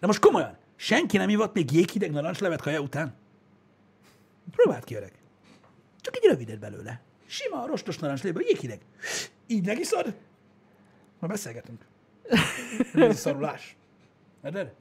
De 0.00 0.06
most 0.06 0.20
komolyan, 0.20 0.56
senki 0.76 1.16
nem 1.16 1.28
ivott 1.28 1.54
még 1.54 1.72
jéghideg 1.72 2.10
narancslevet 2.10 2.62
kaja 2.62 2.80
után? 2.80 3.14
Próbáld 4.50 4.84
ki, 4.84 4.94
öreg. 4.94 5.12
Csak 6.00 6.16
egy 6.16 6.24
rövidet 6.24 6.58
belőle. 6.58 7.00
Sima, 7.26 7.66
rostos 7.66 7.98
narancsléből, 7.98 8.42
jéghideg. 8.42 8.80
Így 9.46 9.66
megiszod, 9.66 10.14
ma 11.18 11.26
beszélgetünk. 11.26 11.84
Nem 12.92 13.10
ez 13.10 13.18
szarulás. 13.18 13.76
Érted? 14.44 14.72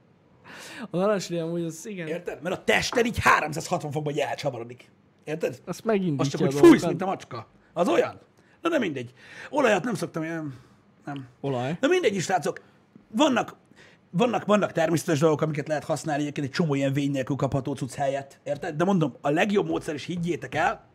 A 0.89 0.97
narancsli 0.97 1.38
amúgy 1.38 1.63
az 1.63 1.86
igen. 1.86 2.08
Érted? 2.08 2.41
Mert 2.41 2.56
a 2.56 2.63
tested 2.63 3.06
így 3.06 3.19
360 3.19 3.91
fokban 3.91 4.19
elcsavarodik. 4.19 4.89
Érted? 5.23 5.62
Azt 5.65 5.84
megindítja 5.84 6.23
Az 6.23 6.30
csak, 6.30 6.41
hogy 6.41 6.67
fújsz, 6.67 6.86
mint 6.86 7.01
a 7.01 7.06
macska. 7.06 7.47
Az 7.73 7.88
olyan. 7.88 8.19
Na 8.62 8.69
de 8.69 8.80
mindegy. 8.80 9.13
Olajat 9.49 9.84
nem 9.84 9.95
szoktam 9.95 10.23
ilyen. 10.23 10.60
Nem. 11.06 11.27
Olaj. 11.41 11.77
Na 11.80 11.88
mindegy 11.88 12.15
is, 12.15 12.23
srácok. 12.23 12.62
Vannak, 13.08 13.56
vannak, 14.12 14.45
vannak 14.45 14.71
természetes 14.71 15.19
dolgok, 15.19 15.41
amiket 15.41 15.67
lehet 15.67 15.84
használni, 15.84 16.21
egyébként 16.21 16.47
egy 16.47 16.54
csomó 16.54 16.76
ilyen 16.76 16.93
vény 16.93 17.12
nélkül 17.12 17.36
kapható 17.36 17.74
cucc 17.74 17.93
helyett. 17.93 18.39
Érted? 18.43 18.76
De 18.76 18.84
mondom, 18.84 19.15
a 19.21 19.30
legjobb 19.30 19.67
módszer, 19.67 19.93
és 19.93 20.06
higgyétek 20.06 20.56
el, 20.56 20.89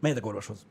menjetek 0.00 0.26
orvoshoz. 0.26 0.66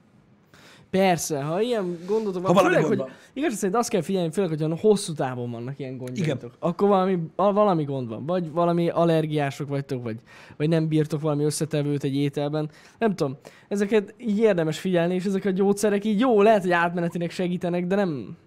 Persze, 0.89 1.41
ha 1.41 1.62
ilyen 1.62 1.98
gondotok 2.08 2.48
van, 2.48 2.56
főleg, 2.56 2.84
hogy 2.84 3.04
igaz 3.34 3.54
szerint 3.54 3.78
azt 3.78 3.89
kell 3.89 4.02
figyelni, 4.02 4.32
főleg, 4.32 4.50
hogyha 4.50 4.78
hosszú 4.78 5.13
távon 5.13 5.52
vannak 5.52 5.80
ilyen 5.80 5.98
gondjaitok. 5.98 6.38
Igen. 6.38 6.52
Akkor 6.60 6.88
valami, 6.88 7.20
valami 7.36 7.84
gond 7.84 8.08
van. 8.08 8.26
Vagy 8.26 8.52
valami 8.52 8.89
allergiások 8.89 9.70
vagytok, 9.70 10.04
vagy, 10.04 10.20
vagy 10.58 10.70
nem 10.70 10.88
bírtok 10.88 11.22
valami 11.22 11.44
összetevőt 11.44 12.04
egy 12.04 12.15
ételben. 12.15 12.70
Nem 12.98 13.15
tudom. 13.15 13.38
Ezeket 13.67 14.13
így 14.17 14.38
érdemes 14.38 14.80
figyelni, 14.80 15.13
és 15.13 15.26
ezek 15.26 15.46
a 15.46 15.50
gyógyszerek 15.50 16.06
így 16.06 16.20
jó, 16.20 16.41
lehet, 16.41 16.62
hogy 16.62 16.72
átmenetinek 16.72 17.32
segítenek, 17.32 17.88
de 17.88 17.96
nem, 17.96 18.38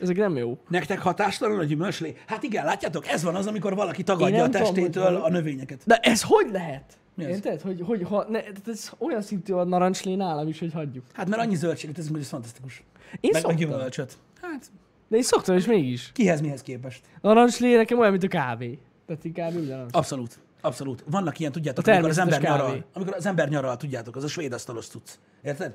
ezek 0.00 0.16
nem 0.16 0.36
jó. 0.36 0.58
Nektek 0.68 0.98
hatástalan 0.98 1.58
a 1.58 1.64
gyümölcslé? 1.64 2.16
Hát 2.26 2.42
igen, 2.42 2.64
látjátok, 2.64 3.08
ez 3.08 3.22
van 3.22 3.34
az, 3.34 3.46
amikor 3.46 3.74
valaki 3.74 4.02
tagadja 4.02 4.42
a 4.42 4.46
tudom, 4.48 4.62
testétől 4.62 5.04
hogy- 5.20 5.22
a 5.22 5.28
növényeket. 5.30 5.82
De 5.84 5.96
ez 5.96 6.22
hogy 6.22 6.46
lehet? 6.52 6.98
Mi 7.14 7.24
az? 7.24 7.30
Érted? 7.30 7.60
Hogy, 7.60 7.80
hogy 7.84 8.02
ha, 8.02 8.26
ne, 8.28 8.40
ez 8.66 8.90
olyan 8.98 9.22
szintű 9.22 9.52
a 9.52 9.64
narancslé 9.64 10.14
nálam 10.14 10.48
is, 10.48 10.58
hogy 10.58 10.72
hagyjuk. 10.72 11.04
Hát 11.12 11.28
mert 11.28 11.42
annyi 11.42 11.54
zöldséget, 11.54 11.98
ez, 11.98 12.08
ez 12.20 12.28
fantasztikus. 12.28 12.82
Én 13.20 13.30
Meg, 13.32 13.32
meg 13.32 13.40
szoktam. 13.40 13.56
gyümölcsöt. 13.60 14.16
Hát, 14.42 14.66
De 15.08 15.16
én 15.16 15.22
szoktam, 15.22 15.56
és 15.56 15.66
mégis. 15.66 16.10
kihez 16.12 16.40
mihez 16.40 16.62
képest? 16.62 17.00
A 17.20 17.26
narancslé 17.26 17.76
nekem 17.76 17.98
olyan, 17.98 18.10
mint 18.10 18.22
a 18.24 18.28
kávé. 18.28 18.78
Tehát 19.06 19.24
inkább 19.24 19.54
ugyanaz. 19.54 19.90
Abszolút. 19.92 20.38
Abszolút. 20.60 21.04
Vannak 21.10 21.38
ilyen, 21.38 21.52
tudjátok, 21.52 21.86
amikor 21.86 22.08
az 22.10 22.18
ember 22.18 22.38
természetes 22.40 22.58
nyaral. 22.66 22.80
kávé. 22.80 22.90
Amikor 22.94 23.14
az 23.16 23.26
ember 23.26 23.48
nyaral, 23.48 23.76
tudjátok, 23.76 24.16
az 24.16 24.24
a 24.24 24.28
svéd 24.28 24.52
asztalos 24.52 24.86
cucc. 24.86 25.10
Érted? 25.42 25.74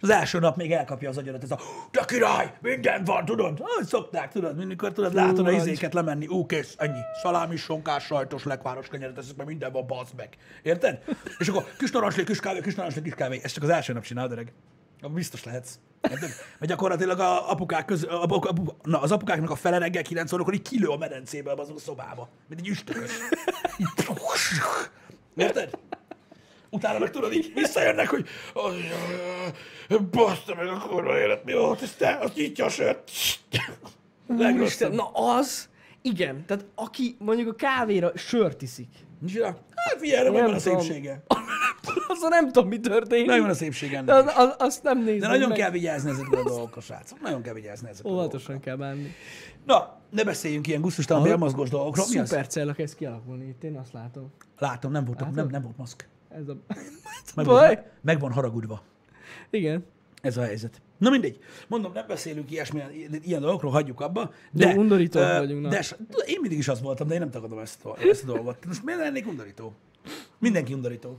Az 0.00 0.10
első 0.10 0.38
nap 0.38 0.56
még 0.56 0.72
elkapja 0.72 1.08
az 1.08 1.16
agyadat, 1.16 1.42
ez 1.42 1.50
a 1.50 1.58
de 1.90 2.04
király, 2.06 2.54
minden 2.60 3.04
van, 3.04 3.24
tudod? 3.24 3.60
Ahogy 3.60 3.86
szokták, 3.86 4.32
tudod, 4.32 4.56
mindig 4.56 4.76
tudod, 4.76 5.14
látod 5.14 5.46
a 5.46 5.52
izéket 5.52 5.94
lemenni, 5.94 6.26
ú, 6.26 6.46
kész, 6.46 6.74
ennyi. 6.78 7.00
Szalámi, 7.22 7.56
sonkás, 7.56 8.04
sajtos, 8.04 8.44
lekváros 8.44 8.88
kenyeret, 8.88 9.18
ez 9.18 9.32
mert 9.36 9.48
minden 9.48 9.72
van, 9.72 9.86
bazd 9.86 10.14
meg. 10.16 10.28
Érted? 10.62 11.02
És 11.38 11.48
akkor 11.48 11.64
kis 11.78 11.90
narancslék, 11.90 12.26
kis 12.26 12.40
kávé, 12.40 12.60
kis 12.60 12.74
narancslék, 12.74 13.04
kis 13.04 13.14
kávé. 13.14 13.40
Ezt 13.42 13.54
csak 13.54 13.62
az 13.62 13.68
első 13.68 13.92
nap 13.92 14.02
csinálod, 14.02 14.32
öreg. 14.32 14.52
Biztos 15.14 15.44
lehetsz. 15.44 15.78
Érted? 16.10 16.30
Mert 16.58 16.70
gyakorlatilag 16.70 17.20
a 17.20 17.50
apukák 17.50 17.84
köz, 17.84 18.04
a, 18.04 18.24
a, 18.24 18.34
a, 18.34 18.52
na, 18.82 19.00
az 19.00 19.12
apukáknak 19.12 19.50
a 19.50 19.56
fele 19.56 19.78
reggel 19.78 20.02
9 20.02 20.32
órakor 20.32 20.54
így 20.54 20.62
kilő 20.62 20.88
a 20.88 20.96
medencébe 20.96 21.52
azon 21.52 21.76
a 21.76 21.78
szobába. 21.78 22.28
Mint 22.48 22.60
egy 22.60 22.68
üstökös. 22.68 23.10
Érted? 25.36 25.70
Utána 26.70 26.98
meg 26.98 27.10
tudod, 27.10 27.32
így 27.32 27.52
visszajönnek, 27.54 28.08
hogy 28.08 28.28
baszta 30.10 30.54
meg 30.54 30.66
a 30.68 30.86
kurva 30.88 31.18
élet, 31.18 31.44
mi 31.44 31.52
volt, 31.52 31.82
ez 31.82 31.94
te, 31.94 32.18
az 32.20 32.30
nyitja 32.34 32.64
a 32.64 32.68
sört. 32.68 33.10
Úristen, 34.26 34.92
na 34.92 35.10
az, 35.12 35.68
igen. 36.02 36.44
Tehát 36.46 36.64
aki 36.74 37.16
mondjuk 37.18 37.48
a 37.48 37.54
kávéra 37.54 38.12
sört 38.14 38.62
iszik. 38.62 38.88
Micsoda? 39.20 39.46
Hát 39.74 39.98
figyelj, 39.98 40.18
erre 40.20 40.30
Nem 40.30 40.40
megvan 40.40 40.54
a 40.54 40.58
szépsége. 40.58 41.22
Azon 42.08 42.28
nem 42.28 42.46
tudom, 42.46 42.68
mi 42.68 42.80
történik. 42.80 43.26
Megvan 43.26 43.50
a 43.50 43.54
szépsége 43.54 43.96
ennek 43.96 44.14
az, 44.14 44.32
az, 44.36 44.54
azt 44.58 44.82
nem 44.82 44.98
nézem 44.98 45.18
De 45.18 45.26
nagyon 45.26 45.48
meg. 45.48 45.58
kell 45.58 45.70
vigyázni 45.70 46.10
ezekre 46.10 46.38
a 46.38 46.42
dolgokra, 46.42 46.80
srácok. 46.80 47.20
Nagyon 47.20 47.42
kell 47.42 47.54
vigyázni 47.54 47.88
ezekre. 47.88 48.10
Óvatosan 48.10 48.60
kell 48.60 48.76
bánni. 48.76 49.14
Na, 49.64 49.98
ne 50.10 50.24
beszéljünk 50.24 50.66
ilyen 50.66 50.80
gusztustalan 50.80 51.22
Aha. 51.22 51.30
bélmozgós 51.30 51.68
dolgokról. 51.68 52.06
Szupercella 52.06 52.72
kezd 52.72 52.96
kialakulni 52.96 53.46
itt, 53.48 53.64
én 53.64 53.76
azt 53.76 53.92
látom. 53.92 54.32
Látom, 54.58 54.92
nem 54.92 55.04
volt, 55.04 55.20
Látod? 55.20 55.34
nem, 55.34 55.48
nem 55.48 55.62
volt 55.62 55.76
maszk. 55.76 56.08
Ez 56.28 56.48
a... 56.48 56.56
Meg, 57.36 57.46
Baj. 57.46 57.74
van, 57.74 57.84
meg 58.00 58.20
van 58.20 58.32
haragudva. 58.32 58.82
Igen. 59.50 59.84
Ez 60.22 60.36
a 60.36 60.42
helyzet. 60.42 60.80
Na 60.98 61.10
mindegy. 61.10 61.38
Mondom, 61.68 61.92
nem 61.92 62.06
beszélünk 62.06 62.50
ilyesmi, 62.50 62.82
ilyen 63.22 63.40
dolgokról, 63.40 63.70
hagyjuk 63.70 64.00
abba. 64.00 64.32
De, 64.52 64.70
Jó, 64.70 64.80
undorítóak 64.80 65.34
ö, 65.34 65.38
vagyunk, 65.38 65.62
na. 65.62 65.68
De 65.68 65.84
én 66.26 66.38
mindig 66.40 66.58
is 66.58 66.68
az 66.68 66.80
voltam, 66.80 67.08
de 67.08 67.14
én 67.14 67.20
nem 67.20 67.30
tagadom 67.30 67.58
ezt 67.58 67.84
a, 67.84 67.98
ezt 68.00 68.22
a 68.22 68.26
dolgot. 68.26 68.66
Most 68.66 68.84
miért 68.84 69.00
lennék 69.00 69.26
undorító? 69.26 69.72
Mindenki 70.38 70.74
undorító. 70.74 71.18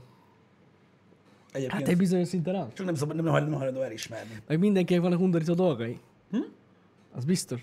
Egyébként. 1.52 1.80
Hát 1.80 1.90
egy 1.90 1.96
bizonyos 1.96 2.28
szinten 2.28 2.54
az. 2.54 2.66
Csak 2.74 2.86
nem 2.86 2.94
szabad, 2.94 3.16
nem 3.16 3.24
hajlandó, 3.24 3.50
nem 3.50 3.58
hajlandó 3.58 3.82
elismerni. 3.82 4.42
Meg 4.46 4.58
mindenkinek 4.58 5.02
vannak 5.02 5.20
undorító 5.20 5.54
dolgai. 5.54 5.98
Hm? 6.30 6.38
Az 7.12 7.24
biztos. 7.24 7.60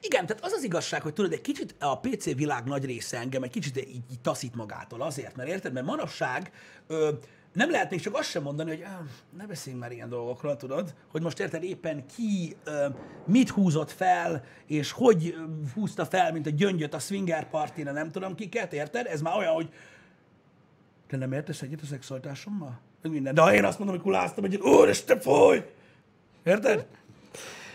Igen, 0.00 0.26
tehát 0.26 0.44
az 0.44 0.52
az 0.52 0.62
igazság, 0.62 1.02
hogy 1.02 1.12
tudod, 1.12 1.32
egy 1.32 1.40
kicsit 1.40 1.74
a 1.78 1.98
PC 1.98 2.34
világ 2.34 2.64
nagy 2.64 2.84
része 2.84 3.18
engem 3.18 3.42
egy 3.42 3.50
kicsit 3.50 3.78
így, 3.78 3.88
így 3.88 4.20
taszít 4.22 4.54
magától 4.54 5.02
azért, 5.02 5.36
mert 5.36 5.48
érted, 5.48 5.72
mert 5.72 5.86
manapság 5.86 6.52
ö, 6.86 7.10
nem 7.52 7.70
lehet 7.70 7.90
még 7.90 8.00
csak 8.00 8.14
azt 8.14 8.30
sem 8.30 8.42
mondani, 8.42 8.70
hogy 8.70 8.82
ah, 8.82 9.06
ne 9.38 9.46
beszéljünk 9.46 9.82
már 9.82 9.92
ilyen 9.92 10.08
dolgokról, 10.08 10.56
tudod, 10.56 10.94
hogy 11.10 11.22
most 11.22 11.40
érted 11.40 11.62
éppen 11.62 12.06
ki 12.16 12.56
ö, 12.64 12.86
mit 13.26 13.50
húzott 13.50 13.90
fel, 13.90 14.44
és 14.66 14.92
hogy 14.92 15.34
húzta 15.74 16.06
fel, 16.06 16.32
mint 16.32 16.46
a 16.46 16.50
gyöngyöt 16.50 16.94
a 16.94 16.98
swinger 16.98 17.48
partina, 17.48 17.92
nem 17.92 18.10
tudom 18.10 18.34
kiket, 18.34 18.72
érted? 18.72 19.06
Ez 19.06 19.20
már 19.20 19.36
olyan, 19.36 19.54
hogy 19.54 19.68
te 21.06 21.16
nem 21.16 21.32
értesz 21.32 21.62
egyet 21.62 21.80
a 21.82 21.86
szexualitásommal? 21.86 22.80
Minden. 23.02 23.34
De 23.34 23.40
ha 23.40 23.54
én 23.54 23.64
azt 23.64 23.78
mondom, 23.78 23.96
hogy 23.96 24.04
kuláztam 24.04 24.44
egyet, 24.44 24.62
úristen, 24.62 25.20
foly! 25.20 25.70
Érted? 26.44 26.86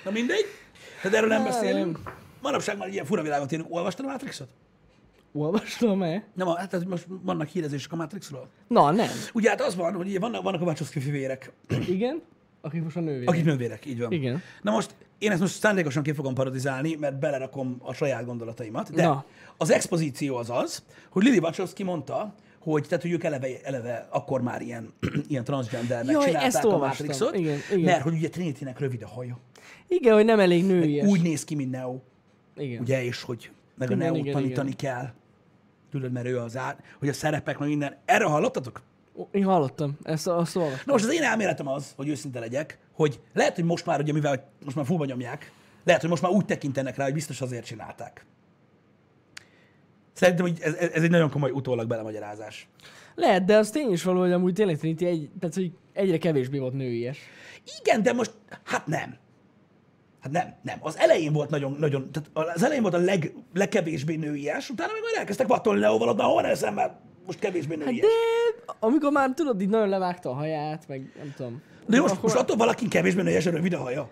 Na 0.04 0.12
mindegy. 0.12 0.46
Tehát 1.02 1.18
erről 1.18 1.30
nem 1.30 1.44
beszélünk. 1.44 2.00
manapság 2.42 2.78
már 2.78 2.88
ilyen 2.88 3.06
fura 3.06 3.22
világot 3.22 3.52
élünk. 3.52 3.68
Olvastad 3.72 4.06
a 4.06 4.08
Matrixot? 4.08 4.48
Olvastam-e? 5.34 6.24
Nem, 6.34 6.48
hát 6.48 6.70
tehát 6.70 6.88
most 6.88 7.06
vannak 7.24 7.48
hírezések 7.48 7.92
a 7.92 7.96
Matrixról. 7.96 8.48
Na, 8.68 8.92
nem. 8.92 9.10
Ugye 9.34 9.50
hát 9.50 9.62
az 9.62 9.76
van, 9.76 9.94
hogy 9.94 10.08
ugye 10.08 10.20
vannak, 10.20 10.44
vannak 10.44 10.62
a 10.62 10.64
Wachowski 10.64 11.00
fivérek, 11.00 11.52
Igen? 11.88 12.22
Akik 12.62 12.84
most 12.84 12.96
a 12.96 13.00
nővérek. 13.00 13.30
akik 13.30 13.46
nővérek, 13.46 13.86
így 13.86 14.00
van. 14.00 14.12
Igen. 14.12 14.42
Na 14.62 14.72
most 14.72 14.96
én 15.18 15.32
ezt 15.32 15.40
most 15.40 15.60
szándékosan 15.60 16.04
ki 16.04 16.12
fogom 16.14 16.34
parodizálni, 16.34 16.96
mert 16.96 17.20
belerakom 17.20 17.78
a 17.84 17.94
saját 17.94 18.26
gondolataimat, 18.26 18.92
de 18.94 19.04
Na. 19.04 19.26
az 19.58 19.72
expozíció 19.72 20.36
az 20.36 20.50
az, 20.50 20.84
hogy 21.10 21.24
Lily 21.24 21.38
Wachowski 21.38 21.84
mondta, 21.84 22.34
hogy, 22.60 22.84
tehát, 22.88 23.02
hogy 23.02 23.12
ők 23.12 23.24
eleve, 23.24 23.48
eleve 23.64 24.08
akkor 24.10 24.42
már 24.42 24.62
ilyen, 24.62 24.94
ilyen 25.28 25.44
transgendernek 25.44 26.14
Jaj, 26.14 26.26
csinálták 26.26 26.48
ezt 26.48 26.64
a 26.64 26.68
olvastam. 26.68 27.06
Matrixot, 27.06 27.36
Igen, 27.36 27.58
igen. 27.72 27.80
mert 27.82 28.02
hogy 28.02 28.14
ugye 28.14 28.30
Trinitynek 28.30 28.80
rövid 28.80 29.04
a 29.04 29.08
haja. 29.08 29.40
Igen, 29.90 30.14
hogy 30.14 30.26
nem 30.26 30.40
elég 30.40 30.66
nőies. 30.66 31.08
Úgy 31.08 31.22
néz 31.22 31.44
ki, 31.44 31.56
mint 31.56 31.72
Neo, 31.72 32.00
Igen. 32.56 32.82
ugye, 32.82 33.04
és 33.04 33.22
hogy 33.22 33.52
meg 33.78 33.92
a 33.92 33.94
Igen, 33.94 34.06
Neo 34.06 34.16
igen, 34.16 34.34
tanítani 34.34 34.74
kell. 34.74 35.14
Tudod, 35.92 36.12
mert 36.12 36.26
ő 36.26 36.40
az 36.40 36.58
át, 36.58 36.84
hogy 37.00 37.10
a 37.10 37.14
szerepek, 37.14 37.58
meg 37.58 37.68
minden. 37.68 37.98
Erről 38.06 38.28
hallottatok? 38.28 38.82
Én 39.32 39.44
hallottam. 39.44 39.98
Ezt 40.04 40.28
azt 40.28 40.56
olvastam. 40.56 40.84
Na 40.86 40.92
most 40.92 41.06
az 41.06 41.14
én 41.14 41.24
elméletem 41.24 41.68
az, 41.68 41.94
hogy 41.96 42.08
őszinte 42.08 42.40
legyek, 42.40 42.78
hogy 42.94 43.20
lehet, 43.34 43.56
hogy 43.56 43.64
most 43.64 43.86
már, 43.86 44.00
ugye, 44.00 44.14
mivel 44.14 44.50
most 44.64 44.76
már 44.76 44.86
fullba 44.86 45.06
nyomják, 45.06 45.52
lehet, 45.84 46.02
hogy 46.02 46.10
most 46.10 46.22
már 46.22 46.32
úgy 46.32 46.46
tekintenek 46.46 46.96
rá, 46.96 47.04
hogy 47.04 47.14
biztos 47.14 47.42
azért 47.42 47.66
csinálták. 47.66 48.26
Szerintem 50.14 50.46
hogy 50.46 50.58
ez, 50.62 50.74
ez 50.74 51.04
egy 51.04 51.10
nagyon 51.10 51.30
komoly 51.30 51.52
utólag 51.52 51.88
belemagyarázás. 51.88 52.68
Lehet, 53.16 53.46
de 53.46 53.58
az 53.58 53.70
tény 53.70 53.92
is 53.92 54.04
való, 54.04 54.20
hogy 54.20 54.32
amúgy 54.32 54.54
tényleg 54.54 54.78
Trinity 54.78 55.06
egy, 55.06 55.30
tehát, 55.40 55.56
hogy 55.56 55.72
egyre 55.94 56.18
kevésbé 56.18 56.58
volt 56.58 56.74
nőies. 56.74 57.20
Igen, 57.82 58.04
de 58.04 58.14
most, 58.14 58.32
hát 58.64 58.88
nem. 58.88 59.18
Hát 60.22 60.32
nem, 60.32 60.54
nem. 60.62 60.78
Az 60.82 60.98
elején 60.98 61.34
volt 61.34 61.50
nagyon, 61.50 61.76
nagyon, 61.80 62.12
tehát 62.12 62.54
az 62.56 62.64
elején 62.64 62.82
volt 62.82 62.94
a 62.94 62.98
leg, 62.98 63.34
legkevésbé 63.54 64.16
nőies, 64.16 64.70
utána 64.70 64.92
meg 64.92 65.02
majd 65.02 65.16
elkezdtek 65.18 65.48
vattolni 65.48 65.80
Leóval, 65.80 66.14
na 66.14 66.24
hol 66.24 66.46
eszem, 66.46 66.74
mert 66.74 66.94
most 67.26 67.40
kevésbé 67.40 67.76
Hát 67.76 67.86
nőies. 67.86 68.02
de 68.02 68.08
amikor 68.80 69.12
már 69.12 69.30
tudod, 69.34 69.62
így 69.62 69.70
nagyon 69.70 69.90
levágta 69.90 70.30
a 70.30 70.34
haját, 70.34 70.88
meg 70.88 71.12
nem 71.18 71.34
tudom. 71.36 71.62
De 71.88 72.00
most, 72.00 72.12
Akkor- 72.14 72.24
most 72.24 72.36
attól 72.36 72.56
valaki 72.58 72.88
kevésbé 72.88 73.22
nőies, 73.22 73.46
a 73.46 73.52
rövid 73.52 73.74
a 73.74 73.78
haja. 73.78 74.10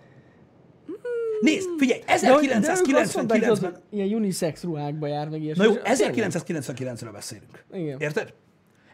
Nézd, 1.40 1.68
figyelj, 1.78 2.00
De 2.06 2.32
hogy- 2.32 2.46
de 2.48 2.54
ők 2.56 2.96
azt 2.96 3.14
mondták, 3.16 3.40
1999-ben... 3.42 3.54
tudod, 3.54 3.72
hogy 3.72 3.98
Ilyen 3.98 4.12
unisex 4.14 4.62
ruhákba 4.62 5.06
jár, 5.06 5.28
meg 5.28 5.42
ilyesmi. 5.42 5.64
Na 5.66 5.70
jó, 5.72 5.78
És 5.92 5.98
tényleg. 5.98 6.30
1999-ről 6.32 7.08
beszélünk. 7.12 7.64
Igen. 7.72 8.00
Érted? 8.00 8.32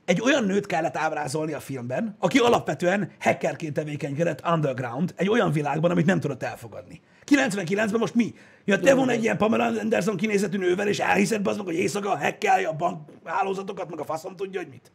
Egy 0.05 0.21
olyan 0.21 0.45
nőt 0.45 0.67
kellett 0.67 0.97
ábrázolni 0.97 1.53
a 1.53 1.61
filmben, 1.61 2.17
aki 2.19 2.39
alapvetően 2.39 3.11
hackerként 3.21 3.75
tevékenykedett 3.75 4.47
underground, 4.49 5.15
egy 5.17 5.29
olyan 5.29 5.53
világban, 5.53 5.91
amit 5.91 6.07
nem 6.07 6.21
tudott 6.21 6.43
elfogadni. 6.43 7.01
99-ben 7.27 8.01
most 8.01 8.15
mi? 8.15 8.35
Ja, 8.65 8.79
te 8.79 8.95
von 8.95 9.09
egy 9.09 9.23
ilyen 9.23 9.37
Pamela 9.37 9.65
Anderson 9.65 10.17
kinézetű 10.17 10.59
nővel, 10.59 10.89
és 10.89 10.99
elhiszed 10.99 11.47
az 11.47 11.57
meg, 11.57 11.67
hogy 11.67 11.75
éjszaka 11.75 12.19
hackelje 12.19 12.69
a 12.69 12.73
bankhálózatokat, 12.73 13.91
meg 13.91 14.01
a 14.01 14.05
faszom 14.05 14.37
tudja, 14.37 14.61
hogy 14.61 14.69
mit. 14.69 14.93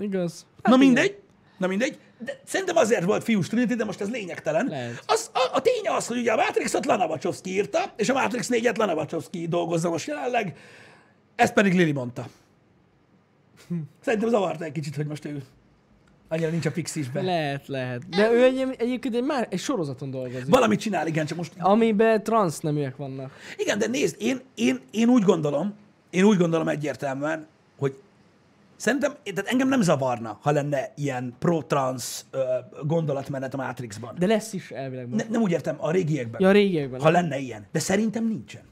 Igaz. 0.00 0.46
Hát 0.62 0.72
Na 0.72 0.78
mindegy. 0.78 1.18
Na 1.58 1.66
mindegy. 1.66 1.98
De 2.18 2.40
szerintem 2.44 2.76
azért 2.76 3.04
volt 3.04 3.24
fiús 3.24 3.48
Trinity, 3.48 3.74
de 3.74 3.84
most 3.84 4.00
ez 4.00 4.10
lényegtelen. 4.10 4.66
Lehet. 4.66 5.02
Az, 5.06 5.30
a, 5.32 5.48
a 5.52 5.60
tény 5.60 5.88
az, 5.88 6.06
hogy 6.06 6.18
ugye 6.18 6.32
a 6.32 6.36
Matrixot 6.36 6.86
Lana 6.86 7.06
Wachowski 7.06 7.50
írta, 7.50 7.92
és 7.96 8.08
a 8.08 8.12
Matrix 8.12 8.48
4-et 8.52 8.76
Lana 8.76 8.94
Wachowski 8.94 9.48
dolgozza 9.48 9.90
most 9.90 10.06
jelenleg, 10.06 10.56
ezt 11.36 11.52
pedig 11.52 11.74
Lili 11.74 11.92
mondta. 11.92 12.26
Szerintem 14.00 14.28
zavarta 14.28 14.64
egy 14.64 14.72
kicsit, 14.72 14.96
hogy 14.96 15.06
most 15.06 15.24
ő 15.24 15.42
annyira 16.28 16.50
nincs 16.50 16.66
a 16.66 16.70
pixisben. 16.70 17.24
Lehet, 17.24 17.66
lehet. 17.66 18.08
De 18.08 18.32
ő 18.32 18.44
egy, 18.44 18.74
egyébként 18.78 19.14
egy, 19.14 19.24
már, 19.24 19.46
egy 19.50 19.58
sorozaton 19.58 20.10
dolgozik. 20.10 20.48
Valamit 20.48 20.80
csinál, 20.80 21.06
igen, 21.06 21.26
csak 21.26 21.36
most... 21.36 21.52
Amiben 21.58 22.22
transz 22.22 22.60
neműek 22.60 22.96
vannak. 22.96 23.30
Igen, 23.56 23.78
de 23.78 23.86
nézd, 23.86 24.16
én, 24.18 24.40
én, 24.54 24.80
én 24.90 25.08
úgy 25.08 25.22
gondolom, 25.22 25.74
én 26.10 26.24
úgy 26.24 26.38
gondolom 26.38 26.68
egyértelműen, 26.68 27.46
hogy 27.78 27.94
szerintem, 28.76 29.14
tehát 29.24 29.46
engem 29.50 29.68
nem 29.68 29.80
zavarna, 29.80 30.38
ha 30.42 30.50
lenne 30.50 30.92
ilyen 30.96 31.34
pro-trans 31.38 32.20
ö, 32.30 32.42
gondolatmenet 32.82 33.54
a 33.54 33.56
Matrixban. 33.56 34.14
De 34.18 34.26
lesz 34.26 34.52
is 34.52 34.70
elvileg. 34.70 35.08
Ne, 35.08 35.24
nem 35.30 35.42
úgy 35.42 35.50
értem, 35.50 35.76
a 35.78 35.90
régiekben. 35.90 36.40
Ja, 36.40 36.48
a 36.48 36.52
régiekben. 36.52 37.00
ha 37.00 37.10
lenne 37.10 37.38
ilyen. 37.38 37.66
De 37.72 37.78
szerintem 37.78 38.26
nincsen. 38.26 38.62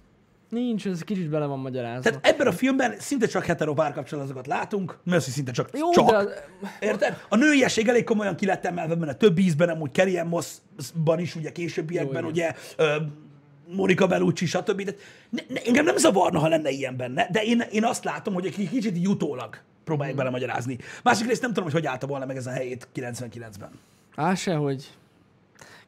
Nincs, 0.53 0.87
ez 0.87 1.01
kicsit 1.01 1.29
bele 1.29 1.47
van 1.47 1.59
magyarázva. 1.59 2.03
Tehát 2.11 2.27
ebben 2.27 2.47
a 2.47 2.53
filmben 2.53 2.95
szinte 2.99 3.27
csak 3.27 3.45
hetero 3.45 3.75
párkapcsolatokat 3.75 4.47
látunk, 4.47 4.99
mert 5.05 5.23
szinte 5.23 5.53
csak. 5.53 5.69
Jó, 5.73 5.91
csak. 5.91 6.11
de 6.11 6.17
az, 6.17 6.29
Érted? 6.81 7.23
A 7.29 7.37
nőiesség 7.37 7.89
elég 7.89 8.05
komolyan 8.05 8.37
ki 8.37 8.47
lett 8.47 8.65
emelve, 8.65 8.95
mert 8.95 9.13
a 9.13 9.15
több 9.15 9.39
ízben, 9.39 9.69
amúgy 9.69 9.91
Kerry 9.91 10.23
Mossban 10.23 11.19
is, 11.19 11.35
ugye 11.35 11.53
későbbiekben, 11.53 12.23
Jó, 12.23 12.29
ugye 12.29 12.55
ö, 12.77 12.97
Monica 13.75 14.07
Bellucci, 14.07 14.47
stb. 14.47 14.83
De 14.83 14.95
ne, 15.31 15.43
ne, 15.49 15.61
engem 15.61 15.85
nem 15.85 15.97
zavarna, 15.97 16.39
ha 16.39 16.49
lenne 16.49 16.71
ilyen 16.71 16.97
benne, 16.97 17.29
de 17.31 17.43
én, 17.43 17.61
én 17.71 17.85
azt 17.85 18.05
látom, 18.05 18.35
hogy 18.35 18.47
egy 18.47 18.69
kicsit 18.69 18.97
így 18.97 19.09
utólag 19.09 19.57
próbálják 19.85 20.17
Hmm. 20.17 20.25
belemagyarázni. 20.25 20.79
Másik 21.03 21.27
részt 21.27 21.41
nem 21.41 21.51
tudom, 21.51 21.65
hogy 21.65 21.73
hogy 21.73 21.87
állta 21.87 22.07
volna 22.07 22.27
meg 22.27 22.37
ez 22.37 22.47
a 22.47 22.51
helyét 22.51 22.89
99-ben. 22.95 23.71
á, 24.15 24.35
sehogy. 24.35 24.91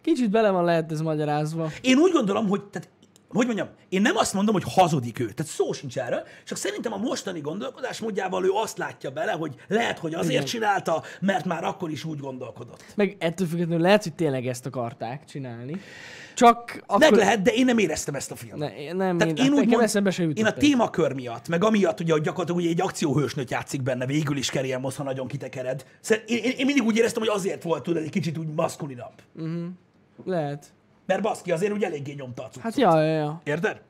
Kicsit 0.01 0.31
bele 0.31 0.51
van 0.51 0.65
lehet 0.65 0.93
ez 0.93 1.01
magyarázva. 1.01 1.71
Én 1.81 1.99
úgy 1.99 2.13
gondolom, 2.13 2.49
hogy, 2.49 2.63
tehát, 2.65 2.89
hogy 3.37 3.47
mondjam, 3.47 3.69
én 3.89 4.03
nem 4.03 4.17
azt 4.17 4.35
mondom, 4.35 4.55
hogy 4.55 4.65
hazudik 4.67 5.19
ő, 5.19 5.31
tehát 5.31 5.53
szó 5.53 5.73
sincs 5.73 5.99
erről, 5.99 6.23
csak 6.45 6.59
szerintem 6.59 6.93
a 6.93 6.97
mostani 6.97 7.41
gondolkodásmódjával 7.41 8.45
ő 8.45 8.51
azt 8.51 8.79
látja 8.79 9.11
bele, 9.11 9.33
hogy 9.33 9.55
lehet, 9.69 9.99
hogy 9.99 10.15
azért 10.15 10.33
Igen. 10.33 10.45
csinálta, 10.45 11.03
mert 11.21 11.45
már 11.45 11.65
akkor 11.65 11.91
is 11.91 12.05
úgy 12.05 12.19
gondolkodott. 12.19 12.85
Meg 12.95 13.17
ettől 13.19 13.47
függetlenül 13.47 13.83
lehet, 13.83 14.03
hogy 14.03 14.15
tényleg 14.15 14.47
ezt 14.47 14.67
akarták 14.67 15.25
csinálni. 15.25 15.81
Csak 16.35 16.83
akkor... 16.87 16.99
Meg 16.99 17.13
lehet, 17.13 17.43
de 17.43 17.51
én 17.51 17.65
nem 17.65 17.79
éreztem 17.79 18.15
ezt 18.15 18.31
a 18.31 18.37
filmet. 18.37 18.77
Ne, 18.77 18.93
nem, 18.93 19.19
Tehát 19.19 19.39
én, 19.39 19.45
én, 19.45 19.53
úgy 19.53 19.69
mond, 19.69 20.39
én 20.39 20.47
a 20.47 20.53
témakör 20.53 21.13
miatt, 21.13 21.49
meg 21.49 21.65
amiatt, 21.65 22.01
ugye, 22.01 22.13
hogy 22.13 22.23
gyakorlatilag 22.23 22.61
ugye 22.61 22.71
egy 22.71 22.81
akcióhősnőt 22.81 23.51
játszik 23.51 23.83
benne, 23.83 24.07
végül 24.07 24.37
is 24.37 24.51
Ann 24.51 24.81
Moss, 24.81 24.97
ha 24.97 25.03
nagyon 25.03 25.27
kitekered. 25.27 25.85
Szóval 26.01 26.25
én, 26.27 26.43
én, 26.43 26.53
én, 26.57 26.67
mindig 26.67 26.85
úgy 26.85 26.97
éreztem, 26.97 27.23
hogy 27.23 27.33
azért 27.35 27.63
volt 27.63 27.83
tudod, 27.83 28.03
egy 28.03 28.11
kicsit 28.11 28.39
úgy 28.39 28.49
maszkulinabb. 28.55 29.15
Lehet. 30.25 30.73
Mert 31.07 31.23
baszki 31.23 31.53
azért 31.53 31.73
úgy 31.73 31.83
eléggé 31.83 32.13
nyomta 32.13 32.43
a 32.43 32.47
cuccot. 32.47 32.63
Hát 32.63 32.77
ja, 32.77 33.03
ja, 33.03 33.13
ja. 33.17 33.41
Érted? 33.45 33.81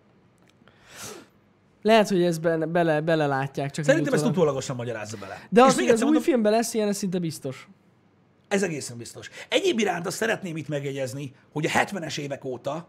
Lehet, 1.82 2.08
hogy 2.08 2.22
ezt 2.22 2.40
bele, 2.40 2.66
bele, 2.66 3.00
bele 3.00 3.26
látják, 3.26 3.70
csak 3.70 3.84
Szerintem 3.84 4.08
így 4.08 4.14
ezt 4.14 4.22
utólag. 4.22 4.36
utólagosan 4.38 4.76
magyarázza 4.76 5.16
bele. 5.16 5.46
De 5.50 5.60
És 5.60 5.66
az, 5.66 5.76
még 5.76 5.90
az 5.90 5.98
új 5.98 6.04
mondom, 6.04 6.22
filmben 6.22 6.52
lesz 6.52 6.74
ilyen, 6.74 6.88
ez 6.88 6.96
szinte 6.96 7.18
biztos. 7.18 7.68
Ez 8.48 8.62
egészen 8.62 8.96
biztos. 8.96 9.30
Egyéb 9.48 9.78
iránt 9.78 10.06
azt 10.06 10.16
szeretném 10.16 10.56
itt 10.56 10.68
megjegyezni, 10.68 11.34
hogy 11.52 11.66
a 11.66 11.68
70-es 11.68 12.18
évek 12.18 12.44
óta 12.44 12.88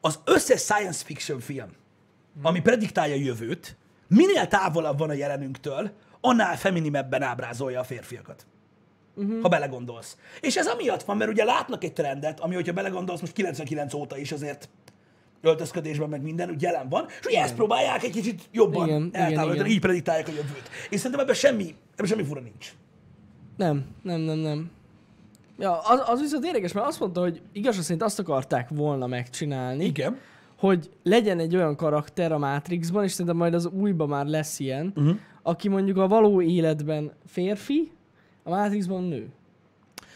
az 0.00 0.18
összes 0.24 0.60
science 0.60 1.04
fiction 1.04 1.40
film, 1.40 1.68
ami 2.42 2.60
prediktálja 2.60 3.14
a 3.14 3.18
jövőt, 3.18 3.76
minél 4.08 4.46
távolabb 4.46 4.98
van 4.98 5.10
a 5.10 5.12
jelenünktől, 5.12 5.90
annál 6.20 6.56
feminimebben 6.56 7.22
ábrázolja 7.22 7.80
a 7.80 7.84
férfiakat. 7.84 8.46
Uh-huh. 9.16 9.42
Ha 9.42 9.48
belegondolsz. 9.48 10.16
És 10.40 10.56
ez 10.56 10.66
amiatt 10.66 11.02
van, 11.02 11.16
mert 11.16 11.30
ugye 11.30 11.44
látnak 11.44 11.84
egy 11.84 11.92
trendet, 11.92 12.40
ami, 12.40 12.54
hogyha 12.54 12.72
belegondolsz, 12.72 13.20
most 13.20 13.32
99 13.32 13.94
óta 13.94 14.18
is 14.18 14.32
azért 14.32 14.68
öltözködésben 15.40 16.08
meg 16.08 16.22
minden 16.22 16.50
úgy 16.50 16.62
jelen 16.62 16.88
van, 16.88 17.06
és 17.20 17.26
ugye 17.26 17.42
ezt 17.42 17.54
próbálják 17.54 18.02
egy 18.02 18.10
kicsit 18.10 18.42
jobban 18.52 18.88
Igen, 18.88 19.10
eltávolítani, 19.12 19.54
igen. 19.54 19.66
így 19.66 19.80
prediktálják 19.80 20.28
a 20.28 20.30
jövőt. 20.30 20.70
És 20.90 20.96
szerintem 20.96 21.20
ebben 21.20 21.34
semmi, 21.34 21.74
ebben 21.92 22.06
semmi 22.06 22.24
fura 22.24 22.40
nincs. 22.40 22.72
Nem, 23.56 23.84
nem, 24.02 24.20
nem, 24.20 24.38
nem. 24.38 24.70
Ja, 25.58 25.78
az, 25.78 26.02
az 26.06 26.20
viszont 26.20 26.44
érdekes, 26.44 26.72
mert 26.72 26.86
azt 26.86 27.00
mondta, 27.00 27.20
hogy 27.20 27.42
igazság 27.52 27.82
szerint 27.82 28.02
azt 28.02 28.18
akarták 28.18 28.68
volna 28.68 29.06
megcsinálni, 29.06 29.84
Igen. 29.84 30.18
hogy 30.58 30.90
legyen 31.02 31.38
egy 31.38 31.56
olyan 31.56 31.76
karakter 31.76 32.32
a 32.32 32.38
Matrixban, 32.38 33.04
és 33.04 33.10
szerintem 33.10 33.36
majd 33.36 33.54
az 33.54 33.66
újban 33.66 34.08
már 34.08 34.26
lesz 34.26 34.58
ilyen, 34.58 34.92
uh-huh. 34.96 35.16
aki 35.42 35.68
mondjuk 35.68 35.96
a 35.96 36.08
való 36.08 36.42
életben 36.42 37.12
férfi, 37.26 37.90
a 38.46 38.50
Matrixban 38.50 39.02
nő. 39.02 39.28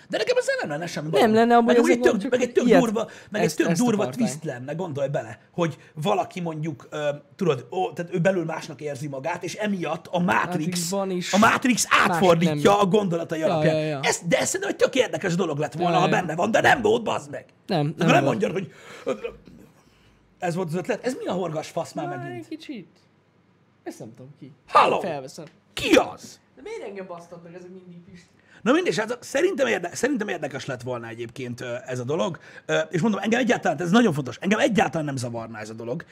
De 0.09 0.17
nekem 0.19 0.37
ezzel 0.37 0.55
nem 0.61 0.69
lenne 0.71 0.87
semmi 0.87 1.09
Nem 1.11 1.35
lenne, 1.35 1.53
abban 1.55 1.65
meg, 1.65 1.77
amúgy 1.77 1.91
ezek 1.91 2.05
egy 2.05 2.19
tök, 2.21 2.31
meg 2.31 2.41
egy 2.43 2.53
tök 2.53 2.67
ilyet- 2.67 2.81
durva, 2.81 3.09
meg 3.31 3.43
ezt- 3.43 3.61
egy 3.61 3.67
tök 3.67 3.77
durva 3.77 4.09
twist 4.09 4.45
lenne, 4.45 4.73
gondolj 4.73 5.09
bele, 5.09 5.39
hogy 5.53 5.77
valaki 5.95 6.41
mondjuk, 6.41 6.87
ö, 6.91 7.09
tudod, 7.37 7.67
ó, 7.71 7.93
tehát 7.93 8.15
ő 8.15 8.19
belül 8.21 8.45
másnak 8.45 8.81
érzi 8.81 9.09
magát, 9.09 9.45
és 9.45 9.55
emiatt 9.55 10.07
a 10.07 10.19
Matrix, 10.19 10.47
Matrixban 10.67 11.11
is 11.11 11.33
a 11.33 11.39
Matrix 11.39 11.87
átfordítja 11.89 12.81
a 12.81 12.87
gondolatai 12.87 13.39
Ja, 13.39 13.47
alapján. 13.47 13.75
ja, 13.77 13.85
ja. 13.87 14.01
Ez, 14.03 14.21
de 14.29 14.39
ez 14.39 14.47
szerintem 14.47 14.71
egy 14.71 14.77
tök 14.77 14.95
érdekes 14.95 15.35
dolog 15.35 15.59
lett 15.59 15.73
volna, 15.75 15.93
Ja, 15.95 15.99
ha 15.99 16.05
ja. 16.05 16.11
benne 16.11 16.35
van, 16.35 16.51
de 16.51 16.61
nem 16.61 16.83
volt, 16.83 17.03
bazd 17.03 17.31
meg. 17.31 17.45
Nem, 17.67 17.81
Nem, 17.87 17.95
nem 17.97 18.09
nem 18.09 18.25
mondjad, 18.25 18.53
hogy 18.53 18.73
ez 20.39 20.55
volt 20.55 20.69
az 20.69 20.75
ötlet. 20.75 21.05
Ez 21.05 21.15
mi 21.19 21.27
a 21.27 21.33
horgas 21.33 21.69
fasz 21.69 21.93
már 21.93 22.07
Már 22.07 22.17
egy 22.17 22.23
megint? 22.23 22.49
kicsit. 22.49 22.89
Ezt 23.83 23.99
nem 23.99 24.15
tudom 24.17 24.35
ki. 24.39 24.53
Halló! 24.69 25.01
Felveszem. 25.01 25.45
Ki 25.73 25.95
az? 25.95 26.41
De 26.63 26.69
miért 26.69 26.83
engem 26.83 27.07
basztatnak 27.07 27.55
ezek 27.55 27.71
mindig 27.71 28.03
Pisti? 28.11 28.29
Na 28.63 28.73
mindegy, 28.73 28.99
hát 28.99 29.19
szerintem, 29.21 29.67
érde, 29.67 29.95
szerintem 29.95 30.29
érdekes 30.29 30.67
lett 30.67 30.83
volna 30.83 31.07
egyébként 31.09 31.61
ez 31.87 31.99
a 31.99 32.05
dolog, 32.05 32.39
és 32.91 33.01
mondom, 33.01 33.21
engem 33.21 33.41
egyáltalán, 33.41 33.81
ez 33.81 33.91
nagyon 33.91 34.13
fontos, 34.13 34.37
engem 34.41 34.59
egyáltalán 34.59 35.07
nem 35.07 35.17
zavarná 35.17 35.61
ez 35.61 35.71
a 35.71 35.75
dolog. 35.75 36.05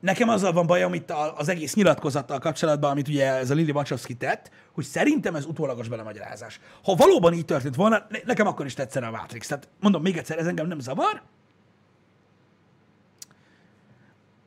Nekem 0.00 0.28
azzal 0.28 0.52
van 0.52 0.66
bajom 0.66 0.94
itt 0.94 1.12
az 1.36 1.48
egész 1.48 1.74
nyilatkozattal 1.74 2.38
kapcsolatban, 2.38 2.90
amit 2.90 3.08
ugye 3.08 3.26
ez 3.32 3.50
a 3.50 3.54
Lili 3.54 3.70
Wachowski 3.70 4.14
tett, 4.14 4.50
hogy 4.72 4.84
szerintem 4.84 5.34
ez 5.34 5.44
utólagos 5.44 5.88
belemagyarázás. 5.88 6.60
Ha 6.84 6.94
valóban 6.94 7.32
így 7.32 7.44
történt 7.44 7.74
volna, 7.74 8.06
ne- 8.08 8.18
nekem 8.24 8.46
akkor 8.46 8.66
is 8.66 8.74
tetszene 8.74 9.06
a 9.06 9.10
Matrix. 9.10 9.46
Tehát 9.46 9.68
mondom 9.80 10.02
még 10.02 10.16
egyszer, 10.16 10.38
ez 10.38 10.46
engem 10.46 10.66
nem 10.66 10.78
zavar. 10.78 11.22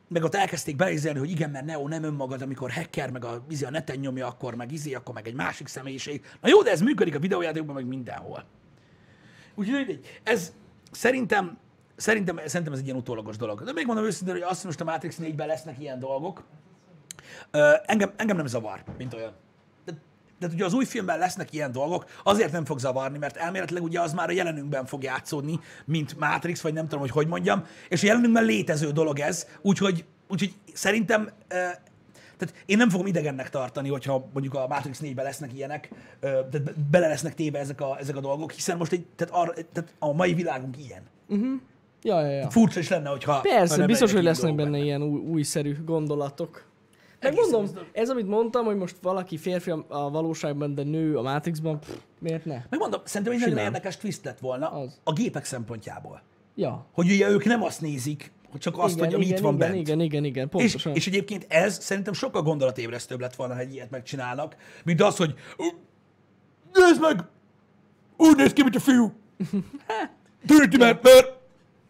Meg 0.07 0.23
ott 0.23 0.35
elkezdték 0.35 0.75
belézelni, 0.75 1.19
hogy 1.19 1.29
igen, 1.29 1.49
mert 1.49 1.65
Neo 1.65 1.87
nem 1.87 2.03
önmagad, 2.03 2.41
amikor 2.41 2.71
hacker, 2.71 3.11
meg 3.11 3.25
a, 3.25 3.45
izé, 3.49 3.65
a 3.65 3.69
neten 3.69 3.97
nyomja, 3.97 4.27
akkor 4.27 4.55
meg 4.55 4.71
izé, 4.71 4.93
akkor 4.93 5.13
meg 5.13 5.27
egy 5.27 5.33
másik 5.33 5.67
személyiség. 5.67 6.25
Na 6.41 6.49
jó, 6.49 6.61
de 6.61 6.71
ez 6.71 6.81
működik 6.81 7.15
a 7.15 7.19
videójátékokban, 7.19 7.75
meg 7.75 7.85
mindenhol. 7.85 8.45
Úgyhogy 9.55 9.99
ez 10.23 10.53
szerintem, 10.91 11.57
szerintem, 11.95 12.39
szerintem 12.45 12.73
ez 12.73 12.79
egy 12.79 12.85
ilyen 12.85 12.97
utólagos 12.97 13.37
dolog. 13.37 13.63
De 13.63 13.73
még 13.73 13.85
mondom 13.85 14.05
őszintén, 14.05 14.33
hogy 14.33 14.43
azt, 14.43 14.63
most 14.63 14.81
a 14.81 14.83
Matrix 14.83 15.17
4-ben 15.21 15.47
lesznek 15.47 15.79
ilyen 15.79 15.99
dolgok, 15.99 16.43
ö, 17.51 17.73
engem, 17.85 18.13
engem 18.15 18.37
nem 18.37 18.45
zavar, 18.45 18.83
mint 18.97 19.13
olyan. 19.13 19.33
De 20.39 20.47
ugye 20.53 20.65
az 20.65 20.73
új 20.73 20.85
filmben 20.85 21.19
lesznek 21.19 21.53
ilyen 21.53 21.71
dolgok, 21.71 22.05
azért 22.23 22.51
nem 22.51 22.65
fog 22.65 22.79
zavarni, 22.79 23.17
mert 23.17 23.37
elméletileg 23.37 23.83
ugye 23.83 24.01
az 24.01 24.13
már 24.13 24.29
a 24.29 24.31
jelenünkben 24.31 24.85
fog 24.85 25.03
játszódni, 25.03 25.59
mint 25.85 26.19
Matrix, 26.19 26.61
vagy 26.61 26.73
nem 26.73 26.83
tudom, 26.83 26.99
hogy 26.99 27.11
hogy 27.11 27.27
mondjam, 27.27 27.63
és 27.89 28.03
a 28.03 28.05
jelenünkben 28.05 28.43
létező 28.43 28.91
dolog 28.91 29.19
ez, 29.19 29.47
úgyhogy, 29.61 30.05
úgyhogy 30.27 30.53
szerintem 30.73 31.29
tehát 32.37 32.55
én 32.65 32.77
nem 32.77 32.89
fogom 32.89 33.05
idegennek 33.05 33.49
tartani, 33.49 33.89
hogyha 33.89 34.29
mondjuk 34.33 34.53
a 34.53 34.67
Matrix 34.67 34.99
4-ben 35.03 35.25
lesznek 35.25 35.53
ilyenek, 35.53 35.89
tehát 36.19 36.63
be- 36.63 36.73
bele 36.91 37.07
lesznek 37.07 37.35
téve 37.35 37.59
ezek 37.59 37.81
a, 37.81 37.97
ezek 37.99 38.15
a 38.15 38.19
dolgok, 38.19 38.51
hiszen 38.51 38.77
most 38.77 38.91
egy, 38.91 39.05
tehát, 39.15 39.33
arra, 39.33 39.53
tehát 39.53 39.93
a 39.99 40.13
mai 40.13 40.33
világunk 40.33 40.77
ilyen. 40.77 41.01
Ja, 42.03 42.21
ja, 42.21 42.27
ja. 42.27 42.49
Furcsa 42.49 42.79
is 42.79 42.89
lenne, 42.89 43.09
hogyha... 43.09 43.31
ha 43.31 43.41
Persze, 43.41 43.85
biztos, 43.85 44.13
hogy 44.13 44.23
lesznek 44.23 44.55
benne 44.55 44.69
dolgok 44.69 44.85
ilyen 44.85 45.01
új, 45.01 45.19
újszerű 45.19 45.83
gondolatok. 45.85 46.66
Meg 47.21 47.33
mondom, 47.35 47.65
ez 47.91 48.09
amit 48.09 48.27
mondtam, 48.27 48.65
hogy 48.65 48.75
most 48.77 48.95
valaki 49.01 49.37
férfi 49.37 49.69
a- 49.69 49.85
valóságban, 49.87 50.75
de 50.75 50.83
nő 50.83 51.17
a 51.17 51.21
Matrixban, 51.21 51.79
pff, 51.79 51.89
miért 52.19 52.45
ne? 52.45 52.61
Megmondom, 52.69 53.01
szerintem 53.03 53.35
egy 53.35 53.39
nagyon 53.39 53.57
érdekes 53.57 53.97
twist 53.97 54.23
lett 54.25 54.39
volna 54.39 54.71
Az. 54.71 54.99
a 55.03 55.13
gépek 55.13 55.45
szempontjából. 55.45 56.21
Ja. 56.55 56.85
Hogy 56.93 57.11
ugye 57.11 57.29
ők 57.29 57.45
nem 57.45 57.63
azt 57.63 57.81
nézik, 57.81 58.31
hogy 58.51 58.59
csak 58.59 58.77
azt, 58.77 58.99
hogy 58.99 59.13
ami 59.13 59.25
igen, 59.25 59.37
itt 59.37 59.43
van 59.43 59.53
igen, 59.55 59.69
bent. 59.69 59.81
igen, 59.87 59.99
igen, 59.99 60.23
igen, 60.23 60.43
És, 60.45 60.49
pontosan. 60.51 60.95
és 60.95 61.07
egyébként 61.07 61.45
ez 61.49 61.83
szerintem 61.83 62.13
sokkal 62.13 62.41
gondolatébresztőbb 62.41 63.19
lett 63.19 63.35
volna, 63.35 63.53
ha 63.53 63.59
egy 63.59 63.73
ilyet 63.73 63.89
megcsinálnak, 63.89 64.55
mint 64.83 65.01
az, 65.01 65.17
hogy 65.17 65.33
"Ö, 65.57 65.63
nézd 66.73 67.01
meg, 67.01 67.23
úgy 68.17 68.35
néz 68.35 68.53
ki, 68.53 68.61
mint 68.61 68.75
a 68.75 68.79
fiú. 68.79 69.11
Tűnti, 70.47 70.77
mert, 70.77 71.03
mert 71.03 71.33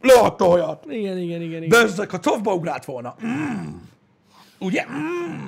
leadta 0.02 0.46
a 0.46 0.50
haját. 0.50 0.86
Igen, 0.90 1.18
igen, 1.18 1.42
igen, 1.42 1.64
igen. 1.64 1.70
De 1.70 1.78
ezek 1.78 2.14
a 2.14 2.20
cofba 2.20 2.54
ugrált 2.54 2.86
volna. 2.86 3.16
Mm. 3.26 3.68
Ugye? 4.60 4.86
Mm. 4.90 5.46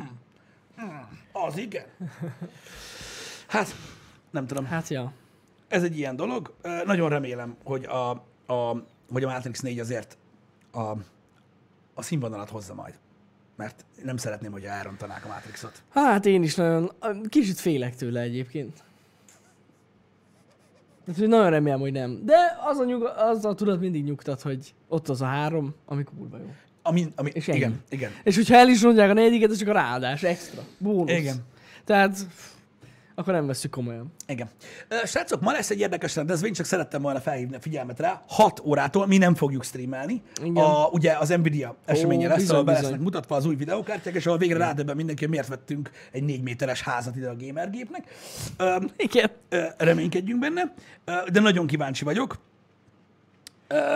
Mm. 0.82 0.99
Az 1.32 1.57
igen. 1.57 1.86
Hát, 3.47 3.76
nem 4.32 4.47
tudom. 4.47 4.66
Hát 4.66 4.88
ja. 4.88 5.12
Ez 5.68 5.84
egy 5.84 5.97
ilyen 5.97 6.16
dolog. 6.16 6.53
Nagyon 6.86 7.10
remélem, 7.10 7.55
hogy 7.64 7.86
a, 7.86 8.10
a, 8.53 8.84
hogy 9.12 9.24
a 9.24 9.28
Matrix 9.28 9.60
4 9.60 9.80
azért 9.80 10.18
a, 10.72 10.80
a 11.93 12.01
színvonalat 12.01 12.49
hozza 12.49 12.74
majd. 12.74 12.93
Mert 13.55 13.86
nem 14.03 14.18
szeretném, 14.18 14.51
hogy 14.51 14.64
elrontanák 14.64 15.26
a 15.26 15.28
Matrixot. 15.28 15.84
Hát 15.89 16.26
én 16.26 16.43
is 16.43 16.55
nagyon, 16.55 16.91
kicsit 17.30 17.60
félek 17.60 17.95
tőle 17.95 18.22
egyébként. 18.22 18.84
Hát, 21.07 21.18
nagyon 21.18 21.49
remélem, 21.49 21.80
hogy 21.80 21.91
nem. 21.91 22.26
De 22.26 22.57
az 22.66 22.78
a, 22.78 22.84
nyug, 22.84 23.03
az 23.03 23.45
a 23.45 23.53
tudat 23.55 23.80
mindig 23.80 24.03
nyugtat, 24.03 24.41
hogy 24.41 24.74
ott 24.88 25.10
az 25.10 25.22
a 25.22 25.26
három, 25.26 25.76
ami 25.86 26.03
kurva 26.03 26.38
jó. 26.38 26.53
Ami, 26.90 27.08
ami, 27.16 27.30
És 27.34 27.48
ennyi. 27.48 27.58
igen, 27.58 27.82
igen. 27.90 28.12
És 28.24 28.36
hogyha 28.36 28.56
el 28.56 28.68
is 28.68 28.82
mondják 28.82 29.10
a 29.10 29.14
negyediket, 29.14 29.50
az 29.50 29.58
csak 29.58 29.68
a 29.68 29.74
ráadás, 29.74 30.24
extra, 30.24 30.62
bónusz. 30.78 31.12
Igen. 31.18 31.36
Tehát 31.86 32.18
akkor 33.16 33.34
nem 33.34 33.48
veszük 33.48 33.72
komolyan. 33.72 34.14
Igen. 34.28 34.50
Srácok, 35.06 35.42
ma 35.42 35.52
lesz 35.52 35.70
egy 35.70 35.80
érdekes 35.80 36.16
rendezvény, 36.16 36.54
csak 36.54 36.66
szerettem 36.66 37.02
volna 37.02 37.20
felhívni 37.20 37.56
a 37.56 37.60
figyelmet 37.60 38.00
rá. 38.00 38.22
6 38.28 38.60
órától 38.66 39.08
mi 39.08 39.18
nem 39.18 39.36
fogjuk 39.36 39.64
streamelni. 39.64 40.22
Igen. 40.44 40.64
A, 40.64 40.88
ugye 40.92 41.18
az 41.18 41.30
Nvidia 41.30 41.76
eseménye 41.86 42.28
lesz, 42.28 42.38
bizony, 42.38 42.54
ahol 42.56 42.66
be 42.66 42.72
lesznek 42.72 43.00
mutatva 43.00 43.36
az 43.36 43.46
új 43.46 43.56
videókártyák, 43.56 44.16
és 44.16 44.26
ahol 44.26 44.38
végre 44.38 44.58
rádöbben 44.58 44.96
mindenki, 44.96 45.22
hogy 45.22 45.32
miért 45.32 45.48
vettünk 45.48 45.90
egy 46.12 46.24
4 46.24 46.42
méteres 46.42 46.82
házat 46.82 47.16
ide 47.16 47.30
a 47.30 47.36
gamergépnek. 47.36 48.04
Ö, 48.58 48.76
Igen. 48.98 49.30
ö, 49.50 49.64
reménykedjünk 49.78 50.40
benne, 50.40 50.74
de 51.32 51.40
nagyon 51.40 51.68
kíváncsi 51.68 52.04
vagyok, 52.04 52.38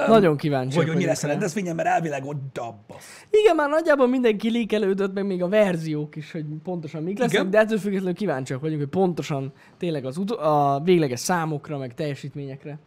Nagyon 0.08 0.38
kíváncsi. 0.38 0.78
hogy, 0.78 0.88
hogy 0.88 0.96
mi 0.96 1.06
lesz 1.06 1.24
a 1.24 1.28
rendezvényen, 1.28 1.76
mert 1.76 1.88
elvileg 1.88 2.26
ott 2.26 2.42
dabba. 2.54 2.96
Igen, 3.30 3.56
már 3.56 3.70
nagyjából 3.70 4.08
mindenki 4.08 4.50
líkelődött, 4.50 5.14
meg 5.14 5.26
még 5.26 5.44
a 5.44 5.48
verziók 5.48 6.16
is, 6.16 6.32
hogy 6.32 6.46
pontosan 6.64 7.04
mik 7.04 7.18
lesznek, 7.20 7.40
Igen. 7.40 7.52
de 7.52 7.60
ettől 7.60 7.78
függetlenül 7.78 8.14
kíváncsiak 8.16 8.62
vagyunk, 8.62 8.80
hogy 8.80 8.90
pontosan 8.90 9.52
tényleg 9.78 10.06
az 10.06 10.18
utol- 10.18 10.40
a 10.40 10.82
végleges 10.84 11.20
számokra, 11.20 11.78
meg 11.78 11.94
teljesítményekre. 11.94 12.80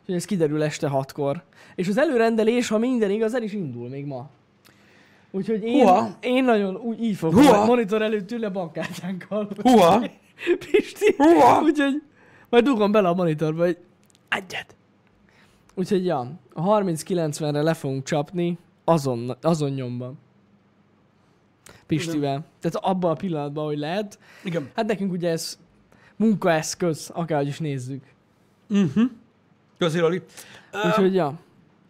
Úgyhogy 0.00 0.14
ez 0.14 0.24
kiderül 0.24 0.62
este 0.62 0.88
hatkor. 0.88 1.42
És 1.74 1.88
az 1.88 1.98
előrendelés, 1.98 2.68
ha 2.68 2.78
minden 2.78 3.10
igaz, 3.10 3.34
el 3.34 3.42
is 3.42 3.52
indul 3.52 3.88
még 3.88 4.06
ma. 4.06 4.28
Úgyhogy 5.30 5.62
én, 5.62 5.80
Húha. 5.82 6.08
én 6.20 6.44
nagyon 6.44 6.76
úgy, 6.76 7.02
így 7.02 7.16
fogok 7.16 7.40
Húha. 7.40 7.64
monitor 7.64 8.02
előtt 8.02 8.30
ülni 8.32 8.44
a 8.44 8.50
bankkártyánkkal. 8.50 9.48
Húha! 9.62 10.02
Pisti. 10.70 11.14
Húha. 11.16 11.62
Úgyhogy 11.62 12.02
majd 12.48 12.64
dugom 12.64 12.92
bele 12.92 13.08
a 13.08 13.14
monitorba, 13.14 13.64
hogy 13.64 13.78
egyet. 14.28 14.74
Úgyhogy 15.82 16.04
ja, 16.04 16.30
a 16.52 16.62
30-90-re 16.62 17.62
le 17.62 17.74
fogunk 17.74 18.04
csapni 18.04 18.58
azon, 18.84 19.36
azon 19.40 19.70
nyomban. 19.70 20.18
Pistivel. 21.86 22.44
Tehát 22.60 22.76
abban 22.76 23.10
a 23.10 23.14
pillanatban, 23.14 23.64
hogy 23.64 23.78
lehet. 23.78 24.18
Igen. 24.44 24.70
Hát 24.74 24.86
nekünk 24.86 25.12
ugye 25.12 25.30
ez 25.30 25.58
munkaeszköz, 26.16 27.10
akárhogy 27.14 27.48
is 27.48 27.58
nézzük. 27.58 28.04
Roli. 29.78 30.22
Ö, 30.72 30.86
Úgyhogy 30.86 31.14
ja. 31.14 31.34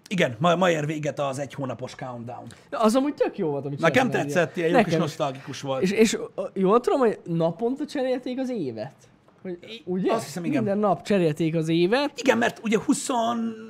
igen, 0.09 0.37
ma, 0.39 0.57
ma 0.57 0.71
ér 0.71 0.87
véget 0.87 1.19
az 1.19 1.39
egy 1.39 1.55
hónapos 1.55 1.95
countdown. 1.95 2.47
Az 2.71 2.95
amúgy 2.95 3.15
tök 3.15 3.39
jó 3.39 3.51
volt, 3.51 3.65
amit 3.65 3.81
Nekem 3.81 4.11
tetszett, 4.11 4.57
ilyen 4.57 4.71
jó 4.71 4.83
kis 4.83 4.93
is. 4.93 4.99
nosztalgikus 4.99 5.61
volt. 5.61 5.83
És, 5.83 5.91
és 5.91 6.19
jól 6.55 6.81
tudom, 6.81 6.99
hogy 6.99 7.21
naponta 7.25 7.87
cserélték 7.87 8.39
az 8.39 8.51
évet? 8.51 8.95
Hogy, 9.43 9.83
ugye? 9.85 10.13
azt 10.13 10.25
hiszem, 10.25 10.45
igen. 10.45 10.63
Minden 10.63 10.79
nap 10.79 11.03
cserélték 11.03 11.55
az 11.55 11.69
évet. 11.69 12.21
Igen, 12.21 12.39
mert 12.39 12.61
ugye 12.65 12.79
20 12.79 13.09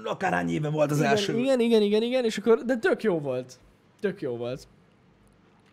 akárhány 0.05 0.49
éve 0.49 0.69
volt 0.69 0.91
az 0.91 0.99
igen, 0.99 1.11
első. 1.11 1.39
Igen, 1.39 1.61
igen, 1.61 1.83
igen, 1.83 2.03
igen, 2.03 2.25
és 2.25 2.39
akkor, 2.39 2.63
de 2.65 2.77
tök 2.77 3.03
jó 3.03 3.19
volt. 3.19 3.59
Tök 4.01 4.21
jó 4.21 4.37
volt. 4.37 4.67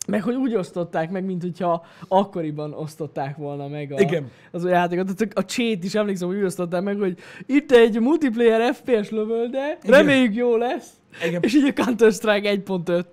Meg 0.07 0.23
hogy 0.23 0.35
úgy 0.35 0.55
osztották 0.55 1.11
meg, 1.11 1.25
mint 1.25 1.41
hogyha 1.41 1.85
akkoriban 2.07 2.73
osztották 2.73 3.37
volna 3.37 3.67
meg 3.67 3.91
a, 3.91 3.99
Igen. 3.99 4.31
az 4.51 4.63
a 4.63 4.69
játékot. 4.69 5.27
A 5.33 5.45
csét 5.45 5.83
is 5.83 5.95
emlékszem, 5.95 6.27
hogy 6.27 6.37
úgy 6.37 6.43
osztották 6.43 6.81
meg, 6.81 6.97
hogy 6.97 7.17
itt 7.45 7.71
egy 7.71 7.99
multiplayer 7.99 8.73
FPS 8.73 9.09
lövölde, 9.09 9.77
reméljük 9.83 10.35
jó 10.35 10.55
lesz. 10.55 10.98
Igen. 11.25 11.41
És 11.43 11.53
így 11.55 11.73
a 11.75 11.83
Counter-Strike 11.83 12.61
1.5. 12.65 13.05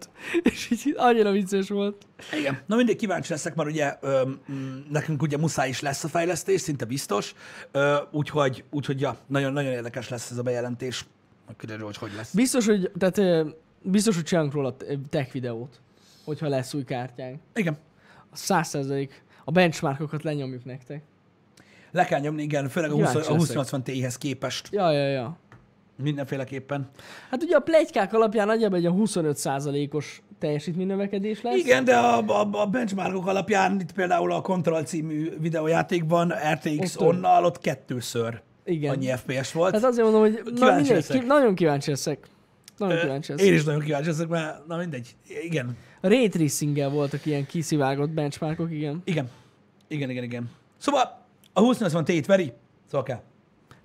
És 0.42 0.70
így 0.70 0.94
annyira 0.96 1.30
vicces 1.30 1.68
volt. 1.68 2.06
Igen. 2.38 2.60
Na 2.66 2.76
mindig 2.76 2.96
kíváncsi 2.96 3.32
leszek, 3.32 3.54
mert 3.54 3.68
ugye 3.68 3.96
ö, 4.00 4.24
m, 4.46 4.52
nekünk 4.90 5.22
ugye 5.22 5.36
muszáj 5.36 5.68
is 5.68 5.80
lesz 5.80 6.04
a 6.04 6.08
fejlesztés, 6.08 6.60
szinte 6.60 6.84
biztos. 6.84 7.34
Ö, 7.72 7.96
úgyhogy, 8.10 8.64
úgyhogy 8.70 9.00
ja, 9.00 9.16
nagyon, 9.26 9.52
nagyon 9.52 9.72
érdekes 9.72 10.08
lesz 10.08 10.30
ez 10.30 10.38
a 10.38 10.42
bejelentés. 10.42 11.06
Kiderül, 11.58 11.84
hogy 11.84 11.96
hogy 11.96 12.12
lesz. 12.16 12.34
Biztos, 12.34 12.66
hogy, 12.66 12.90
tehát, 12.98 13.46
biztos, 13.82 14.14
hogy 14.14 14.24
csinálunk 14.24 14.52
róla 14.52 14.76
tech 15.10 15.32
videót, 15.32 15.80
hogyha 16.24 16.48
lesz 16.48 16.74
új 16.74 16.84
kártyánk. 16.84 17.40
Igen. 17.54 17.78
A 18.30 18.36
100% 18.36 19.08
a 19.44 19.50
benchmarkokat 19.50 20.22
lenyomjuk 20.22 20.64
nektek. 20.64 21.02
Le 21.90 22.04
kell 22.04 22.20
nyomni, 22.20 22.42
igen, 22.42 22.68
főleg 22.68 22.90
a, 22.90 22.94
20, 22.94 23.00
Kíváncsi 23.06 23.18
a 23.18 23.20
leszek. 23.20 23.38
2080 23.38 23.82
Ti-hez 23.82 24.18
képest. 24.18 24.68
Ja, 24.72 24.90
ja, 24.92 25.08
ja. 25.08 25.38
Mindenféleképpen. 26.02 26.88
Hát 27.30 27.42
ugye 27.42 27.56
a 27.56 27.60
plegykák 27.60 28.12
alapján 28.14 28.46
nagyjából 28.46 28.78
egy 28.78 28.86
a 28.86 28.92
25%-os 28.92 30.22
teljesítménynövekedés 30.38 31.42
lesz. 31.42 31.56
Igen, 31.56 31.84
de 31.84 31.96
a, 31.96 32.18
a, 32.26 32.48
a 32.52 32.66
benchmarkok 32.66 33.26
alapján 33.26 33.80
itt 33.80 33.92
például 33.92 34.32
a 34.32 34.40
Control 34.40 34.82
című 34.82 35.32
videójátékban 35.38 36.32
RTX 36.52 36.96
Ott 36.96 37.06
onnal 37.06 37.44
ott 37.44 37.58
kettőször 37.58 38.40
Igen. 38.64 38.92
annyi 38.94 39.06
FPS 39.06 39.52
volt. 39.52 39.74
Hát 39.74 39.84
azért 39.84 40.02
mondom, 40.10 40.20
hogy 40.20 40.40
na 40.44 40.52
Kíváncsi 40.52 40.74
mindegy, 40.74 40.94
leszek. 40.96 41.20
ki, 41.20 41.26
nagyon 41.26 41.54
kíváncsi 41.54 41.90
leszek. 41.90 42.28
Nagyon 42.78 42.98
kíváncsi 43.00 43.32
leszek. 43.32 43.46
Én 43.46 43.54
is 43.54 43.64
nagyon 43.64 43.80
kíváncsi 43.80 44.08
leszek, 44.08 44.28
mert 44.28 44.66
na 44.66 44.76
mindegy. 44.76 45.16
Igen. 45.42 45.76
A 46.00 46.08
Ray 46.08 46.28
tracing 46.28 46.90
voltak 46.92 47.26
ilyen 47.26 47.46
kiszivárgott 47.46 48.10
benchmarkok, 48.10 48.72
igen. 48.72 49.02
Igen. 49.04 49.30
Igen, 49.88 50.10
igen, 50.10 50.22
igen. 50.24 50.50
Szóval 50.78 51.24
a 51.52 51.60
2080 51.60 52.04
Ti-t 52.04 52.26
veri, 52.26 52.52
szóval 52.86 53.02
kell. 53.06 53.20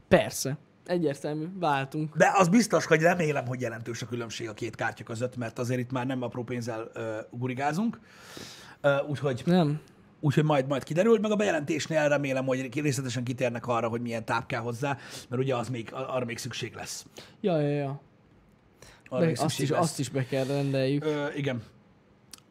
Persze. 0.07 0.57
Egyértelmű. 0.85 1.45
Váltunk. 1.59 2.17
De 2.17 2.31
az 2.35 2.47
biztos, 2.47 2.85
hogy 2.85 3.01
remélem, 3.01 3.45
hogy 3.45 3.61
jelentős 3.61 4.01
a 4.01 4.05
különbség 4.05 4.49
a 4.49 4.53
két 4.53 4.75
kártya 4.75 5.03
között, 5.03 5.37
mert 5.37 5.59
azért 5.59 5.79
itt 5.79 5.91
már 5.91 6.05
nem 6.05 6.21
apró 6.21 6.43
pénzzel 6.43 6.91
uh, 6.95 7.03
gurigázunk. 7.39 7.99
Uh, 8.83 9.09
úgyhogy, 9.09 9.41
Nem. 9.45 9.81
úgyhogy 10.19 10.43
majd, 10.43 10.67
majd 10.67 10.83
kiderül, 10.83 11.19
meg 11.19 11.31
a 11.31 11.35
bejelentésnél 11.35 12.09
remélem, 12.09 12.45
hogy 12.45 12.81
részletesen 12.81 13.23
kitérnek 13.23 13.67
arra, 13.67 13.87
hogy 13.87 14.01
milyen 14.01 14.25
táp 14.25 14.45
kell 14.45 14.61
hozzá, 14.61 14.97
mert 15.29 15.41
ugye 15.41 15.55
az 15.55 15.69
még, 15.69 15.89
arra 15.93 16.25
még 16.25 16.37
szükség 16.37 16.73
lesz. 16.73 17.05
Ja, 17.41 17.59
ja, 17.59 17.69
ja. 17.69 18.01
Arra 19.09 19.25
De 19.25 19.41
azt, 19.41 19.59
is, 19.59 19.69
lesz. 19.69 19.79
azt 19.79 19.99
is 19.99 20.09
be 20.09 20.25
kell 20.25 20.45
rendeljük. 20.45 21.05
Ö, 21.05 21.25
igen. 21.35 21.63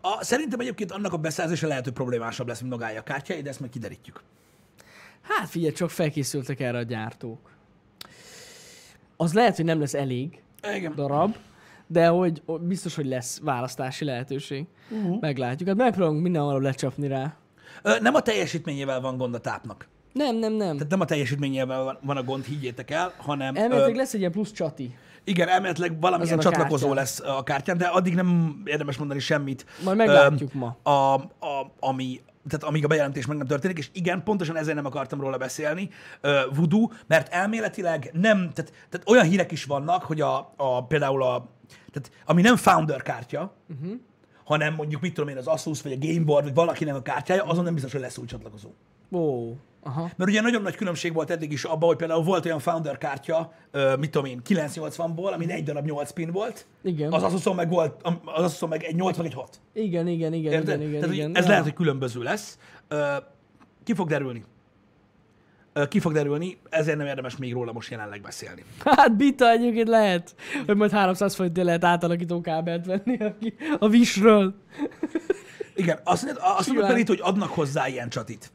A, 0.00 0.24
szerintem 0.24 0.60
egyébként 0.60 0.92
annak 0.92 1.12
a 1.12 1.16
beszerzése 1.16 1.66
lehet, 1.66 1.84
hogy 1.84 1.92
problémásabb 1.92 2.48
lesz, 2.48 2.60
mint 2.60 2.72
magája 2.72 3.00
a 3.00 3.02
kártyái, 3.02 3.42
de 3.42 3.48
ezt 3.48 3.60
meg 3.60 3.70
kiderítjük. 3.70 4.22
Hát 5.20 5.48
figyelj, 5.48 5.72
csak 5.72 5.90
felkészültek 5.90 6.60
erre 6.60 6.78
a 6.78 6.82
gyártók. 6.82 7.50
Az 9.20 9.32
lehet, 9.32 9.56
hogy 9.56 9.64
nem 9.64 9.80
lesz 9.80 9.94
elég 9.94 10.42
Igen. 10.74 10.94
darab, 10.94 11.36
de 11.86 12.06
hogy 12.06 12.42
biztos, 12.60 12.94
hogy 12.94 13.06
lesz 13.06 13.40
választási 13.42 14.04
lehetőség. 14.04 14.66
Uh-huh. 14.90 15.20
Meglátjuk. 15.20 15.68
Hát 15.68 15.78
megpróbálunk 15.78 16.22
mindenhol 16.22 16.60
lecsapni 16.60 17.08
rá. 17.08 17.34
Ö, 17.82 17.98
nem 18.00 18.14
a 18.14 18.20
teljesítményével 18.20 19.00
van 19.00 19.16
gond 19.16 19.34
a 19.34 19.38
tápnak. 19.38 19.88
Nem, 20.12 20.36
nem, 20.36 20.52
nem. 20.52 20.74
Tehát 20.76 20.90
nem 20.90 21.00
a 21.00 21.04
teljesítményével 21.04 21.98
van, 22.02 22.16
a 22.16 22.22
gond, 22.22 22.44
higgyétek 22.44 22.90
el, 22.90 23.12
hanem... 23.16 23.56
Elméletileg 23.56 23.96
lesz 23.96 24.14
egy 24.14 24.20
ilyen 24.20 24.32
plusz 24.32 24.52
csati. 24.52 24.94
Igen, 25.30 25.48
elméletileg 25.48 26.00
valamilyen 26.00 26.38
Azon 26.38 26.52
a 26.52 26.56
csatlakozó 26.56 26.86
kártyán. 26.86 27.04
lesz 27.04 27.20
a 27.20 27.42
kártyán, 27.42 27.78
de 27.78 27.86
addig 27.86 28.14
nem 28.14 28.60
érdemes 28.64 28.96
mondani 28.96 29.20
semmit. 29.20 29.66
Majd 29.84 29.96
meglátjuk 29.96 30.52
ma. 30.52 30.76
A, 30.82 31.14
a, 31.14 31.72
ami, 31.80 32.20
tehát 32.48 32.64
amíg 32.64 32.84
a 32.84 32.88
bejelentés 32.88 33.26
meg 33.26 33.36
nem 33.36 33.46
történik, 33.46 33.78
és 33.78 33.88
igen, 33.92 34.22
pontosan 34.22 34.56
ezért 34.56 34.76
nem 34.76 34.86
akartam 34.86 35.20
róla 35.20 35.36
beszélni, 35.36 35.90
uh, 36.22 36.56
Voodoo, 36.56 36.88
mert 37.06 37.32
elméletileg 37.32 38.10
nem, 38.12 38.36
tehát, 38.36 38.72
tehát 38.88 39.08
olyan 39.08 39.24
hírek 39.24 39.52
is 39.52 39.64
vannak, 39.64 40.02
hogy 40.02 40.20
a, 40.20 40.52
a 40.56 40.84
például 40.86 41.22
a, 41.22 41.48
tehát 41.92 42.10
ami 42.24 42.42
nem 42.42 42.56
founder 42.56 43.02
kártya, 43.02 43.54
uh-huh. 43.68 43.98
hanem 44.44 44.74
mondjuk 44.74 45.00
mit 45.00 45.14
tudom 45.14 45.28
én, 45.28 45.36
az 45.36 45.46
Asus, 45.46 45.82
vagy 45.82 45.92
a 45.92 46.06
Gameboard, 46.06 46.44
vagy 46.44 46.54
valakinek 46.54 46.94
a 46.94 47.02
kártyája, 47.02 47.44
azon 47.44 47.64
nem 47.64 47.74
biztos, 47.74 47.92
hogy 47.92 48.00
lesz 48.00 48.18
új 48.18 48.26
csatlakozó. 48.26 48.68
Ó, 49.12 49.52
aha. 49.82 50.10
Mert 50.16 50.30
ugye 50.30 50.40
nagyon 50.40 50.62
nagy 50.62 50.74
különbség 50.76 51.12
volt 51.12 51.30
eddig 51.30 51.52
is 51.52 51.64
abban, 51.64 51.88
hogy 51.88 51.96
például 51.96 52.22
volt 52.22 52.44
olyan 52.44 52.58
founder 52.58 52.98
kártya, 52.98 53.52
mit 53.98 54.10
tudom 54.10 54.26
én, 54.30 54.40
980-ból, 54.48 55.32
ami 55.32 55.52
egy 55.52 55.62
darab 55.64 55.84
8 55.84 56.10
pin 56.10 56.30
volt, 56.30 56.66
Igen. 56.82 57.12
az 57.12 57.22
Asuson 57.22 57.54
meg 57.54 57.68
volt, 57.68 58.00
az 58.24 58.44
Asuson 58.44 58.68
meg 58.68 58.82
egy 58.82 58.94
8 58.94 59.16
meg 59.16 59.26
egy 59.26 59.34
6. 59.34 59.60
Igen, 59.72 60.06
igen, 60.06 60.32
igen, 60.32 60.52
Érted? 60.52 60.68
igen, 60.80 60.88
igen, 60.88 61.00
Tehát, 61.00 61.14
igen. 61.14 61.36
ez 61.36 61.42
Ja. 61.44 61.48
lehet, 61.50 61.64
hogy 61.64 61.74
különböző 61.74 62.22
lesz. 62.22 62.58
Ki 63.84 63.94
fog 63.94 64.08
derülni? 64.08 64.44
Ki 65.88 65.98
fog 66.00 66.12
derülni, 66.12 66.58
ezért 66.70 66.96
nem 66.96 67.06
érdemes 67.06 67.36
még 67.36 67.52
róla 67.52 67.72
most 67.72 67.90
jelenleg 67.90 68.20
beszélni. 68.20 68.64
Hát 68.84 69.16
bita 69.16 69.50
egyébként 69.50 69.88
lehet, 69.88 70.34
hogy 70.66 70.76
majd 70.76 70.90
300 70.90 71.34
forintért 71.34 71.66
lehet 71.66 71.84
átalakító 71.84 72.40
kábelt 72.40 72.86
venni 72.86 73.16
a, 73.24 73.34
a 73.78 73.88
Visről. 73.88 74.54
Igen, 75.74 75.98
azt 76.04 76.34
azt 76.40 76.66
mondod 76.68 76.86
pedig, 76.86 77.06
hogy 77.06 77.20
adnak 77.22 77.48
hozzá 77.48 77.88
ilyen 77.88 78.08
csatit. 78.08 78.52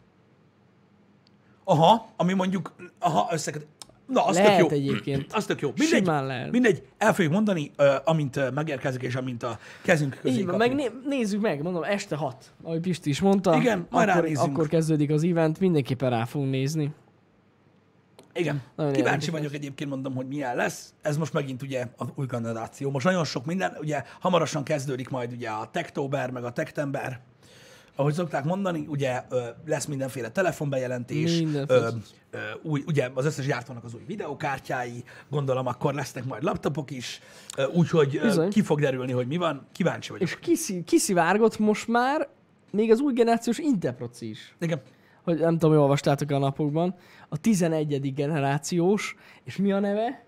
Aha, 1.67 2.09
ami 2.17 2.33
mondjuk, 2.33 2.75
aha, 2.99 3.27
összeket. 3.31 3.65
Na, 4.07 4.25
az 4.25 4.35
Lehet 4.35 4.59
tök 4.59 4.69
jó. 4.69 4.75
egyébként. 4.77 5.33
Az 5.33 5.45
tök 5.45 5.61
jó. 5.61 5.71
Mindegy, 5.77 5.97
Simán 6.03 6.25
lehet. 6.25 6.51
mindegy, 6.51 6.83
el 6.97 7.13
fogjuk 7.13 7.33
mondani, 7.33 7.71
amint 8.03 8.51
megérkezik, 8.53 9.01
és 9.01 9.15
amint 9.15 9.43
a 9.43 9.57
kezünk 9.83 10.17
közé 10.21 10.37
Így 10.39 10.45
van, 10.45 10.57
kapjuk. 10.57 10.77
meg 10.77 10.91
né- 10.91 11.05
nézzük 11.07 11.41
meg, 11.41 11.61
mondom, 11.61 11.83
este 11.83 12.15
6, 12.15 12.51
ahogy 12.63 12.79
Pisti 12.79 13.09
is 13.09 13.21
mondta. 13.21 13.55
Igen, 13.55 13.87
majd 13.89 14.09
akkor, 14.09 14.21
ránézünk. 14.21 14.47
akkor 14.57 14.67
kezdődik 14.67 15.09
az 15.11 15.23
event, 15.23 15.59
mindenképpen 15.59 16.09
rá 16.09 16.25
fogunk 16.25 16.51
nézni. 16.51 16.93
Igen. 18.33 18.61
Nagyon 18.75 18.93
Kíváncsi 18.93 19.31
vagyok 19.31 19.53
egyébként, 19.53 19.89
mondom, 19.89 20.15
hogy 20.15 20.27
milyen 20.27 20.55
lesz. 20.55 20.93
Ez 21.01 21.17
most 21.17 21.33
megint 21.33 21.61
ugye 21.61 21.87
az 21.97 22.07
új 22.15 22.25
generáció. 22.25 22.91
Most 22.91 23.05
nagyon 23.05 23.23
sok 23.23 23.45
minden, 23.45 23.77
ugye 23.79 24.03
hamarosan 24.19 24.63
kezdődik 24.63 25.09
majd 25.09 25.31
ugye 25.31 25.49
a 25.49 25.69
Techtober, 25.71 26.31
meg 26.31 26.43
a 26.43 26.51
Techtember. 26.51 27.19
Ahogy 27.95 28.13
szokták 28.13 28.43
mondani, 28.43 28.85
ugye 28.87 29.23
lesz 29.65 29.85
mindenféle 29.85 30.29
telefonbejelentés, 30.29 31.43
ö, 31.67 31.87
új, 32.61 32.83
ugye 32.87 33.09
az 33.13 33.25
összes 33.25 33.45
gyártónak 33.45 33.83
az 33.83 33.93
új 33.93 34.03
videokártyái, 34.07 35.03
gondolom 35.29 35.67
akkor 35.67 35.93
lesznek 35.93 36.25
majd 36.25 36.43
laptopok 36.43 36.91
is, 36.91 37.19
úgyhogy 37.73 38.19
Bizony. 38.21 38.49
ki 38.49 38.61
fog 38.61 38.79
derülni, 38.79 39.11
hogy 39.11 39.27
mi 39.27 39.37
van. 39.37 39.67
Kíváncsi 39.71 40.11
vagyok. 40.11 40.27
És 40.27 40.39
kiszi, 40.39 40.83
kiszivárgott 40.83 41.59
most 41.59 41.87
már 41.87 42.27
még 42.71 42.91
az 42.91 42.99
új 42.99 43.13
generációs 43.13 43.57
Interproci 43.57 44.29
is. 44.29 44.55
Igen. 44.59 44.81
Hogy 45.23 45.39
nem 45.39 45.53
tudom, 45.53 45.69
hogy 45.69 45.79
olvastátok 45.79 46.31
a 46.31 46.37
napokban. 46.37 46.95
A 47.29 47.37
11. 47.37 48.13
generációs, 48.13 49.15
és 49.43 49.55
mi 49.55 49.71
a 49.71 49.79
neve? 49.79 50.24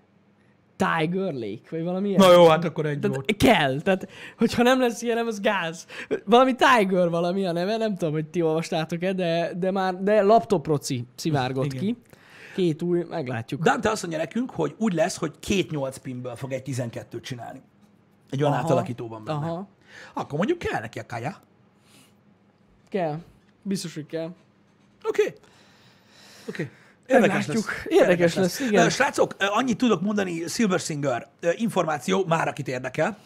Tiger 0.78 1.34
Lake, 1.34 1.68
vagy 1.70 1.84
valami 1.84 2.08
ilyen. 2.08 2.20
Na 2.20 2.32
jó, 2.32 2.48
hát 2.48 2.64
akkor 2.64 2.86
egy 2.86 3.00
Tehát 3.00 3.16
volt. 3.16 3.36
kell. 3.36 3.82
Tehát, 3.82 4.10
hogyha 4.38 4.64
nem 4.64 4.80
lesz 4.80 5.02
ilyen, 5.02 5.16
nem 5.16 5.28
az 5.28 5.40
gáz. 5.40 5.86
Valami 6.26 6.56
Tiger 6.56 7.10
valami 7.10 7.46
a 7.46 7.52
neve, 7.52 7.78
nem 7.78 7.96
tudom, 7.96 8.14
hogy 8.14 8.26
ti 8.26 8.42
olvastátok-e, 8.42 9.14
de, 9.14 9.52
de 9.58 9.72
már, 9.72 10.04
de 10.04 10.22
laptoproci 10.22 11.06
szivárgott 11.16 11.66
Igen. 11.66 11.80
ki. 11.80 11.98
Két 12.56 12.82
új, 12.82 13.06
meglátjuk. 13.10 13.62
Dante 13.62 13.90
azt 13.90 14.02
mondja 14.02 14.20
nekünk, 14.20 14.52
hogy 14.52 14.76
úgy 14.78 14.94
lesz, 14.94 15.18
hogy 15.18 15.32
két 15.40 15.72
8 15.72 15.98
pinből 15.98 16.36
fog 16.36 16.52
egy 16.52 16.62
12-t 16.66 17.22
csinálni. 17.22 17.62
Egy 18.30 18.44
olyan 18.44 18.56
átalakító 18.56 19.08
van 19.08 19.24
benne. 19.24 19.38
Aha, 19.38 19.68
Akkor 20.14 20.38
mondjuk 20.38 20.58
kell 20.58 20.82
neki 20.82 21.00
a 21.00 21.06
kaja. 21.06 21.42
kell. 22.90 23.20
Biztos, 23.62 23.94
hogy 23.94 24.06
kell. 24.06 24.34
Oké. 25.08 25.22
Okay. 25.22 25.34
Oké. 26.50 26.64
Okay. 26.64 26.70
Érdekes 27.08 27.48
Meglátjuk. 27.48 27.66
lesz. 27.66 27.86
Érdekes 27.88 28.34
lesz, 28.34 28.60
igen. 28.60 28.86
Ö, 28.86 28.90
Srácok, 28.90 29.36
annyit 29.40 29.78
tudok 29.78 30.02
mondani, 30.02 30.48
Silver 30.48 30.80
Singer 30.80 31.28
információ, 31.56 32.26
már 32.26 32.48
akit 32.48 32.68
érdekel, 32.68 33.18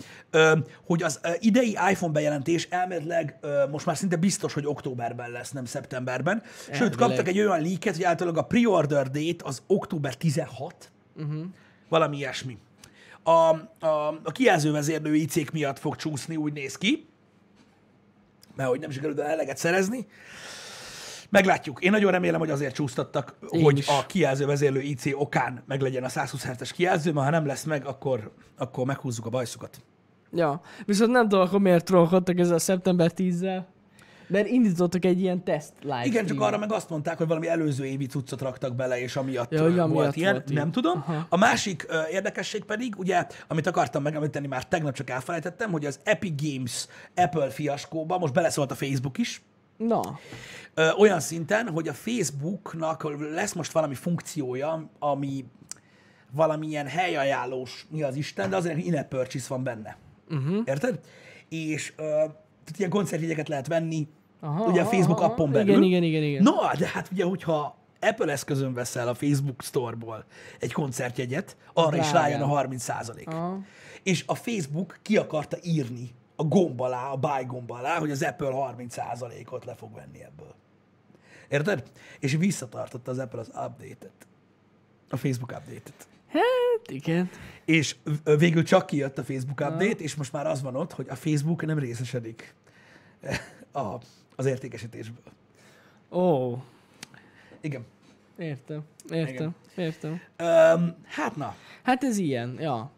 hogy 0.85 1.03
az 1.03 1.19
idei 1.39 1.77
iPhone 1.89 2.13
bejelentés 2.13 2.67
elméletileg 2.69 3.37
ö, 3.41 3.63
most 3.71 3.85
már 3.85 3.97
szinte 3.97 4.15
biztos, 4.15 4.53
hogy 4.53 4.65
októberben 4.65 5.31
lesz, 5.31 5.51
nem 5.51 5.65
szeptemberben. 5.65 6.43
Sőt, 6.63 6.73
Elvileg. 6.81 6.97
kaptak 6.97 7.27
egy 7.27 7.39
olyan 7.39 7.61
leaket, 7.61 7.95
hogy 7.95 8.03
általában 8.03 8.43
a 8.43 8.47
pre-order 8.47 9.09
date 9.09 9.45
az 9.45 9.61
október 9.67 10.15
16, 10.15 10.91
uh-huh. 11.15 11.43
valami 11.89 12.17
ilyesmi. 12.17 12.57
A, 13.23 13.31
a, 13.31 14.19
a 14.23 14.31
kijelzővezérlő 14.31 15.15
IC 15.15 15.51
miatt 15.51 15.79
fog 15.79 15.95
csúszni, 15.95 16.35
úgy 16.35 16.53
néz 16.53 16.77
ki, 16.77 17.05
mert 18.55 18.69
hogy 18.69 18.79
nem 18.79 18.89
sikerült 18.89 19.19
eleget 19.19 19.57
szerezni. 19.57 20.07
Meglátjuk. 21.31 21.81
Én 21.83 21.91
nagyon 21.91 22.11
remélem, 22.11 22.39
hogy 22.39 22.49
azért 22.49 22.73
csúsztattak, 22.75 23.35
Én 23.49 23.63
hogy 23.63 23.77
is. 23.77 23.87
a 23.87 24.05
kijelző 24.07 24.45
vezérlő 24.45 24.81
IC 24.81 25.05
okán 25.13 25.63
meglegyen 25.67 26.03
a 26.03 26.09
120 26.09 26.45
Hz-es 26.45 26.71
kijelző, 26.71 27.11
mert 27.11 27.25
ha 27.25 27.31
nem 27.31 27.45
lesz 27.45 27.63
meg, 27.63 27.85
akkor, 27.85 28.31
akkor 28.57 28.85
meghúzzuk 28.85 29.25
a 29.25 29.29
bajszukat. 29.29 29.81
Ja, 30.33 30.61
viszont 30.85 31.11
nem 31.11 31.27
tudom, 31.29 31.45
akkor 31.45 31.59
miért 31.59 31.85
trollkodtak 31.85 32.39
ezzel 32.39 32.55
a 32.55 32.59
szeptember 32.59 33.11
10-zel. 33.15 33.61
Mert 34.27 34.47
indítottak 34.47 35.05
egy 35.05 35.21
ilyen 35.21 35.43
teszt 35.43 35.73
live 35.81 36.05
Igen, 36.05 36.25
csak 36.25 36.41
arra 36.41 36.57
meg 36.57 36.71
azt 36.71 36.89
mondták, 36.89 37.17
hogy 37.17 37.27
valami 37.27 37.47
előző 37.47 37.85
évi 37.85 38.05
cuccot 38.05 38.41
raktak 38.41 38.75
bele, 38.75 39.01
és 39.01 39.15
amiatt, 39.15 39.51
Ja, 39.51 39.61
hogy 39.63 39.75
volt 39.75 39.87
amiatt 39.89 40.15
ilyen. 40.15 40.31
volt 40.33 40.49
nem 40.53 40.71
tudom. 40.71 41.03
Aha. 41.07 41.25
A 41.29 41.37
másik 41.37 41.85
ö, 41.89 42.01
érdekesség 42.11 42.63
pedig, 42.63 42.93
ugye, 42.97 43.25
amit 43.47 43.67
akartam 43.67 44.01
megemlíteni, 44.03 44.47
már 44.47 44.67
tegnap 44.67 44.93
csak 44.93 45.09
elfelejtettem, 45.09 45.71
hogy 45.71 45.85
az 45.85 45.99
Epic 46.03 46.41
Games 46.43 46.87
Apple 47.15 47.49
fiaskóba 47.49 48.17
most 48.17 48.33
beleszólt 48.33 48.71
a 48.71 48.75
Facebook 48.75 49.17
is, 49.17 49.41
Na, 49.87 50.19
Ö, 50.73 50.89
olyan 50.97 51.19
szinten, 51.19 51.69
hogy 51.69 51.87
a 51.87 51.93
Facebooknak 51.93 53.19
lesz 53.33 53.53
most 53.53 53.71
valami 53.71 53.95
funkciója, 53.95 54.89
ami 54.99 55.45
valamilyen 56.31 56.87
helyajánlós, 56.87 57.85
mi 57.89 58.01
az 58.03 58.15
Isten, 58.15 58.49
de 58.49 58.55
azért 58.55 58.77
in 58.77 59.05
purchase 59.09 59.45
van 59.47 59.63
benne. 59.63 59.97
Uh-huh. 60.29 60.61
Érted? 60.65 60.99
És 61.49 61.93
ö, 61.97 62.03
tehát 62.03 62.77
ilyen 62.77 62.89
koncertjegyeket 62.89 63.47
lehet 63.47 63.67
venni, 63.67 64.07
Aha, 64.39 64.65
ugye 64.65 64.81
a 64.81 64.85
Facebook 64.85 65.19
aha. 65.19 65.31
appon 65.31 65.49
Igen, 65.49 65.65
belül. 65.65 65.83
igen, 65.83 66.03
igen, 66.03 66.23
igen. 66.23 66.43
No, 66.43 66.53
de 66.77 66.87
hát 66.87 67.09
ugye, 67.11 67.23
hogyha 67.23 67.77
Apple 67.99 68.31
eszközön 68.31 68.73
veszel 68.73 69.07
a 69.07 69.13
Facebook 69.13 69.61
Store-ból 69.63 70.25
egy 70.59 70.73
koncertjegyet, 70.73 71.57
arra 71.73 71.97
is 71.97 72.09
Drágán. 72.09 72.21
rájön 72.21 72.41
a 72.41 72.45
30 72.45 72.83
százalék. 72.83 73.29
És 74.03 74.23
a 74.27 74.35
Facebook 74.35 74.99
ki 75.01 75.17
akarta 75.17 75.57
írni 75.63 76.09
a 76.41 76.43
gomb 76.43 76.81
alá, 76.81 77.11
a 77.11 77.15
buy 77.15 77.43
gomb 77.45 77.71
alá, 77.71 77.99
hogy 77.99 78.11
az 78.11 78.23
Apple 78.23 78.51
30 78.51 78.93
százalékot 78.93 79.65
le 79.65 79.75
fog 79.75 79.93
venni 79.93 80.23
ebből. 80.23 80.55
Érted? 81.49 81.91
És 82.19 82.35
visszatartotta 82.35 83.11
az 83.11 83.17
Apple 83.17 83.39
az 83.39 83.47
update-et. 83.47 84.27
A 85.09 85.17
Facebook 85.17 85.51
update-et. 85.51 86.07
Hát 86.27 86.91
igen. 86.91 87.29
És 87.65 87.95
végül 88.37 88.63
csak 88.63 88.85
kijött 88.85 89.17
a 89.17 89.23
Facebook 89.23 89.59
update, 89.59 90.03
és 90.03 90.15
most 90.15 90.31
már 90.31 90.47
az 90.47 90.61
van 90.61 90.75
ott, 90.75 90.91
hogy 90.91 91.09
a 91.09 91.15
Facebook 91.15 91.65
nem 91.65 91.79
részesedik 91.79 92.55
a, 93.71 93.95
az 94.35 94.45
értékesítésből. 94.45 95.33
Ó, 96.11 96.55
Igen. 97.61 97.85
értem, 98.37 98.83
értem, 99.09 99.55
értem. 99.75 100.11
Um, 100.39 100.95
hát 101.03 101.35
na, 101.35 101.55
Hát 101.83 102.03
ez 102.03 102.17
ilyen, 102.17 102.57
ja. 102.59 102.91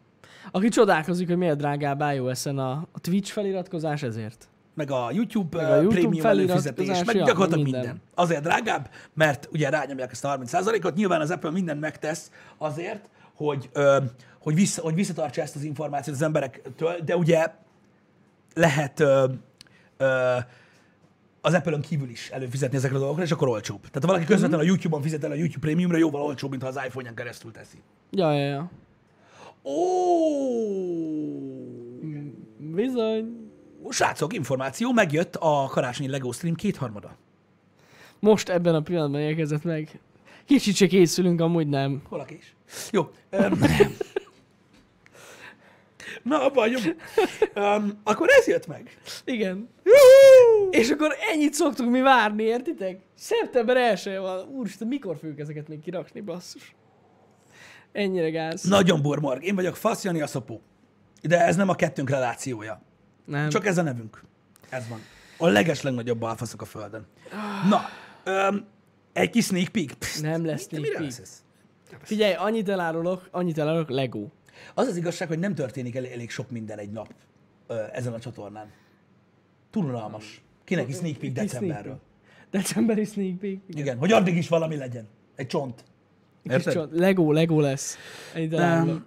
Aki 0.52 0.70
csodálkozik, 0.70 1.28
hogy 1.28 1.38
miért 1.38 1.58
drágább 1.58 2.04
iOS-en 2.16 2.58
a, 2.58 2.72
a 2.92 3.00
Twitch 3.00 3.32
feliratkozás, 3.32 4.04
ezért. 4.04 4.48
meg 4.74 4.92
a 4.92 5.10
YouTube, 5.12 5.62
Meg 5.62 5.72
a 5.72 5.76
YouTube 5.76 6.00
prémium 6.00 6.26
előfizetés, 6.26 7.04
meg 7.04 7.16
ja, 7.16 7.26
gyakorlatilag 7.26 7.64
minden. 7.64 7.82
minden. 7.82 8.02
Azért 8.16 8.42
drágább, 8.42 8.90
mert 9.14 9.48
ugye 9.52 9.70
rányomják 9.70 10.12
ezt 10.12 10.26
a 10.26 10.38
30%-ot, 10.38 10.96
nyilván 10.96 11.22
az 11.22 11.32
Apple 11.32 11.52
mindent 11.52 11.80
megtesz 11.80 12.32
azért, 12.58 13.10
hogy, 13.36 13.70
ö, 13.74 13.98
hogy, 14.40 14.56
vissza, 14.56 14.82
hogy 14.82 14.96
visszatartsa 14.96 15.42
ezt 15.42 15.56
az 15.56 15.64
információt 15.64 16.16
az 16.16 16.22
emberektől, 16.22 16.96
de 17.06 17.18
ugye 17.18 17.46
lehet 18.54 19.00
ö, 19.00 19.26
ö, 19.98 20.36
az 21.42 21.54
Apple-ön 21.54 21.82
kívül 21.82 22.10
is 22.10 22.30
előfizetni 22.30 22.78
ezekre 22.78 22.96
a 22.96 23.00
dolgokra, 23.00 23.24
és 23.24 23.32
akkor 23.32 23.48
olcsóbb. 23.48 23.80
Tehát 23.80 24.02
ha 24.02 24.08
valaki 24.08 24.26
közvetlenül 24.26 24.66
a 24.66 24.68
YouTube-on 24.68 25.02
fizet 25.02 25.24
el 25.24 25.32
a 25.32 25.36
YouTube 25.36 25.66
Premiumra, 25.66 25.98
jóval 25.98 26.22
olcsóbb, 26.22 26.50
mint 26.50 26.62
ha 26.62 26.68
az 26.68 26.80
iPhone-ján 26.86 27.16
keresztül 27.16 27.52
teszi. 27.52 27.78
Ja, 28.12 28.34
ja, 28.34 28.46
ja. 28.46 28.70
Ó! 29.64 29.74
Bizony. 32.58 33.52
Srácok, 33.90 34.34
információ, 34.34 34.92
megjött 34.92 35.36
a 35.36 35.68
karácsonyi 35.72 36.10
LEGO 36.10 36.32
stream 36.32 36.56
kétharmada. 36.56 37.18
Most 38.20 38.50
ebben 38.50 38.76
a 38.76 38.82
pillanatban 38.82 39.22
érkezett 39.22 39.64
meg. 39.64 40.00
Kicsit 40.46 40.76
se 40.76 40.88
készülünk, 40.88 41.42
amúgy 41.42 41.68
nem. 41.68 42.02
Hol 42.10 42.20
a 42.20 42.26
kés? 42.26 42.56
Jó. 42.92 43.10
öm, 43.30 43.60
Na, 46.24 46.46
abba 46.46 46.60
hagyom. 46.60 46.82
Um, 47.56 48.00
akkor 48.04 48.28
ez 48.30 48.48
jött 48.48 48.68
meg. 48.68 48.98
Igen. 49.26 49.70
Juhú! 49.84 50.70
És 50.72 50.90
akkor 50.90 51.16
ennyit 51.32 51.54
szoktunk 51.54 51.92
mi 51.92 52.02
várni, 52.02 52.44
értitek? 52.44 53.00
Szeptember 53.16 53.78
1 53.78 54.18
van. 54.20 54.48
Úristen, 54.48 54.88
mikor 54.88 55.18
fogjuk 55.18 55.40
ezeket 55.40 55.68
még 55.68 55.80
kirakni, 55.80 56.22
basszus? 56.22 56.76
Ennyire 57.94 58.30
gáz. 58.30 58.64
Nagyon 58.64 59.02
burmorg. 59.02 59.44
Én 59.44 59.56
vagyok 59.56 59.76
Fasz 59.76 60.04
Jani 60.04 60.22
a 60.22 60.28
szopó. 60.28 60.62
De 61.22 61.46
ez 61.46 61.56
nem 61.56 61.70
a 61.70 61.76
kettőnk 61.76 62.10
relációja. 62.10 62.82
Nem. 63.26 63.50
Csak 63.50 63.66
ez 63.66 63.78
a 63.78 63.82
nevünk. 63.82 64.24
Ez 64.70 64.88
van. 64.88 65.00
A 65.38 65.48
leges 65.48 65.82
legnagyobb 65.82 66.22
alfaszok 66.22 66.62
a 66.62 66.66
földön. 66.66 67.06
Na, 67.70 67.82
öm, 68.24 68.66
egy 69.14 69.30
kis 69.30 69.46
sneak 69.46 69.68
peek. 69.68 69.94
Psz, 69.94 70.22
Nem 70.22 70.46
lesz 70.46 70.62
sneak 70.68 70.84
peek. 70.84 71.00
lesz? 71.00 71.44
Figyelj, 72.02 72.34
annyit 72.34 72.70
elárulok, 72.70 73.28
annyit 73.32 73.58
elárulok, 73.58 73.90
Lego. 73.90 74.28
Az 74.74 74.88
az 74.88 74.96
igazság, 74.98 75.28
hogy 75.28 75.40
nem 75.40 75.56
történik 75.56 75.96
elég, 75.96 76.12
elég 76.12 76.30
sok 76.30 76.50
minden 76.50 76.78
egy 76.78 76.92
nap 76.92 77.14
ö, 77.68 77.84
ezen 77.92 78.14
a 78.14 78.20
csatornán. 78.20 78.72
Túl 79.72 79.86
unalmas. 79.86 80.42
Kinek 80.64 80.88
is 80.88 80.96
sneak 80.96 81.18
peek 81.18 81.32
decemberről. 81.34 82.00
Decemberi 82.52 83.06
sneak 83.06 83.38
peek. 83.38 83.58
Igen, 83.68 83.98
hogy 83.98 84.12
addig 84.12 84.38
is 84.38 84.48
valami 84.48 84.76
legyen. 84.76 85.08
Egy 85.36 85.48
csont. 85.48 85.84
Érted? 86.44 86.74
csont. 86.74 86.92
Lego, 86.92 87.32
Lego 87.32 87.60
lesz. 87.60 87.98
Ennyit. 88.34 88.54
Um, 88.54 89.06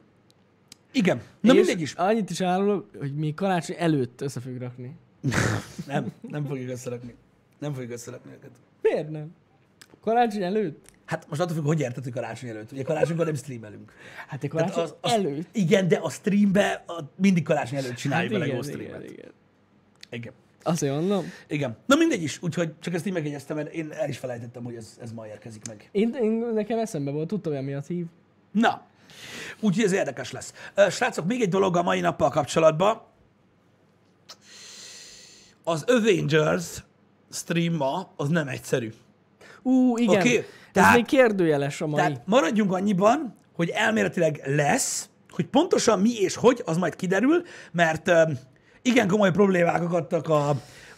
igen. 0.93 1.21
Na 1.41 1.53
És 1.53 1.59
mindegy 1.59 1.81
is. 1.81 1.93
Annyit 1.93 2.31
is 2.31 2.41
elárulok, 2.41 2.91
hogy 2.99 3.15
mi 3.15 3.35
karácsony 3.35 3.77
előtt 3.79 4.21
össze 4.21 4.41
fogjuk 4.41 4.61
rakni. 4.61 4.97
Nem, 5.87 6.13
nem 6.21 6.45
fogjuk 6.45 6.71
összerakni. 6.71 7.15
Nem 7.59 7.73
fogjuk 7.73 7.93
összerakni 7.93 8.31
őket. 8.33 8.51
Miért 8.83 9.11
nem? 9.11 9.35
Karácsony 10.01 10.43
előtt? 10.43 10.89
Hát 11.05 11.29
most 11.29 11.41
attól 11.41 11.55
függ, 11.57 11.65
hogy 11.65 11.81
érted, 11.81 12.03
hogy 12.03 12.13
karácsony 12.13 12.49
előtt. 12.49 12.73
Ugye 12.73 12.83
karácsonykor 12.83 13.25
nem 13.25 13.35
streamelünk. 13.35 13.93
Hát 14.27 14.45
egy 14.45 14.51
karácsony 14.51 14.83
az, 14.83 14.95
az, 15.01 15.13
előtt. 15.13 15.49
Igen, 15.53 15.89
de 15.89 15.97
a 15.97 16.11
streambe 16.11 16.85
a, 16.87 17.03
mindig 17.17 17.43
karácsony 17.43 17.79
előtt 17.79 17.95
csináljuk 17.95 18.33
Hát 18.33 18.43
a 18.43 18.45
Lego 18.47 18.63
streamet. 18.63 19.03
igen, 19.03 19.13
igen. 19.13 19.33
Igen. 20.11 20.33
Azért 20.67 20.93
mondom. 20.95 21.33
Igen. 21.49 21.77
Na 21.87 21.97
mindegy 21.97 22.23
is, 22.23 22.43
úgyhogy 22.43 22.73
csak 22.81 22.95
ezt 22.95 23.07
így 23.07 23.13
megjegyeztem, 23.13 23.57
mert 23.57 23.73
én 23.73 23.93
el 23.93 24.09
is 24.09 24.19
felejtettem, 24.19 24.65
hogy 24.65 24.75
ez, 24.75 24.97
ez 25.03 25.13
ma 25.13 25.27
érkezik 25.27 25.67
meg. 25.69 25.89
Én, 25.93 26.17
én, 26.23 26.31
nekem 26.55 26.79
eszembe 26.79 27.11
volt, 27.11 27.29
tudtam, 27.29 27.55
hogy 27.55 27.65
miatt 27.65 27.87
hív. 27.87 28.05
Na, 28.51 28.83
úgyhogy 29.61 29.85
ez 29.85 29.93
érdekes 29.93 30.33
lesz. 30.33 30.53
Srácok, 30.91 31.27
még 31.27 31.41
egy 31.41 31.49
dolog 31.49 31.77
a 31.77 31.83
mai 31.83 32.01
nappal 32.01 32.31
kapcsolatban. 32.31 33.03
Az 35.65 35.85
Avengers 35.87 36.85
stream 37.31 37.75
ma, 37.75 38.13
az 38.17 38.29
nem 38.29 38.49
egyszerű. 38.49 38.93
Ú, 39.63 39.97
igen. 39.97 40.27
Ez 40.27 40.45
tehát- 40.73 40.95
még 40.95 41.05
kérdőjeles 41.07 41.81
a 41.81 41.87
mai. 41.87 41.97
Tehát 41.97 42.23
maradjunk 42.27 42.73
annyiban, 42.73 43.37
hogy 43.53 43.69
elméletileg 43.69 44.43
lesz, 44.45 45.09
hogy 45.31 45.47
pontosan 45.47 46.01
mi 46.01 46.13
és 46.21 46.37
hogy, 46.37 46.63
az 46.65 46.77
majd 46.77 46.97
kiderül, 46.97 47.43
mert 47.73 48.11
igen 48.87 49.09
komoly 49.09 49.31
problémák 49.31 49.83
akadtak 49.83 50.29
a, 50.29 50.49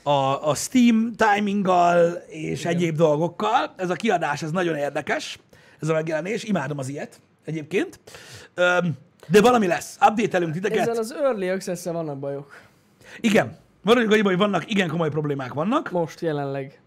a, 0.03 0.49
a 0.49 0.55
Steam 0.55 1.13
timinggal 1.17 2.23
és 2.27 2.61
igen. 2.61 2.73
egyéb 2.73 2.97
dolgokkal. 2.97 3.75
Ez 3.77 3.91
a 3.91 3.95
kiadás, 3.95 4.43
ez 4.43 4.51
nagyon 4.51 4.77
érdekes, 4.77 5.39
ez 5.81 5.89
a 5.89 5.93
megjelenés. 5.93 6.45
Imádom 6.45 6.79
az 6.79 6.89
ilyet 6.89 7.21
egyébként. 7.45 8.01
De 9.29 9.41
valami 9.41 9.67
lesz. 9.67 9.99
Update-elünk 10.09 10.53
titeket. 10.53 10.79
Ezzel 10.79 10.97
az 10.97 11.15
Early 11.15 11.51
access 11.51 11.85
vannak 11.85 12.19
bajok. 12.19 12.61
Igen. 13.21 13.57
Maradjunk 13.83 14.13
annyiban, 14.13 14.33
hogy 14.33 14.41
vannak, 14.41 14.71
igen 14.71 14.89
komoly 14.89 15.09
problémák 15.09 15.53
vannak, 15.53 15.91
Most 15.91 16.21
jelenleg. 16.21 16.81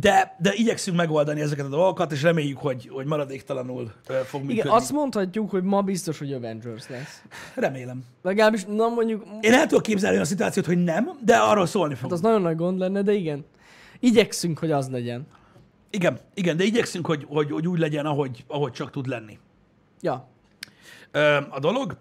De, 0.00 0.36
de 0.38 0.52
igyekszünk 0.54 0.96
megoldani 0.96 1.40
ezeket 1.40 1.64
a 1.64 1.68
dolgokat, 1.68 2.12
és 2.12 2.22
reméljük, 2.22 2.58
hogy, 2.58 2.88
hogy 2.92 3.06
maradéktalanul 3.06 3.92
ö, 4.06 4.14
fog 4.24 4.40
működni. 4.40 4.60
Igen, 4.60 4.72
azt 4.72 4.92
mondhatjuk, 4.92 5.50
hogy 5.50 5.62
ma 5.62 5.82
biztos, 5.82 6.18
hogy 6.18 6.32
Avengers 6.32 6.88
lesz. 6.88 7.22
Remélem. 7.54 8.04
Legalábbis, 8.22 8.64
na 8.64 8.88
mondjuk, 8.88 9.24
Én 9.40 9.52
el 9.52 9.66
tudok 9.66 9.82
képzelni 9.82 10.14
olyan 10.14 10.26
szituációt, 10.26 10.66
hogy 10.66 10.84
nem, 10.84 11.10
de 11.24 11.36
arról 11.36 11.66
szólni 11.66 11.94
fog. 11.94 12.02
hát 12.02 12.12
az 12.12 12.20
nagyon 12.20 12.42
nagy 12.42 12.56
gond 12.56 12.78
lenne, 12.78 13.02
de 13.02 13.12
igen. 13.12 13.44
Igyekszünk, 14.00 14.58
hogy 14.58 14.70
az 14.70 14.90
legyen. 14.90 15.26
Igen, 15.90 16.18
igen, 16.34 16.56
de 16.56 16.64
igyekszünk, 16.64 17.06
hogy, 17.06 17.26
hogy, 17.28 17.50
hogy 17.50 17.68
úgy 17.68 17.78
legyen, 17.78 18.06
ahogy, 18.06 18.44
ahogy 18.46 18.72
csak 18.72 18.90
tud 18.90 19.06
lenni. 19.06 19.38
Ja. 20.00 20.28
Ö, 21.10 21.36
a 21.50 21.58
dolog. 21.58 21.96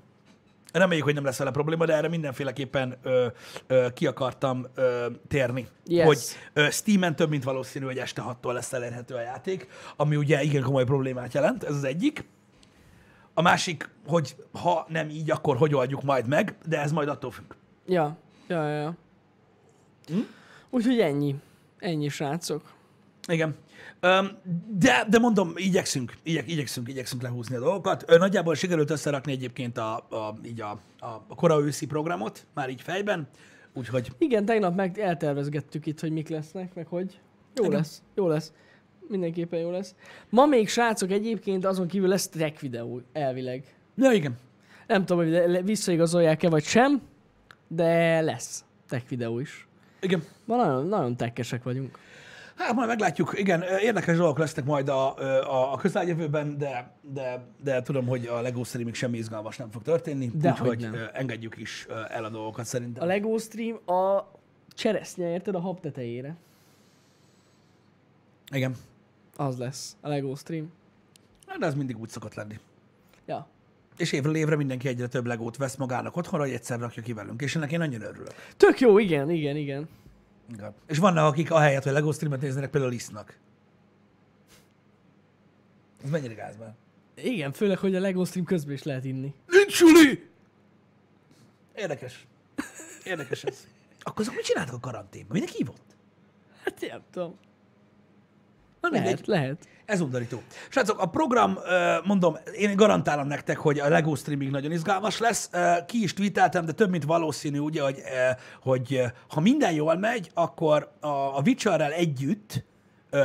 Reméljük, 0.78 1.06
hogy 1.06 1.14
nem 1.14 1.24
lesz 1.24 1.38
vele 1.38 1.52
probléma, 1.52 1.86
de 1.86 1.94
erre 1.94 2.08
mindenféleképpen 2.08 2.98
ö, 3.02 3.28
ö, 3.68 3.88
ki 3.94 4.08
akartam 4.08 4.66
ö, 4.76 5.06
térni. 5.28 5.68
Yes. 5.86 6.06
Hogy 6.06 6.20
ö, 6.54 6.70
Steam-en 6.70 7.16
több, 7.16 7.30
mint 7.30 7.44
valószínű, 7.44 7.86
hogy 7.86 7.98
este 7.98 8.24
6-tól 8.28 8.54
lesz 8.54 8.74
elérhető 8.74 9.16
a 9.16 9.22
játék, 9.22 9.68
ami 9.96 10.16
ugye 10.16 10.44
igen 10.44 10.62
komoly 10.62 10.84
problémát 10.84 11.34
jelent, 11.34 11.64
ez 11.64 11.76
az 11.76 11.84
egyik. 11.84 12.26
A 13.34 13.42
másik, 13.42 13.90
hogy 14.08 14.36
ha 14.52 14.86
nem 14.90 15.10
így, 15.10 15.32
akkor 15.32 15.58
hogy 15.58 15.76
oldjuk 15.76 16.04
majd 16.04 16.28
meg, 16.28 16.56
de 16.66 16.82
ez 16.82 16.92
majd 16.92 17.08
attól 17.08 17.32
függ. 17.32 17.54
Ja. 17.86 18.18
Ja, 18.48 18.68
ja, 18.68 18.76
ja. 18.82 18.96
Hm? 20.08 20.20
Úgyhogy 20.70 21.00
ennyi. 21.00 21.36
Ennyi, 21.80 22.10
srácok. 22.10 22.74
Igen. 23.28 23.56
De, 24.80 25.06
de 25.10 25.20
mondom, 25.20 25.54
igyekszünk, 25.56 26.14
igyek, 26.24 26.52
igyekszünk, 26.52 26.90
igyekszünk 26.90 27.22
lehúzni 27.22 27.56
a 27.56 27.60
dolgokat. 27.60 28.18
Nagyjából 28.18 28.56
sikerült 28.56 28.90
összerakni 28.90 29.32
egyébként 29.32 29.78
a, 29.78 29.96
a, 29.96 30.36
így 30.46 30.62
a, 30.62 30.80
a, 31.00 31.36
kora 31.36 31.60
őszi 31.60 31.86
programot, 31.86 32.46
már 32.54 32.70
így 32.70 32.82
fejben, 32.82 33.28
úgyhogy 33.74 34.12
Igen, 34.18 34.46
tegnap 34.46 34.76
meg 34.76 35.00
eltervezgettük 35.00 35.86
itt, 35.86 36.00
hogy 36.00 36.12
mik 36.12 36.30
lesznek, 36.30 36.74
meg 36.74 36.88
hogy. 36.88 37.20
Jó 37.56 37.66
Igen. 37.66 37.78
lesz, 37.78 38.02
jó 38.16 38.28
lesz. 38.28 38.54
Mindenképpen 39.10 39.60
jó 39.60 39.72
lesz. 39.72 39.96
Ma 40.30 40.46
még, 40.46 40.70
srácok, 40.70 41.12
egyébként 41.12 41.66
azon 41.66 41.88
kívül 41.88 42.08
lesz 42.08 42.28
track 42.28 42.60
videó, 42.60 43.02
elvileg. 43.14 43.76
Ja, 43.96 44.12
igen. 44.12 44.38
Nem 44.88 45.06
tudom, 45.06 45.26
hogy 45.26 45.64
visszaigazolják-e 45.64 46.50
vagy 46.50 46.64
sem, 46.64 47.02
de 47.68 48.22
lesz 48.22 48.66
tech 48.88 49.10
videó 49.10 49.40
is. 49.40 49.68
Igen. 50.02 50.24
Ma 50.46 50.56
nagyon, 50.56 50.88
nagyon 50.88 51.18
tekkesek 51.18 51.64
vagyunk. 51.64 51.98
Hát 52.58 52.74
majd 52.74 52.88
meglátjuk. 52.88 53.40
Igen, 53.40 53.62
érdekes 53.62 54.18
dolgok 54.18 54.38
lesznek 54.38 54.66
majd 54.66 54.90
a, 54.90 55.18
a, 55.18 55.74
a 55.74 55.78
közeljövőben, 55.78 56.58
de, 56.58 56.92
de, 57.02 57.46
de 57.64 57.82
tudom, 57.82 58.08
hogy 58.08 58.26
a 58.26 58.42
LEGO 58.42 58.64
streamig 58.64 58.94
semmi 58.96 59.18
izgalmas 59.18 59.58
nem 59.58 59.72
fog 59.72 59.82
történni, 59.82 60.32
Dehogy 60.34 60.68
úgyhogy 60.70 60.92
nem. 60.92 61.10
engedjük 61.14 61.58
is 61.58 61.86
el 62.10 62.24
a 62.24 62.30
dolgokat 62.30 62.66
szerintem. 62.66 63.04
A 63.04 63.06
Lego 63.06 63.38
stream 63.38 63.80
a 63.86 64.32
cseresznye, 64.74 65.32
érted? 65.32 65.56
A 65.56 65.60
hab 65.60 65.80
tetejére. 65.80 66.36
Igen. 68.52 68.76
Az 69.36 69.58
lesz 69.58 69.96
a 70.02 70.08
Lego 70.08 70.36
stream. 70.36 70.72
Hát, 71.48 71.58
De 71.58 71.66
ez 71.66 71.76
mindig 71.76 72.00
úgy 72.00 72.10
szokott 72.10 72.34
lenni. 72.34 72.60
Ja. 73.26 73.48
És 73.98 74.12
évről 74.12 74.36
évre 74.36 74.56
mindenki 74.56 74.88
egyre 74.88 75.08
több 75.08 75.26
legót 75.26 75.58
vesz 75.58 75.76
magának 75.76 76.16
otthonra, 76.18 76.46
hogy 76.46 76.54
egyszer 76.54 76.80
rakja 76.80 77.04
ki 77.04 77.14
velünk, 77.14 77.42
és 77.42 77.56
ennek 77.56 77.72
én 77.72 77.80
nagyon 77.80 78.02
örülök. 78.02 78.34
Tök 78.58 78.80
jó, 78.80 78.98
igen, 79.00 79.30
igen, 79.30 79.56
igen. 79.56 79.88
Igen. 80.54 80.74
És 80.88 80.98
vannak, 80.98 81.26
akik 81.26 81.52
ahelyett, 81.52 81.84
hogy 81.84 81.92
LEGO 81.92 82.12
streamet 82.12 82.42
néznek, 82.42 82.70
például 82.70 82.94
isznak. 82.94 83.38
Ez 86.04 86.10
mennyire 86.10 86.34
gáz 86.34 86.58
már? 86.58 86.76
Igen, 87.16 87.52
főleg, 87.52 87.78
hogy 87.78 87.96
a 87.96 88.00
Lego 88.00 88.26
stream 88.26 88.46
közben 88.46 88.74
is 88.74 88.84
lehet 88.84 89.06
inni. 89.06 89.34
Nincs 89.48 89.74
suli! 89.74 90.30
Érdekes. 91.76 92.28
Érdekes 93.04 93.44
ez. 93.44 93.68
Akkor 94.00 94.22
azok 94.22 94.36
mit 94.36 94.46
csináltak 94.46 94.74
a 94.74 94.80
karanténban? 94.80 95.32
Mindenki 95.32 95.58
hívott? 95.58 95.96
Hát 96.64 96.82
nem 96.90 97.02
tudom. 97.12 97.38
Na 98.90 99.00
mindegy. 99.00 99.28
Lehet, 99.28 99.28
lehet. 99.28 99.68
Ez 99.86 100.02
undorító. 100.02 100.42
Srácok, 100.70 101.00
a 101.00 101.06
program, 101.06 101.58
mondom, 102.04 102.38
én 102.58 102.76
garantálom 102.76 103.28
nektek, 103.28 103.58
hogy 103.58 103.80
a 103.80 103.90
LEGO 103.90 104.16
streaming 104.16 104.52
nagyon 104.52 104.72
izgalmas 104.72 105.20
lesz. 105.20 105.50
Ki 105.86 106.04
is 106.04 106.14
tweeteltem, 106.14 106.66
de 106.66 106.72
több 106.72 106.90
mint 106.90 107.04
valószínű, 107.04 107.60
ugye, 107.60 107.82
hogy, 107.82 108.02
hogy 108.62 109.02
ha 109.28 109.40
minden 109.40 109.72
jól 109.74 109.96
megy, 109.98 110.32
akkor 110.34 110.92
a, 111.00 111.42
Witcherrel 111.46 111.92
együtt 111.92 112.64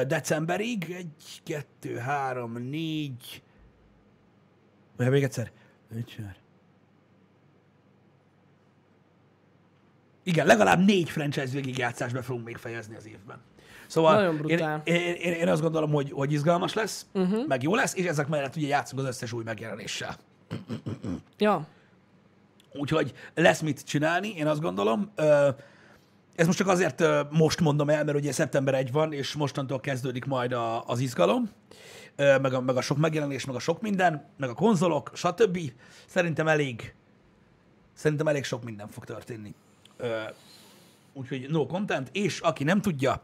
decemberig 0.06 0.94
egy, 0.98 1.42
kettő, 1.44 1.96
három, 1.96 2.52
négy, 2.52 3.42
vagy 4.96 5.10
még 5.10 5.22
egyszer, 5.22 5.50
Witcher. 5.94 6.36
Igen, 10.22 10.46
legalább 10.46 10.84
négy 10.84 11.10
franchise 11.10 11.52
végigjátszást 11.52 12.14
be 12.14 12.22
fogunk 12.22 12.44
még 12.44 12.56
fejezni 12.56 12.96
az 12.96 13.06
évben. 13.06 13.40
Szóval 13.92 14.14
Nagyon 14.14 14.34
én, 14.34 14.40
brutál. 14.40 14.80
én, 14.84 15.14
én, 15.14 15.32
én 15.32 15.48
azt 15.48 15.62
gondolom, 15.62 15.92
hogy, 15.92 16.10
hogy 16.12 16.32
izgalmas 16.32 16.74
lesz, 16.74 17.06
uh-huh. 17.12 17.46
meg 17.46 17.62
jó 17.62 17.74
lesz, 17.74 17.94
és 17.94 18.06
ezek 18.06 18.28
mellett 18.28 18.56
ugye 18.56 18.66
játszunk 18.66 19.02
az 19.02 19.08
összes 19.08 19.32
új 19.32 19.42
megjelenéssel. 19.44 20.16
Ja. 21.38 21.66
Úgyhogy 22.72 23.12
lesz 23.34 23.60
mit 23.60 23.84
csinálni, 23.84 24.34
én 24.36 24.46
azt 24.46 24.60
gondolom. 24.60 25.12
Ez 26.34 26.46
most 26.46 26.58
csak 26.58 26.68
azért 26.68 27.04
most 27.30 27.60
mondom 27.60 27.88
el, 27.88 28.04
mert 28.04 28.18
ugye 28.18 28.32
szeptember 28.32 28.74
1 28.74 28.92
van, 28.92 29.12
és 29.12 29.34
mostantól 29.34 29.80
kezdődik 29.80 30.24
majd 30.24 30.52
a, 30.52 30.84
az 30.86 31.00
izgalom, 31.00 31.50
meg 32.16 32.52
a, 32.52 32.60
meg 32.60 32.76
a 32.76 32.80
sok 32.80 32.96
megjelenés, 32.96 33.44
meg 33.44 33.56
a 33.56 33.60
sok 33.60 33.80
minden, 33.80 34.28
meg 34.36 34.48
a 34.48 34.54
konzolok, 34.54 35.10
stb. 35.14 35.58
Szerintem 36.06 36.48
elég, 36.48 36.94
szerintem 37.94 38.26
elég 38.26 38.44
sok 38.44 38.64
minden 38.64 38.88
fog 38.88 39.04
történni. 39.04 39.54
Úgyhogy 41.12 41.46
no 41.48 41.66
content, 41.66 42.08
és 42.12 42.40
aki 42.40 42.64
nem 42.64 42.80
tudja, 42.80 43.22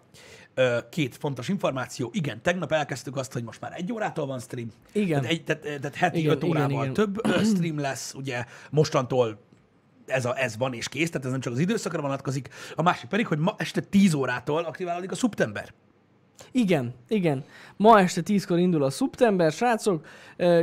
két 0.91 1.17
fontos 1.17 1.49
információ. 1.49 2.11
Igen, 2.13 2.43
tegnap 2.43 2.73
elkezdtük 2.73 3.17
azt, 3.17 3.33
hogy 3.33 3.43
most 3.43 3.61
már 3.61 3.73
egy 3.77 3.93
órától 3.93 4.27
van 4.27 4.41
stream. 4.41 4.69
Igen. 4.93 5.21
Tehát, 5.21 5.37
egy, 5.37 5.45
tehát, 5.45 5.63
tehát 5.63 5.95
heti 5.95 6.19
Igen, 6.19 6.31
öt 6.31 6.43
igen, 6.43 6.57
órával 6.57 6.83
igen. 6.83 6.93
több 6.95 7.27
ö, 7.27 7.45
stream 7.45 7.79
lesz, 7.79 8.15
ugye 8.15 8.45
mostantól 8.71 9.39
ez, 10.07 10.25
a, 10.25 10.39
ez 10.39 10.57
van 10.57 10.73
és 10.73 10.89
kész, 10.89 11.11
tehát 11.11 11.27
ez 11.27 11.33
nem 11.33 11.41
csak 11.41 11.53
az 11.53 11.59
időszakra 11.59 12.01
vonatkozik. 12.01 12.49
A 12.75 12.83
másik 12.83 13.09
pedig, 13.09 13.27
hogy 13.27 13.39
ma 13.39 13.55
este 13.59 13.81
10 13.81 14.15
órától 14.15 14.65
aktiválódik 14.65 15.11
a 15.11 15.15
szeptember. 15.15 15.73
Igen, 16.53 16.95
igen. 17.09 17.45
Ma 17.77 18.01
este 18.01 18.21
10-kor 18.25 18.59
indul 18.59 18.83
a 18.83 18.91
szeptember, 18.91 19.53
srácok. 19.53 20.07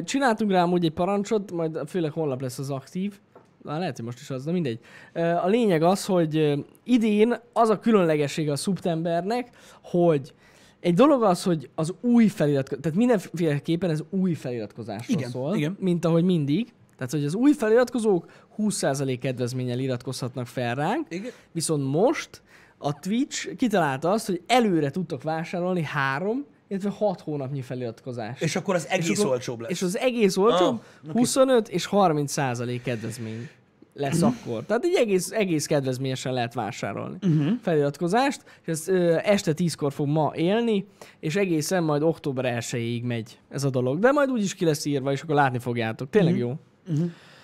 Csináltunk 0.04 0.52
rá 0.52 0.62
amúgy 0.62 0.86
egy 0.86 0.91
parancsot, 0.91 1.52
majd 1.52 1.80
főleg 1.88 2.12
holnap 2.12 2.41
lesz 2.41 2.60
az 2.60 2.70
aktív. 2.70 3.20
Már 3.66 3.80
lehet, 3.80 3.95
hogy 3.95 4.05
most 4.05 4.20
is 4.20 4.30
az, 4.30 4.43
de 4.43 4.51
mindegy. 4.51 4.80
A 5.13 5.47
lényeg 5.47 5.84
az, 5.84 6.05
hogy 6.05 6.63
idén 6.84 7.36
az 7.53 7.70
a 7.70 7.80
különlegessége 7.80 8.51
a 8.51 8.55
szeptembernek, 8.55 9.49
hogy 9.84 10.34
egy 10.80 10.93
dolog 10.93 11.24
az, 11.24 11.43
hogy 11.43 11.70
az 11.76 11.93
új 12.01 12.28
feliratkozás, 12.28 12.82
tehát 12.82 12.97
mindenféleképpen 12.97 13.89
ez 13.89 14.03
új 14.09 14.34
feliratkozásról 14.34 15.18
Igen, 15.18 15.30
szól, 15.30 15.55
igen. 15.55 15.78
mint 15.80 16.05
ahogy 16.05 16.24
mindig. 16.24 16.74
Tehát, 16.97 17.11
hogy 17.11 17.26
az 17.26 17.36
új 17.36 17.51
feliratkozók 17.53 18.26
20% 18.57 19.18
kedvezménnyel 19.22 19.80
iratkozhatnak 19.80 20.47
fel 20.47 20.76
ránk, 20.76 21.07
Igen. 21.09 21.32
Viszont 21.51 21.91
most 21.91 22.41
a 22.78 22.99
Twitch 22.99 23.55
kitalálta 23.55 24.11
azt, 24.11 24.26
hogy 24.26 24.41
előre 24.47 24.89
tudtok 24.89 25.24
vásárolni 25.24 25.84
három, 25.84 26.45
illetve 26.68 26.89
hat 26.89 27.22
hónapnyi 27.22 27.61
feliratkozást. 27.61 28.41
És 28.41 28.55
akkor 28.55 28.76
az 28.76 28.88
egész 28.88 29.20
akkor- 29.20 29.32
olcsóbb 29.32 29.59
lesz. 29.59 29.72
És 29.72 29.82
az 29.82 29.97
egész 29.97 30.38
olcsóbb, 30.38 30.82
Ah, 31.03 31.09
oké. 31.09 31.20
25 31.20 31.70
és 31.70 31.86
30 31.86 32.32
százalék 32.32 32.82
kedvezmény 32.84 33.49
lesz 33.93 34.22
Mhm. 34.22 34.26
akkor. 34.26 34.63
Tehát 34.63 34.84
egy 34.84 34.93
egész, 34.95 35.32
egész 35.32 35.66
kedvezményesen 35.66 36.34
lehet 36.34 36.53
vásárolni 36.53 37.18
uh-huh. 37.22 37.47
feliratkozást, 37.61 38.41
és 38.61 38.68
ez 38.68 38.88
ö, 38.88 39.18
este 39.24 39.53
10-kor 39.53 39.93
fog 39.93 40.07
ma 40.07 40.32
élni, 40.36 40.86
és 41.20 41.36
egészen 41.36 41.84
majd 41.84 42.01
október 42.01 42.45
1-ig 42.45 43.03
megy 43.03 43.39
ez 43.49 43.63
a 43.63 43.70
dolog. 43.70 43.99
De 43.99 44.11
majd 44.11 44.30
úgyis 44.32 44.55
ki 44.55 44.66
lesz 44.66 44.86
írva, 44.86 45.11
és 45.11 45.22
akkor 45.22 45.36
látni 45.36 45.59
fogjátok. 45.59 46.09
Tényleg 46.09 46.34
Mhm. 46.34 46.41
jó. 46.41 46.53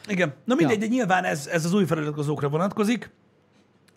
Igen. 0.07 0.33
Na 0.45 0.55
mindegy, 0.55 0.81
Ja. 0.81 0.87
de 0.87 0.93
nyilván 0.93 1.23
ez, 1.23 1.47
ez 1.47 1.65
az 1.65 1.73
új 1.73 1.85
feliratkozókra 1.85 2.49
vonatkozik. 2.49 3.09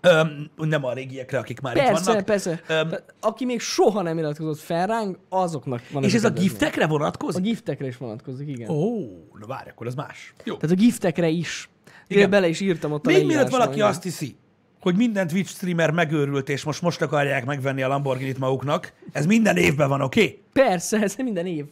Öm, 0.05 0.51
nem 0.57 0.85
a 0.85 0.93
régiekre, 0.93 1.39
akik 1.39 1.61
már 1.61 1.77
itt 1.77 1.83
Persze, 1.83 2.05
vannak. 2.05 2.25
persze. 2.25 2.61
Tehát, 2.67 3.15
aki 3.21 3.45
még 3.45 3.61
soha 3.61 4.03
nem 4.03 4.19
iratkozott 4.19 4.59
fel 4.59 4.87
ránk, 4.87 5.19
azoknak 5.29 5.83
van 5.93 6.03
és 6.05 6.15
ez 6.15 6.25
a 6.25 6.31
giftekre 6.31 6.85
A 6.85 6.89
vonatkozik? 6.89 7.43
giftekre 7.43 7.87
is 7.87 7.97
vonatkozik, 7.97 8.49
igen. 8.49 8.69
Ó, 8.71 8.75
Oh. 8.75 9.39
na 9.41 9.47
várj, 9.47 9.69
akkor 9.69 9.87
ez 9.87 9.95
más. 9.95 10.35
Jó. 10.45 10.57
Tehát 10.57 10.77
a 10.77 10.81
giftekre 10.81 11.29
is. 11.29 11.69
Igen. 11.87 12.19
Igen. 12.19 12.31
bele 12.31 12.49
is 12.49 12.61
írtam 12.61 12.93
ott 12.93 13.07
a 13.07 13.11
Még 13.11 13.27
mielőtt 13.27 13.49
valaki 13.49 13.81
azt 13.81 14.03
hiszi, 14.03 14.37
hogy 14.81 14.97
minden 14.97 15.27
Twitch 15.27 15.51
streamer 15.51 15.91
megőrült, 15.91 16.49
és 16.49 16.65
most 16.65 16.83
most 16.83 17.03
akarják 17.03 17.45
megvenni 17.45 17.83
a 17.83 17.89
Lamborghini-t 17.89 18.39
maguknak, 18.39 18.93
ez 19.13 19.27
minden 19.27 19.57
évben 19.57 19.89
van, 19.89 20.01
oké? 20.01 20.21
Okay? 20.23 20.43
Persze, 20.53 21.01
ez 21.01 21.15
minden 21.17 21.47
év. 21.47 21.65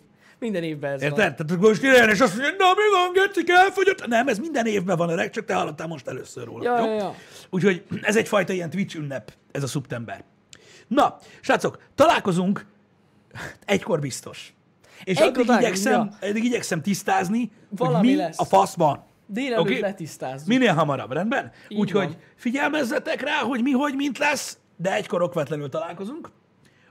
Minden 0.42 0.62
évben 0.62 0.92
ez 0.92 1.02
Érted? 1.02 1.36
van. 1.36 1.46
Tehát 1.46 1.62
most 1.62 1.82
ide 1.82 2.06
és 2.06 2.20
azt 2.20 2.36
mondja, 2.36 2.54
na 2.58 2.66
mi 2.74 2.82
van, 2.92 3.12
Gecik, 3.12 3.48
elfogyott? 3.48 4.06
Nem, 4.06 4.28
ez 4.28 4.38
minden 4.38 4.66
évben 4.66 4.96
van 4.96 5.08
öreg, 5.08 5.30
csak 5.30 5.44
te 5.44 5.54
hallottál 5.54 5.86
most 5.86 6.08
először 6.08 6.44
róla. 6.44 6.64
Ja, 6.64 6.78
jó? 6.78 6.84
ja, 6.84 6.94
ja. 6.94 7.14
Úgyhogy 7.50 7.82
ez 8.02 8.16
egyfajta 8.16 8.52
ilyen 8.52 8.70
Twitch 8.70 8.96
ünnep, 8.96 9.32
ez 9.52 9.62
a 9.62 9.66
szeptember. 9.66 10.24
Na, 10.88 11.18
srácok, 11.40 11.78
találkozunk 11.94 12.66
egykor 13.64 14.00
biztos. 14.00 14.54
És 15.04 15.18
Egykor 15.18 15.42
addig 15.48 15.60
igyekszem, 15.60 16.16
addig 16.20 16.44
igyekszem 16.44 16.82
tisztázni, 16.82 17.50
Valami 17.68 17.96
hogy 17.96 18.06
mi 18.06 18.14
lesz. 18.14 18.38
a 18.38 18.44
fasz 18.44 18.74
van. 18.74 19.04
Délelőtt 19.26 19.64
okay. 19.64 19.80
letisztázzuk. 19.80 20.48
Minél 20.48 20.72
hamarabb, 20.74 21.12
rendben? 21.12 21.52
Így 21.68 21.78
Úgyhogy 21.78 22.04
van. 22.04 22.16
figyelmezzetek 22.34 23.20
rá, 23.20 23.38
hogy 23.38 23.62
mi, 23.62 23.70
hogy, 23.70 23.94
mint 23.94 24.18
lesz, 24.18 24.58
de 24.76 24.94
egykor 24.94 25.22
okvetlenül 25.22 25.68
találkozunk. 25.68 26.30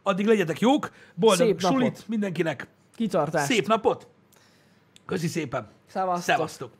Addig 0.03 0.25
legyetek 0.25 0.59
jók, 0.59 0.91
boldog 1.15 1.47
Szép 1.47 1.61
napot. 1.61 1.77
sulit 1.77 2.07
mindenkinek, 2.07 2.67
Kitartás. 2.95 3.45
szép 3.45 3.67
napot, 3.67 4.07
köszi 5.05 5.27
szépen, 5.27 5.69
Szevasztok. 5.87 6.23
szevasztok. 6.23 6.71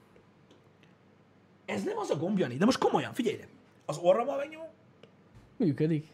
Ez 1.65 1.83
nem 1.83 1.97
az 1.97 2.09
a 2.09 2.15
gombjani, 2.15 2.55
de 2.57 2.65
most 2.65 2.77
komolyan, 2.77 3.13
figyelj 3.13 3.35
ide. 3.35 3.47
Az 3.85 3.97
orrommal 3.97 4.37
megnyomom, 4.37 4.67
Működik. 5.57 6.07